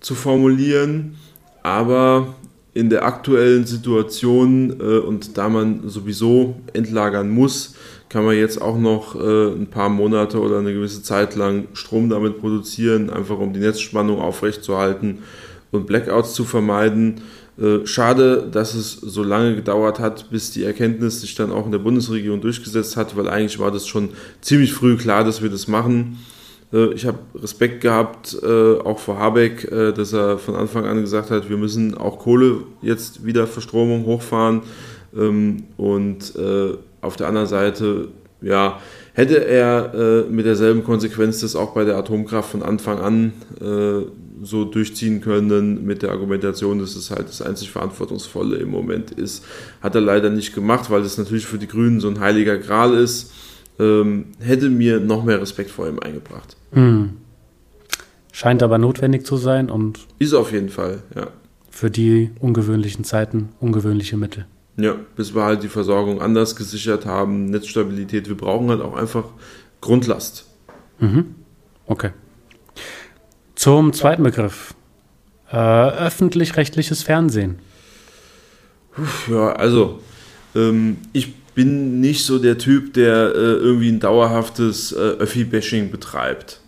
zu 0.00 0.14
formulieren. 0.14 1.16
Aber 1.62 2.36
in 2.74 2.90
der 2.90 3.04
aktuellen 3.04 3.64
Situation 3.64 4.80
äh, 4.80 4.98
und 4.98 5.38
da 5.38 5.48
man 5.48 5.88
sowieso 5.88 6.56
entlagern 6.72 7.30
muss, 7.30 7.74
kann 8.08 8.24
man 8.24 8.36
jetzt 8.36 8.60
auch 8.60 8.78
noch 8.78 9.16
äh, 9.16 9.52
ein 9.52 9.68
paar 9.68 9.88
Monate 9.88 10.40
oder 10.40 10.58
eine 10.58 10.72
gewisse 10.72 11.02
Zeit 11.02 11.34
lang 11.34 11.68
Strom 11.72 12.08
damit 12.08 12.38
produzieren, 12.38 13.10
einfach 13.10 13.38
um 13.38 13.52
die 13.52 13.60
Netzspannung 13.60 14.20
aufrechtzuerhalten 14.20 15.18
und 15.72 15.86
Blackouts 15.86 16.34
zu 16.34 16.44
vermeiden. 16.44 17.20
Äh, 17.58 17.86
schade, 17.86 18.48
dass 18.50 18.74
es 18.74 18.92
so 18.92 19.22
lange 19.22 19.54
gedauert 19.54 19.98
hat, 19.98 20.30
bis 20.30 20.50
die 20.50 20.64
Erkenntnis 20.64 21.22
sich 21.22 21.34
dann 21.34 21.50
auch 21.50 21.64
in 21.64 21.72
der 21.72 21.78
Bundesregierung 21.78 22.42
durchgesetzt 22.42 22.98
hat, 22.98 23.16
weil 23.16 23.28
eigentlich 23.28 23.58
war 23.58 23.70
das 23.70 23.86
schon 23.86 24.10
ziemlich 24.42 24.74
früh 24.74 24.96
klar, 24.96 25.24
dass 25.24 25.42
wir 25.42 25.48
das 25.48 25.66
machen. 25.66 26.18
Äh, 26.70 26.92
ich 26.92 27.06
habe 27.06 27.18
Respekt 27.34 27.80
gehabt, 27.80 28.36
äh, 28.42 28.78
auch 28.78 28.98
vor 28.98 29.18
Habeck, 29.18 29.70
dass 29.70 30.12
er 30.12 30.38
von 30.38 30.54
Anfang 30.54 30.84
an 30.84 31.00
gesagt 31.00 31.30
hat, 31.30 31.48
wir 31.48 31.56
müssen 31.56 31.96
auch 31.96 32.18
Kohle 32.18 32.58
jetzt 32.82 33.24
wieder 33.24 33.46
Verstromung 33.46 34.04
hochfahren. 34.04 34.62
Ähm, 35.16 35.64
und 35.78 36.34
auf 37.00 37.16
der 37.16 37.28
anderen 37.28 37.46
Seite, 37.46 38.08
ja, 38.42 38.80
hätte 39.14 39.46
er 39.46 40.26
mit 40.28 40.44
derselben 40.44 40.84
Konsequenz 40.84 41.40
das 41.40 41.56
auch 41.56 41.72
bei 41.72 41.84
der 41.84 41.96
Atomkraft 41.96 42.50
von 42.50 42.62
Anfang 42.62 42.98
an 42.98 43.32
so 44.42 44.64
durchziehen 44.64 45.20
können 45.20 45.84
mit 45.84 46.02
der 46.02 46.10
Argumentation, 46.10 46.78
dass 46.78 46.96
es 46.96 47.10
halt 47.10 47.28
das 47.28 47.42
einzig 47.42 47.70
Verantwortungsvolle 47.70 48.56
im 48.56 48.70
Moment 48.70 49.10
ist. 49.10 49.44
Hat 49.80 49.94
er 49.94 50.00
leider 50.00 50.30
nicht 50.30 50.54
gemacht, 50.54 50.90
weil 50.90 51.02
es 51.02 51.18
natürlich 51.18 51.46
für 51.46 51.58
die 51.58 51.68
Grünen 51.68 52.00
so 52.00 52.08
ein 52.08 52.20
heiliger 52.20 52.58
Gral 52.58 52.94
ist. 52.94 53.32
Ähm, 53.78 54.26
hätte 54.38 54.70
mir 54.70 55.00
noch 55.00 55.24
mehr 55.24 55.40
Respekt 55.40 55.70
vor 55.70 55.88
ihm 55.88 55.98
eingebracht. 55.98 56.56
Hm. 56.72 57.10
Scheint 58.32 58.62
aber 58.62 58.78
notwendig 58.78 59.26
zu 59.26 59.36
sein 59.36 59.70
und. 59.70 60.00
Ist 60.18 60.34
auf 60.34 60.52
jeden 60.52 60.68
Fall, 60.68 61.02
ja. 61.14 61.28
Für 61.70 61.90
die 61.90 62.30
ungewöhnlichen 62.40 63.04
Zeiten 63.04 63.50
ungewöhnliche 63.60 64.16
Mittel. 64.16 64.46
Ja, 64.78 64.94
bis 65.14 65.34
wir 65.34 65.44
halt 65.44 65.62
die 65.62 65.68
Versorgung 65.68 66.20
anders 66.20 66.56
gesichert 66.56 67.06
haben, 67.06 67.46
Netzstabilität. 67.46 68.28
Wir 68.28 68.36
brauchen 68.36 68.68
halt 68.68 68.82
auch 68.82 68.94
einfach 68.94 69.24
Grundlast. 69.80 70.46
Mhm. 70.98 71.34
Okay. 71.86 72.10
Zum 73.56 73.92
zweiten 73.92 74.22
Begriff. 74.22 74.74
Äh, 75.50 75.56
öffentlich-rechtliches 75.56 77.02
Fernsehen. 77.02 77.58
Ja, 79.30 79.52
also 79.52 80.00
ähm, 80.54 80.98
ich 81.12 81.34
bin 81.54 82.00
nicht 82.00 82.24
so 82.24 82.38
der 82.38 82.58
Typ, 82.58 82.94
der 82.94 83.34
äh, 83.34 83.38
irgendwie 83.38 83.88
ein 83.88 84.00
dauerhaftes 84.00 84.92
äh, 84.92 84.96
Öffi-Bashing 84.96 85.90
betreibt. 85.90 86.60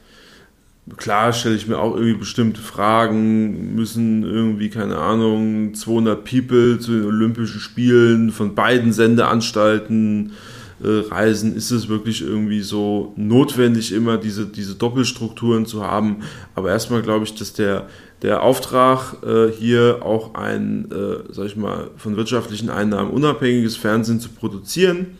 Klar 0.97 1.34
stelle 1.34 1.57
ich 1.57 1.66
mir 1.66 1.78
auch 1.78 1.95
irgendwie 1.95 2.18
bestimmte 2.18 2.62
Fragen, 2.62 3.74
müssen 3.74 4.22
irgendwie, 4.22 4.70
keine 4.70 4.97
Ahnung, 4.97 5.74
200 5.74 6.24
People 6.24 6.78
zu 6.78 6.93
den 6.93 7.05
Olympischen 7.05 7.61
Spielen 7.61 8.30
von 8.30 8.55
beiden 8.55 8.95
Sendeanstalten 8.95 10.32
reisen, 10.81 11.57
ist 11.57 11.70
es 11.70 11.89
wirklich 11.89 12.22
irgendwie 12.22 12.61
so 12.61 13.12
notwendig, 13.16 13.93
immer 13.93 14.16
diese, 14.16 14.47
diese 14.47 14.76
Doppelstrukturen 14.76 15.66
zu 15.66 15.85
haben. 15.85 16.18
Aber 16.55 16.70
erstmal 16.70 17.03
glaube 17.03 17.24
ich, 17.24 17.35
dass 17.35 17.53
der, 17.53 17.89
der 18.22 18.43
Auftrag 18.43 19.16
äh, 19.24 19.49
hier 19.51 20.01
auch 20.03 20.35
ein, 20.35 20.91
äh, 20.91 21.33
sag 21.33 21.47
ich 21.47 21.57
mal, 21.57 21.91
von 21.97 22.16
wirtschaftlichen 22.16 22.70
Einnahmen 22.70 23.11
unabhängiges 23.11 23.76
Fernsehen 23.76 24.20
zu 24.20 24.29
produzieren, 24.29 25.18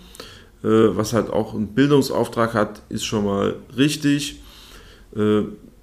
äh, 0.62 0.68
was 0.68 1.12
halt 1.12 1.30
auch 1.30 1.54
einen 1.54 1.68
Bildungsauftrag 1.68 2.54
hat, 2.54 2.82
ist 2.88 3.04
schon 3.04 3.24
mal 3.24 3.56
richtig. 3.76 4.40
Äh, 5.16 5.42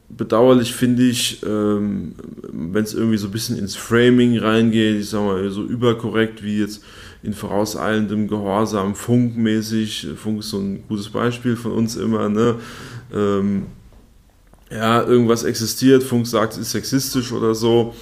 bedauerlich 0.09 0.73
finde 0.73 1.03
ich, 1.03 1.41
ähm, 1.43 2.13
wenn 2.51 2.83
es 2.83 2.93
irgendwie 2.93 3.17
so 3.17 3.27
ein 3.27 3.31
bisschen 3.31 3.57
ins 3.57 3.75
Framing 3.75 4.37
reingeht, 4.37 4.99
ich 4.99 5.09
sag 5.09 5.23
mal, 5.23 5.49
so 5.49 5.63
überkorrekt 5.63 6.43
wie 6.43 6.59
jetzt 6.59 6.83
in 7.25 7.33
vorauseilendem 7.33 8.27
Gehorsam, 8.27 8.95
funkmäßig. 8.95 10.07
Funk 10.15 10.39
ist 10.39 10.49
so 10.49 10.59
ein 10.59 10.83
gutes 10.87 11.09
Beispiel 11.09 11.55
von 11.55 11.71
uns 11.71 11.95
immer, 11.95 12.29
ne? 12.29 12.55
Ähm, 13.13 13.65
ja, 14.71 15.03
irgendwas 15.03 15.43
existiert, 15.43 16.03
Funk 16.03 16.27
sagt, 16.27 16.53
es 16.53 16.59
ist 16.59 16.71
sexistisch 16.71 17.31
oder 17.31 17.53
so. 17.55 17.93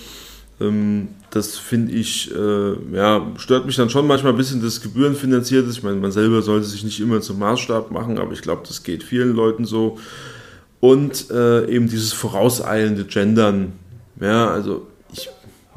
Ähm, 0.60 1.10
das 1.32 1.58
finde 1.58 1.94
ich, 1.94 2.32
äh, 2.34 2.96
ja, 2.96 3.26
stört 3.38 3.66
mich 3.66 3.76
dann 3.76 3.90
schon 3.90 4.08
manchmal 4.08 4.34
ein 4.34 4.38
bisschen, 4.38 4.62
dass 4.62 4.82
gebührenfinanziert 4.82 5.68
ist. 5.68 5.78
Ich 5.78 5.84
meine, 5.84 5.98
man 5.98 6.12
selber 6.12 6.42
sollte 6.42 6.68
sich 6.68 6.84
nicht 6.84 7.00
immer 7.00 7.22
zum 7.22 7.40
Maßstab 7.40 7.92
machen, 7.92 8.20
aber 8.20 8.34
ich 8.34 8.42
glaube, 8.42 8.62
das 8.68 8.84
geht 8.84 9.04
vielen 9.04 9.36
Leuten 9.36 9.66
so. 9.66 9.98
Und 10.80 11.32
äh, 11.32 11.66
eben 11.70 11.88
dieses 11.88 12.14
vorauseilende 12.14 13.06
Gendern. 13.06 13.74
Ja, 14.20 14.52
also 14.52 14.86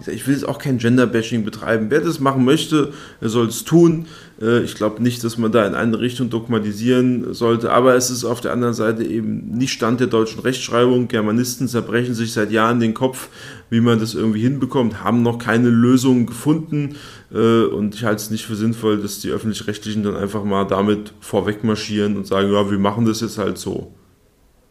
ich 0.06 0.26
will 0.26 0.34
jetzt 0.34 0.46
auch 0.46 0.58
kein 0.58 0.78
Gender-Bashing 0.78 1.44
betreiben. 1.44 1.86
Wer 1.88 2.00
das 2.00 2.20
machen 2.20 2.44
möchte, 2.44 2.92
soll 3.20 3.46
es 3.46 3.64
tun. 3.64 4.06
Äh, 4.40 4.60
ich 4.60 4.74
glaube 4.74 5.02
nicht, 5.02 5.24
dass 5.24 5.38
man 5.38 5.52
da 5.52 5.66
in 5.66 5.74
eine 5.74 5.98
Richtung 5.98 6.28
dogmatisieren 6.28 7.32
sollte, 7.32 7.72
aber 7.72 7.94
es 7.94 8.10
ist 8.10 8.24
auf 8.24 8.40
der 8.40 8.52
anderen 8.52 8.74
Seite 8.74 9.04
eben 9.04 9.48
nicht 9.56 9.72
Stand 9.72 10.00
der 10.00 10.06
deutschen 10.08 10.40
Rechtschreibung. 10.40 11.08
Germanisten 11.08 11.66
zerbrechen 11.66 12.14
sich 12.14 12.32
seit 12.32 12.50
Jahren 12.50 12.78
den 12.78 12.94
Kopf, 12.94 13.28
wie 13.70 13.80
man 13.80 13.98
das 13.98 14.14
irgendwie 14.14 14.42
hinbekommt, 14.42 15.02
haben 15.02 15.22
noch 15.22 15.38
keine 15.38 15.70
Lösung 15.70 16.26
gefunden 16.26 16.96
äh, 17.32 17.64
und 17.64 17.94
ich 17.94 18.04
halte 18.04 18.22
es 18.22 18.30
nicht 18.30 18.44
für 18.44 18.56
sinnvoll, 18.56 19.00
dass 19.00 19.20
die 19.20 19.30
Öffentlich-Rechtlichen 19.30 20.02
dann 20.02 20.16
einfach 20.16 20.44
mal 20.44 20.64
damit 20.64 21.14
vorweg 21.20 21.64
marschieren 21.64 22.16
und 22.16 22.26
sagen, 22.26 22.52
ja, 22.52 22.70
wir 22.70 22.78
machen 22.78 23.06
das 23.06 23.22
jetzt 23.22 23.38
halt 23.38 23.58
so. 23.58 23.94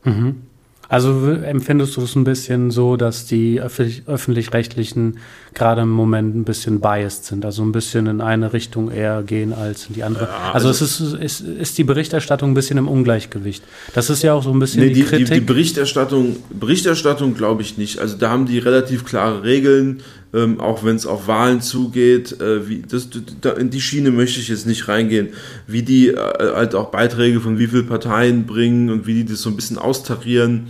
Mhm. 0.03 0.43
Also 0.89 1.31
empfindest 1.31 1.97
du 1.97 2.01
es 2.01 2.15
ein 2.15 2.23
bisschen 2.23 2.71
so, 2.71 2.97
dass 2.97 3.25
die 3.25 3.61
öffentlich-rechtlichen 3.61 5.19
gerade 5.53 5.81
im 5.81 5.89
Moment 5.89 6.35
ein 6.35 6.43
bisschen 6.43 6.79
biased 6.79 7.25
sind, 7.25 7.45
also 7.45 7.63
ein 7.63 7.71
bisschen 7.71 8.07
in 8.07 8.21
eine 8.21 8.53
Richtung 8.53 8.91
eher 8.91 9.23
gehen 9.23 9.53
als 9.53 9.87
in 9.87 9.95
die 9.95 10.03
andere? 10.03 10.25
Ja, 10.25 10.51
also, 10.53 10.67
also 10.67 10.85
es 10.85 11.01
ist, 11.01 11.13
ist, 11.13 11.41
ist 11.41 11.77
die 11.77 11.83
Berichterstattung 11.83 12.51
ein 12.51 12.53
bisschen 12.53 12.77
im 12.77 12.87
Ungleichgewicht. 12.87 13.63
Das 13.93 14.09
ist 14.09 14.21
ja 14.21 14.33
auch 14.33 14.43
so 14.43 14.51
ein 14.51 14.59
bisschen 14.59 14.81
nee, 14.81 14.89
die, 14.89 14.95
die, 14.95 15.03
Kritik. 15.03 15.27
Die, 15.27 15.33
die 15.33 15.39
Berichterstattung, 15.41 16.37
Berichterstattung 16.49 17.33
glaube 17.35 17.61
ich 17.61 17.77
nicht. 17.77 17.99
Also 17.99 18.17
da 18.17 18.29
haben 18.29 18.45
die 18.45 18.59
relativ 18.59 19.05
klare 19.05 19.43
Regeln, 19.43 20.01
ähm, 20.35 20.59
auch 20.59 20.83
wenn 20.83 20.95
es 20.95 21.05
auf 21.05 21.27
Wahlen 21.27 21.61
zugeht. 21.61 22.39
Äh, 22.41 22.67
wie, 22.67 22.81
das, 22.81 23.09
da, 23.41 23.51
in 23.51 23.69
die 23.69 23.81
Schiene 23.81 24.11
möchte 24.11 24.39
ich 24.39 24.49
jetzt 24.49 24.67
nicht 24.67 24.87
reingehen. 24.87 25.29
Wie 25.65 25.83
die 25.83 26.09
äh, 26.09 26.17
halt 26.17 26.75
auch 26.75 26.91
Beiträge 26.91 27.39
von 27.39 27.57
wie 27.57 27.67
vielen 27.67 27.87
Parteien 27.87 28.45
bringen 28.45 28.89
und 28.89 29.07
wie 29.07 29.13
die 29.13 29.25
das 29.25 29.41
so 29.41 29.49
ein 29.49 29.55
bisschen 29.55 29.77
austarieren. 29.77 30.65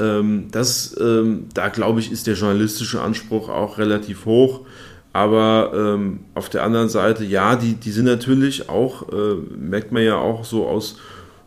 Ähm, 0.00 0.48
das, 0.50 0.96
ähm, 1.00 1.46
da 1.54 1.68
glaube 1.68 2.00
ich, 2.00 2.10
ist 2.10 2.26
der 2.26 2.34
journalistische 2.34 3.00
Anspruch 3.00 3.48
auch 3.48 3.78
relativ 3.78 4.26
hoch. 4.26 4.62
Aber 5.12 5.70
ähm, 5.76 6.20
auf 6.34 6.48
der 6.48 6.64
anderen 6.64 6.88
Seite, 6.88 7.24
ja, 7.24 7.54
die, 7.54 7.74
die 7.74 7.92
sind 7.92 8.06
natürlich 8.06 8.68
auch, 8.68 9.08
äh, 9.12 9.36
merkt 9.56 9.92
man 9.92 10.02
ja 10.02 10.16
auch 10.16 10.44
so 10.44 10.66
aus 10.66 10.96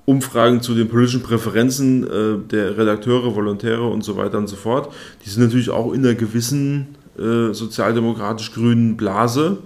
Umfragen 0.06 0.62
zu 0.62 0.74
den 0.74 0.88
politischen 0.88 1.22
Präferenzen 1.22 2.08
äh, 2.08 2.38
der 2.50 2.78
Redakteure, 2.78 3.36
Volontäre 3.36 3.86
und 3.86 4.06
so 4.06 4.16
weiter 4.16 4.38
und 4.38 4.48
so 4.48 4.56
fort, 4.56 4.94
die 5.26 5.30
sind 5.30 5.44
natürlich 5.44 5.70
auch 5.70 5.92
in 5.92 6.06
einer 6.06 6.16
gewissen 6.16 6.96
äh, 7.20 7.54
sozialdemokratisch-grünen 7.54 8.98
Blase. 8.98 9.60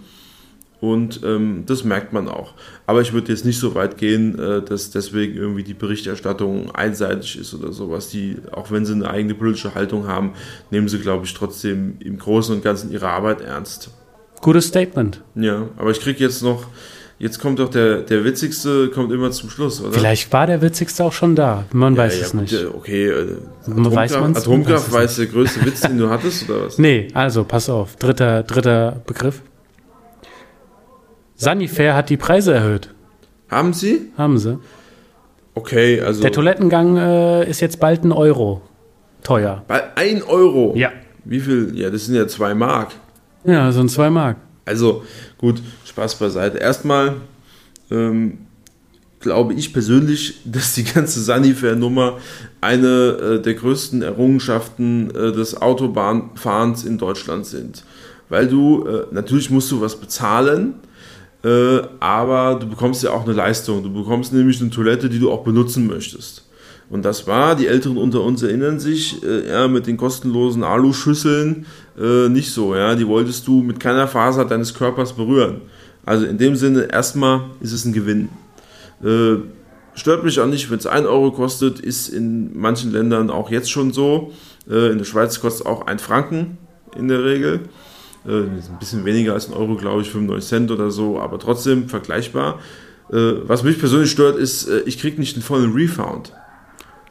Und 0.79 1.21
ähm, 1.23 1.63
das 1.67 1.83
merkt 1.83 2.11
man 2.11 2.27
auch. 2.27 2.55
Aber 2.87 3.01
ich 3.01 3.13
würde 3.13 3.31
jetzt 3.31 3.45
nicht 3.45 3.59
so 3.59 3.75
weit 3.75 3.99
gehen, 3.99 4.37
äh, 4.39 4.63
dass 4.63 4.89
deswegen 4.89 5.35
irgendwie 5.35 5.63
die 5.63 5.75
Berichterstattung 5.75 6.71
einseitig 6.71 7.37
ist 7.37 7.53
oder 7.53 7.71
sowas. 7.71 8.09
Die, 8.09 8.37
auch 8.51 8.71
wenn 8.71 8.83
sie 8.83 8.93
eine 8.93 9.07
eigene 9.07 9.35
politische 9.35 9.75
Haltung 9.75 10.07
haben, 10.07 10.33
nehmen 10.71 10.87
sie, 10.87 10.97
glaube 10.97 11.25
ich, 11.25 11.35
trotzdem 11.35 11.97
im 11.99 12.17
Großen 12.17 12.55
und 12.55 12.63
Ganzen 12.63 12.91
ihre 12.91 13.09
Arbeit 13.09 13.41
ernst. 13.41 13.91
Gutes 14.41 14.65
Statement. 14.65 15.21
Ja, 15.35 15.69
aber 15.77 15.91
ich 15.91 15.99
kriege 15.99 16.19
jetzt 16.19 16.41
noch, 16.41 16.65
jetzt 17.21 17.39
kommt 17.39 17.59
doch 17.59 17.69
der, 17.69 18.01
der 18.01 18.25
witzigste, 18.25 18.89
kommt 18.89 19.11
immer 19.11 19.31
zum 19.31 19.49
Schluss, 19.49 19.81
oder? 19.81 19.93
Vielleicht 19.93 20.33
war 20.33 20.47
der 20.47 20.61
witzigste 20.61 21.03
auch 21.03 21.13
schon 21.13 21.35
da. 21.35 21.65
Man 21.71 21.95
ja, 21.95 22.03
weiß 22.03 22.19
ja, 22.19 22.25
es 22.25 22.33
nicht. 22.33 22.65
Okay, 22.73 23.07
äh, 23.07 23.37
Atomkraft, 23.61 23.95
weiß, 23.95 24.15
Atomkraft 24.15 24.91
weiß 24.91 25.15
der 25.17 25.25
größte 25.27 25.65
Witz, 25.65 25.81
den 25.81 25.97
du 25.97 26.09
hattest, 26.09 26.49
oder 26.49 26.65
was? 26.65 26.77
Nee, 26.79 27.07
also 27.13 27.43
pass 27.43 27.69
auf. 27.69 27.95
Dritter, 27.97 28.43
dritter 28.43 29.01
Begriff. 29.05 29.41
Sanifair 31.35 31.95
hat 31.95 32.09
die 32.09 32.17
Preise 32.17 32.53
erhöht. 32.53 32.89
Haben 33.49 33.73
sie? 33.73 34.11
Haben 34.17 34.37
sie. 34.37 34.59
Okay, 35.53 36.01
also. 36.01 36.21
Der 36.21 36.31
Toilettengang 36.31 36.97
äh, 36.97 37.49
ist 37.49 37.59
jetzt 37.61 37.79
bald 37.79 38.03
ein 38.03 38.11
Euro 38.11 38.61
teuer. 39.23 39.63
Bei 39.67 39.95
ein 39.95 40.23
Euro? 40.23 40.73
Ja. 40.75 40.91
Wie 41.23 41.39
viel? 41.39 41.71
Ja, 41.75 41.89
das 41.89 42.05
sind 42.05 42.15
ja 42.15 42.27
zwei 42.27 42.55
Mark. 42.55 42.91
Ja, 43.43 43.71
so 43.71 43.81
ein 43.81 43.89
zwei 43.89 44.09
Mark. 44.09 44.37
Also, 44.65 45.03
gut, 45.37 45.61
Spaß 45.91 46.15
beiseite. 46.15 46.57
Erstmal 46.57 47.15
ähm, 47.89 48.37
glaube 49.19 49.53
ich 49.53 49.73
persönlich, 49.73 50.39
dass 50.45 50.73
die 50.73 50.85
ganze 50.85 51.21
Sanifair-Nummer 51.21 52.17
eine 52.61 52.87
äh, 52.87 53.41
der 53.41 53.53
größten 53.55 54.01
Errungenschaften 54.01 55.09
äh, 55.11 55.31
des 55.33 55.61
Autobahnfahrens 55.61 56.85
in 56.85 56.97
Deutschland 56.97 57.45
sind. 57.45 57.83
Weil 58.29 58.47
du, 58.47 58.85
äh, 58.85 59.03
natürlich 59.11 59.49
musst 59.49 59.69
du 59.71 59.81
was 59.81 59.97
bezahlen, 59.97 60.75
äh, 61.43 61.81
aber 61.99 62.57
du 62.59 62.69
bekommst 62.69 63.03
ja 63.03 63.11
auch 63.11 63.25
eine 63.25 63.33
Leistung. 63.33 63.83
Du 63.83 63.91
bekommst 63.91 64.31
nämlich 64.31 64.61
eine 64.61 64.69
Toilette, 64.69 65.09
die 65.09 65.19
du 65.19 65.29
auch 65.29 65.43
benutzen 65.43 65.87
möchtest. 65.87 66.47
Und 66.89 67.03
das 67.03 67.25
war, 67.25 67.55
die 67.55 67.67
Älteren 67.67 67.97
unter 67.97 68.21
uns 68.21 68.43
erinnern 68.43 68.79
sich, 68.79 69.21
äh, 69.23 69.49
ja, 69.49 69.67
mit 69.67 69.87
den 69.87 69.97
kostenlosen 69.97 70.63
Aluschüsseln 70.63 71.65
äh, 71.99 72.29
nicht 72.29 72.51
so. 72.51 72.75
Ja, 72.75 72.95
die 72.95 73.07
wolltest 73.07 73.47
du 73.47 73.61
mit 73.61 73.79
keiner 73.79 74.07
Faser 74.07 74.45
deines 74.45 74.73
Körpers 74.73 75.13
berühren. 75.13 75.61
Also 76.05 76.25
in 76.25 76.37
dem 76.37 76.55
Sinne, 76.55 76.91
erstmal 76.91 77.41
ist 77.61 77.71
es 77.71 77.85
ein 77.85 77.93
Gewinn. 77.93 78.29
Äh, 79.03 79.37
stört 79.93 80.23
mich 80.23 80.39
auch 80.39 80.47
nicht, 80.47 80.69
wenn 80.71 80.79
es 80.79 80.87
1 80.87 81.05
Euro 81.05 81.31
kostet, 81.31 81.79
ist 81.79 82.09
in 82.09 82.57
manchen 82.57 82.91
Ländern 82.91 83.29
auch 83.29 83.51
jetzt 83.51 83.71
schon 83.71 83.93
so. 83.93 84.31
Äh, 84.69 84.91
in 84.91 84.97
der 84.97 85.05
Schweiz 85.05 85.39
kostet 85.39 85.65
es 85.65 85.71
auch 85.71 85.87
1 85.87 86.01
Franken 86.01 86.57
in 86.95 87.07
der 87.07 87.23
Regel. 87.23 87.61
Äh, 88.25 88.31
ein 88.31 88.77
bisschen 88.79 89.05
weniger 89.05 89.33
als 89.33 89.47
ein 89.47 89.53
Euro, 89.53 89.75
glaube 89.75 90.01
ich, 90.01 90.09
95 90.11 90.49
Cent 90.49 90.71
oder 90.71 90.91
so, 90.91 91.19
aber 91.19 91.39
trotzdem 91.39 91.89
vergleichbar. 91.89 92.59
Äh, 93.11 93.47
was 93.47 93.63
mich 93.63 93.79
persönlich 93.79 94.11
stört, 94.11 94.37
ist, 94.37 94.67
äh, 94.67 94.81
ich 94.85 94.99
kriege 94.99 95.19
nicht 95.19 95.35
den 95.35 95.43
vollen 95.43 95.73
Refund. 95.73 96.33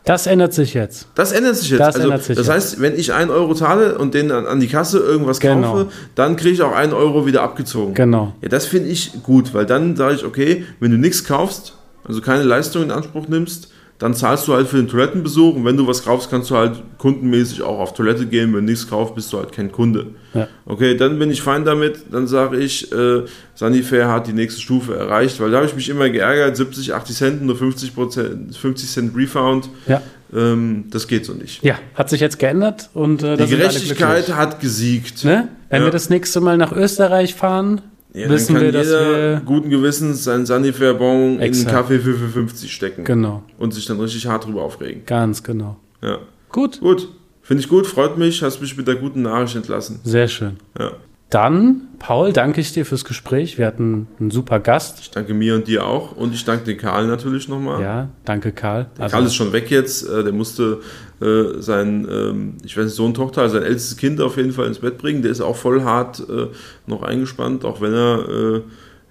Das 0.05 0.26
ändert 0.26 0.55
sich 0.55 0.74
jetzt. 0.74 1.09
Das 1.14 1.32
ändert 1.32 1.57
sich 1.57 1.70
jetzt. 1.70 1.80
Das, 1.80 1.96
also, 1.96 2.11
sich 2.16 2.36
das 2.36 2.46
jetzt. 2.46 2.48
heißt, 2.48 2.80
wenn 2.80 2.98
ich 2.98 3.12
einen 3.12 3.30
Euro 3.30 3.55
zahle 3.55 3.98
und 3.98 4.14
den 4.14 4.32
an, 4.32 4.46
an 4.46 4.61
die 4.61 4.66
Kasse 4.66 4.98
irgendwas 4.98 5.40
genau. 5.40 5.72
kaufe, 5.72 5.86
dann 6.14 6.36
kriege 6.36 6.55
ich 6.55 6.62
auch 6.62 6.72
einen 6.72 6.92
Euro 6.92 7.26
wieder 7.26 7.42
abgezogen. 7.42 7.94
Genau. 7.94 8.32
Ja, 8.40 8.48
das 8.48 8.66
finde 8.66 8.88
ich 8.88 9.22
gut, 9.22 9.53
weil 9.53 9.66
dann 9.66 9.96
sage 9.96 10.14
ich, 10.14 10.24
okay, 10.24 10.64
wenn 10.80 10.90
du 10.90 10.96
nichts 10.96 11.24
kaufst, 11.24 11.74
also 12.05 12.20
keine 12.20 12.44
Leistung 12.44 12.82
in 12.82 12.90
Anspruch 12.90 13.28
nimmst, 13.28 13.68
dann 14.01 14.14
zahlst 14.14 14.48
du 14.48 14.55
halt 14.55 14.66
für 14.66 14.78
den 14.78 14.88
Toilettenbesuch 14.88 15.55
und 15.57 15.66
wenn 15.66 15.76
du 15.76 15.86
was 15.86 16.03
kaufst, 16.03 16.30
kannst 16.30 16.51
du 16.51 16.57
halt 16.57 16.82
kundenmäßig 16.96 17.62
auch 17.62 17.78
auf 17.78 17.92
Toilette 17.92 18.24
gehen. 18.24 18.55
Wenn 18.55 18.64
du 18.64 18.72
nichts 18.72 18.88
kaufst, 18.88 19.14
bist 19.14 19.30
du 19.30 19.36
halt 19.36 19.53
kein 19.53 19.70
Kunde. 19.70 20.07
Ja. 20.32 20.48
Okay, 20.64 20.96
dann 20.96 21.18
bin 21.18 21.30
ich 21.30 21.42
fein 21.42 21.66
damit. 21.66 22.05
Dann 22.11 22.26
sage 22.26 22.57
ich, 22.57 22.90
äh, 22.92 23.24
Sanifair 23.55 24.09
hat 24.09 24.26
die 24.26 24.32
nächste 24.32 24.59
Stufe 24.59 24.96
erreicht, 24.96 25.38
weil 25.38 25.51
da 25.51 25.59
habe 25.59 25.66
ich 25.66 25.76
mich 25.76 25.90
immer 25.90 26.09
geärgert, 26.09 26.57
70, 26.57 26.94
80 26.94 27.16
Cent, 27.16 27.42
nur 27.42 27.57
50, 27.57 27.94
Prozent, 27.94 28.57
50 28.57 28.88
Cent 28.88 29.14
Refund. 29.14 29.68
Ja. 29.86 30.01
Ähm, 30.34 30.84
das 30.90 31.07
geht 31.07 31.26
so 31.26 31.34
nicht. 31.34 31.62
Ja, 31.62 31.78
hat 31.94 32.09
sich 32.09 32.22
jetzt 32.22 32.38
geändert 32.38 32.88
und 32.94 33.22
äh, 33.22 33.36
die 33.36 33.48
Gerechtigkeit 33.48 34.34
hat 34.34 34.61
gesiegt. 34.61 35.24
Ne? 35.26 35.48
Wenn 35.68 35.82
ja. 35.82 35.88
wir 35.88 35.92
das 35.92 36.09
nächste 36.09 36.40
Mal 36.40 36.57
nach 36.57 36.72
Österreich 36.72 37.34
fahren, 37.34 37.82
ja, 38.13 38.29
wissen 38.29 38.55
dann 38.55 38.65
kann 38.65 38.73
wir, 38.73 38.81
jeder 38.83 39.35
wir 39.35 39.43
guten 39.45 39.71
Gewissens 39.71 40.25
seinen 40.25 40.47
Sanifair-Bon 40.47 41.39
in 41.39 41.41
einen 41.41 41.67
Kaffee 41.67 41.99
für, 41.99 42.15
für 42.15 42.29
50 42.29 42.73
stecken. 42.73 43.05
Genau. 43.05 43.43
Und 43.59 43.73
sich 43.75 43.87
dann 43.87 44.01
richtig 44.01 44.27
hart 44.27 44.47
drüber 44.47 44.63
aufregen. 44.63 45.03
Ganz 45.07 45.43
genau. 45.43 45.77
Ja. 46.03 46.19
Gut. 46.51 46.81
Gut. 46.81 47.09
Finde 47.43 47.63
ich 47.63 47.69
gut, 47.69 47.87
freut 47.87 48.17
mich, 48.17 48.43
hast 48.43 48.61
mich 48.61 48.77
mit 48.77 48.87
der 48.87 48.97
guten 48.97 49.23
Nachricht 49.23 49.57
entlassen. 49.57 49.99
Sehr 50.05 50.29
schön. 50.29 50.59
Ja. 50.79 50.93
Dann, 51.31 51.83
Paul, 52.01 52.33
danke 52.33 52.61
ich 52.61 52.72
dir 52.72 52.85
fürs 52.85 53.05
Gespräch. 53.05 53.57
Wir 53.57 53.64
hatten 53.64 54.09
einen 54.18 54.33
super 54.33 54.59
Gast. 54.59 54.99
Ich 55.01 55.11
danke 55.12 55.33
mir 55.33 55.55
und 55.55 55.68
dir 55.68 55.87
auch. 55.87 56.16
Und 56.16 56.35
ich 56.35 56.45
danke 56.45 56.64
den 56.64 56.76
Karl 56.76 57.07
natürlich 57.07 57.49
nochmal. 57.49 57.81
Ja, 57.81 58.09
danke 58.24 58.51
Karl. 58.51 58.91
Der 58.97 59.05
also, 59.05 59.14
Karl 59.14 59.26
ist 59.26 59.37
schon 59.37 59.53
weg 59.53 59.70
jetzt. 59.70 60.09
Äh, 60.09 60.24
der 60.24 60.33
musste 60.33 60.81
äh, 61.20 61.61
sein, 61.61 62.09
ähm, 62.11 62.55
ich 62.64 62.76
weiß 62.76 62.87
nicht, 62.87 62.97
Sohn, 62.97 63.14
Tochter, 63.14 63.49
sein 63.49 63.62
ältestes 63.62 63.97
Kind 63.97 64.20
auf 64.20 64.37
jeden 64.39 64.51
Fall 64.51 64.66
ins 64.66 64.81
Bett 64.81 64.99
bringen. 64.99 65.22
Der 65.22 65.31
ist 65.31 65.41
auch 65.41 65.55
voll 65.55 65.85
hart 65.85 66.18
äh, 66.28 66.49
noch 66.89 67.05
eingespannt, 67.05 67.64
auch 67.64 67.81
wenn 67.81 67.95
er 67.95 68.28
äh, 68.28 68.62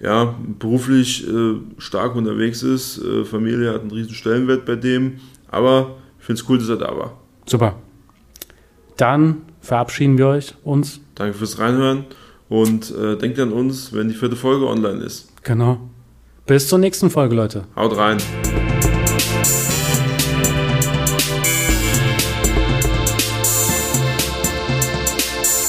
ja, 0.04 0.34
beruflich 0.58 1.26
äh, 1.26 1.54
stark 1.78 2.16
unterwegs 2.16 2.62
ist. 2.62 3.02
Äh, 3.02 3.24
Familie 3.24 3.72
hat 3.72 3.80
einen 3.80 3.92
riesen 3.92 4.14
Stellenwert 4.14 4.66
bei 4.66 4.76
dem. 4.76 5.20
Aber 5.50 5.96
ich 6.18 6.26
finde 6.26 6.42
es 6.42 6.48
cool, 6.50 6.58
dass 6.58 6.68
er 6.68 6.76
da 6.76 6.94
war. 6.94 7.16
Super. 7.46 7.76
Dann 8.98 9.38
verabschieden 9.62 10.18
wir 10.18 10.26
euch 10.26 10.54
uns. 10.64 11.00
Danke 11.20 11.36
fürs 11.36 11.58
Reinhören 11.58 12.06
und 12.48 12.96
äh, 12.96 13.14
denkt 13.18 13.38
an 13.40 13.52
uns, 13.52 13.92
wenn 13.92 14.08
die 14.08 14.14
vierte 14.14 14.36
Folge 14.36 14.66
online 14.66 15.04
ist. 15.04 15.28
Genau. 15.42 15.78
Bis 16.46 16.66
zur 16.66 16.78
nächsten 16.78 17.10
Folge, 17.10 17.34
Leute. 17.34 17.64
Haut 17.76 17.94
rein. 17.94 18.16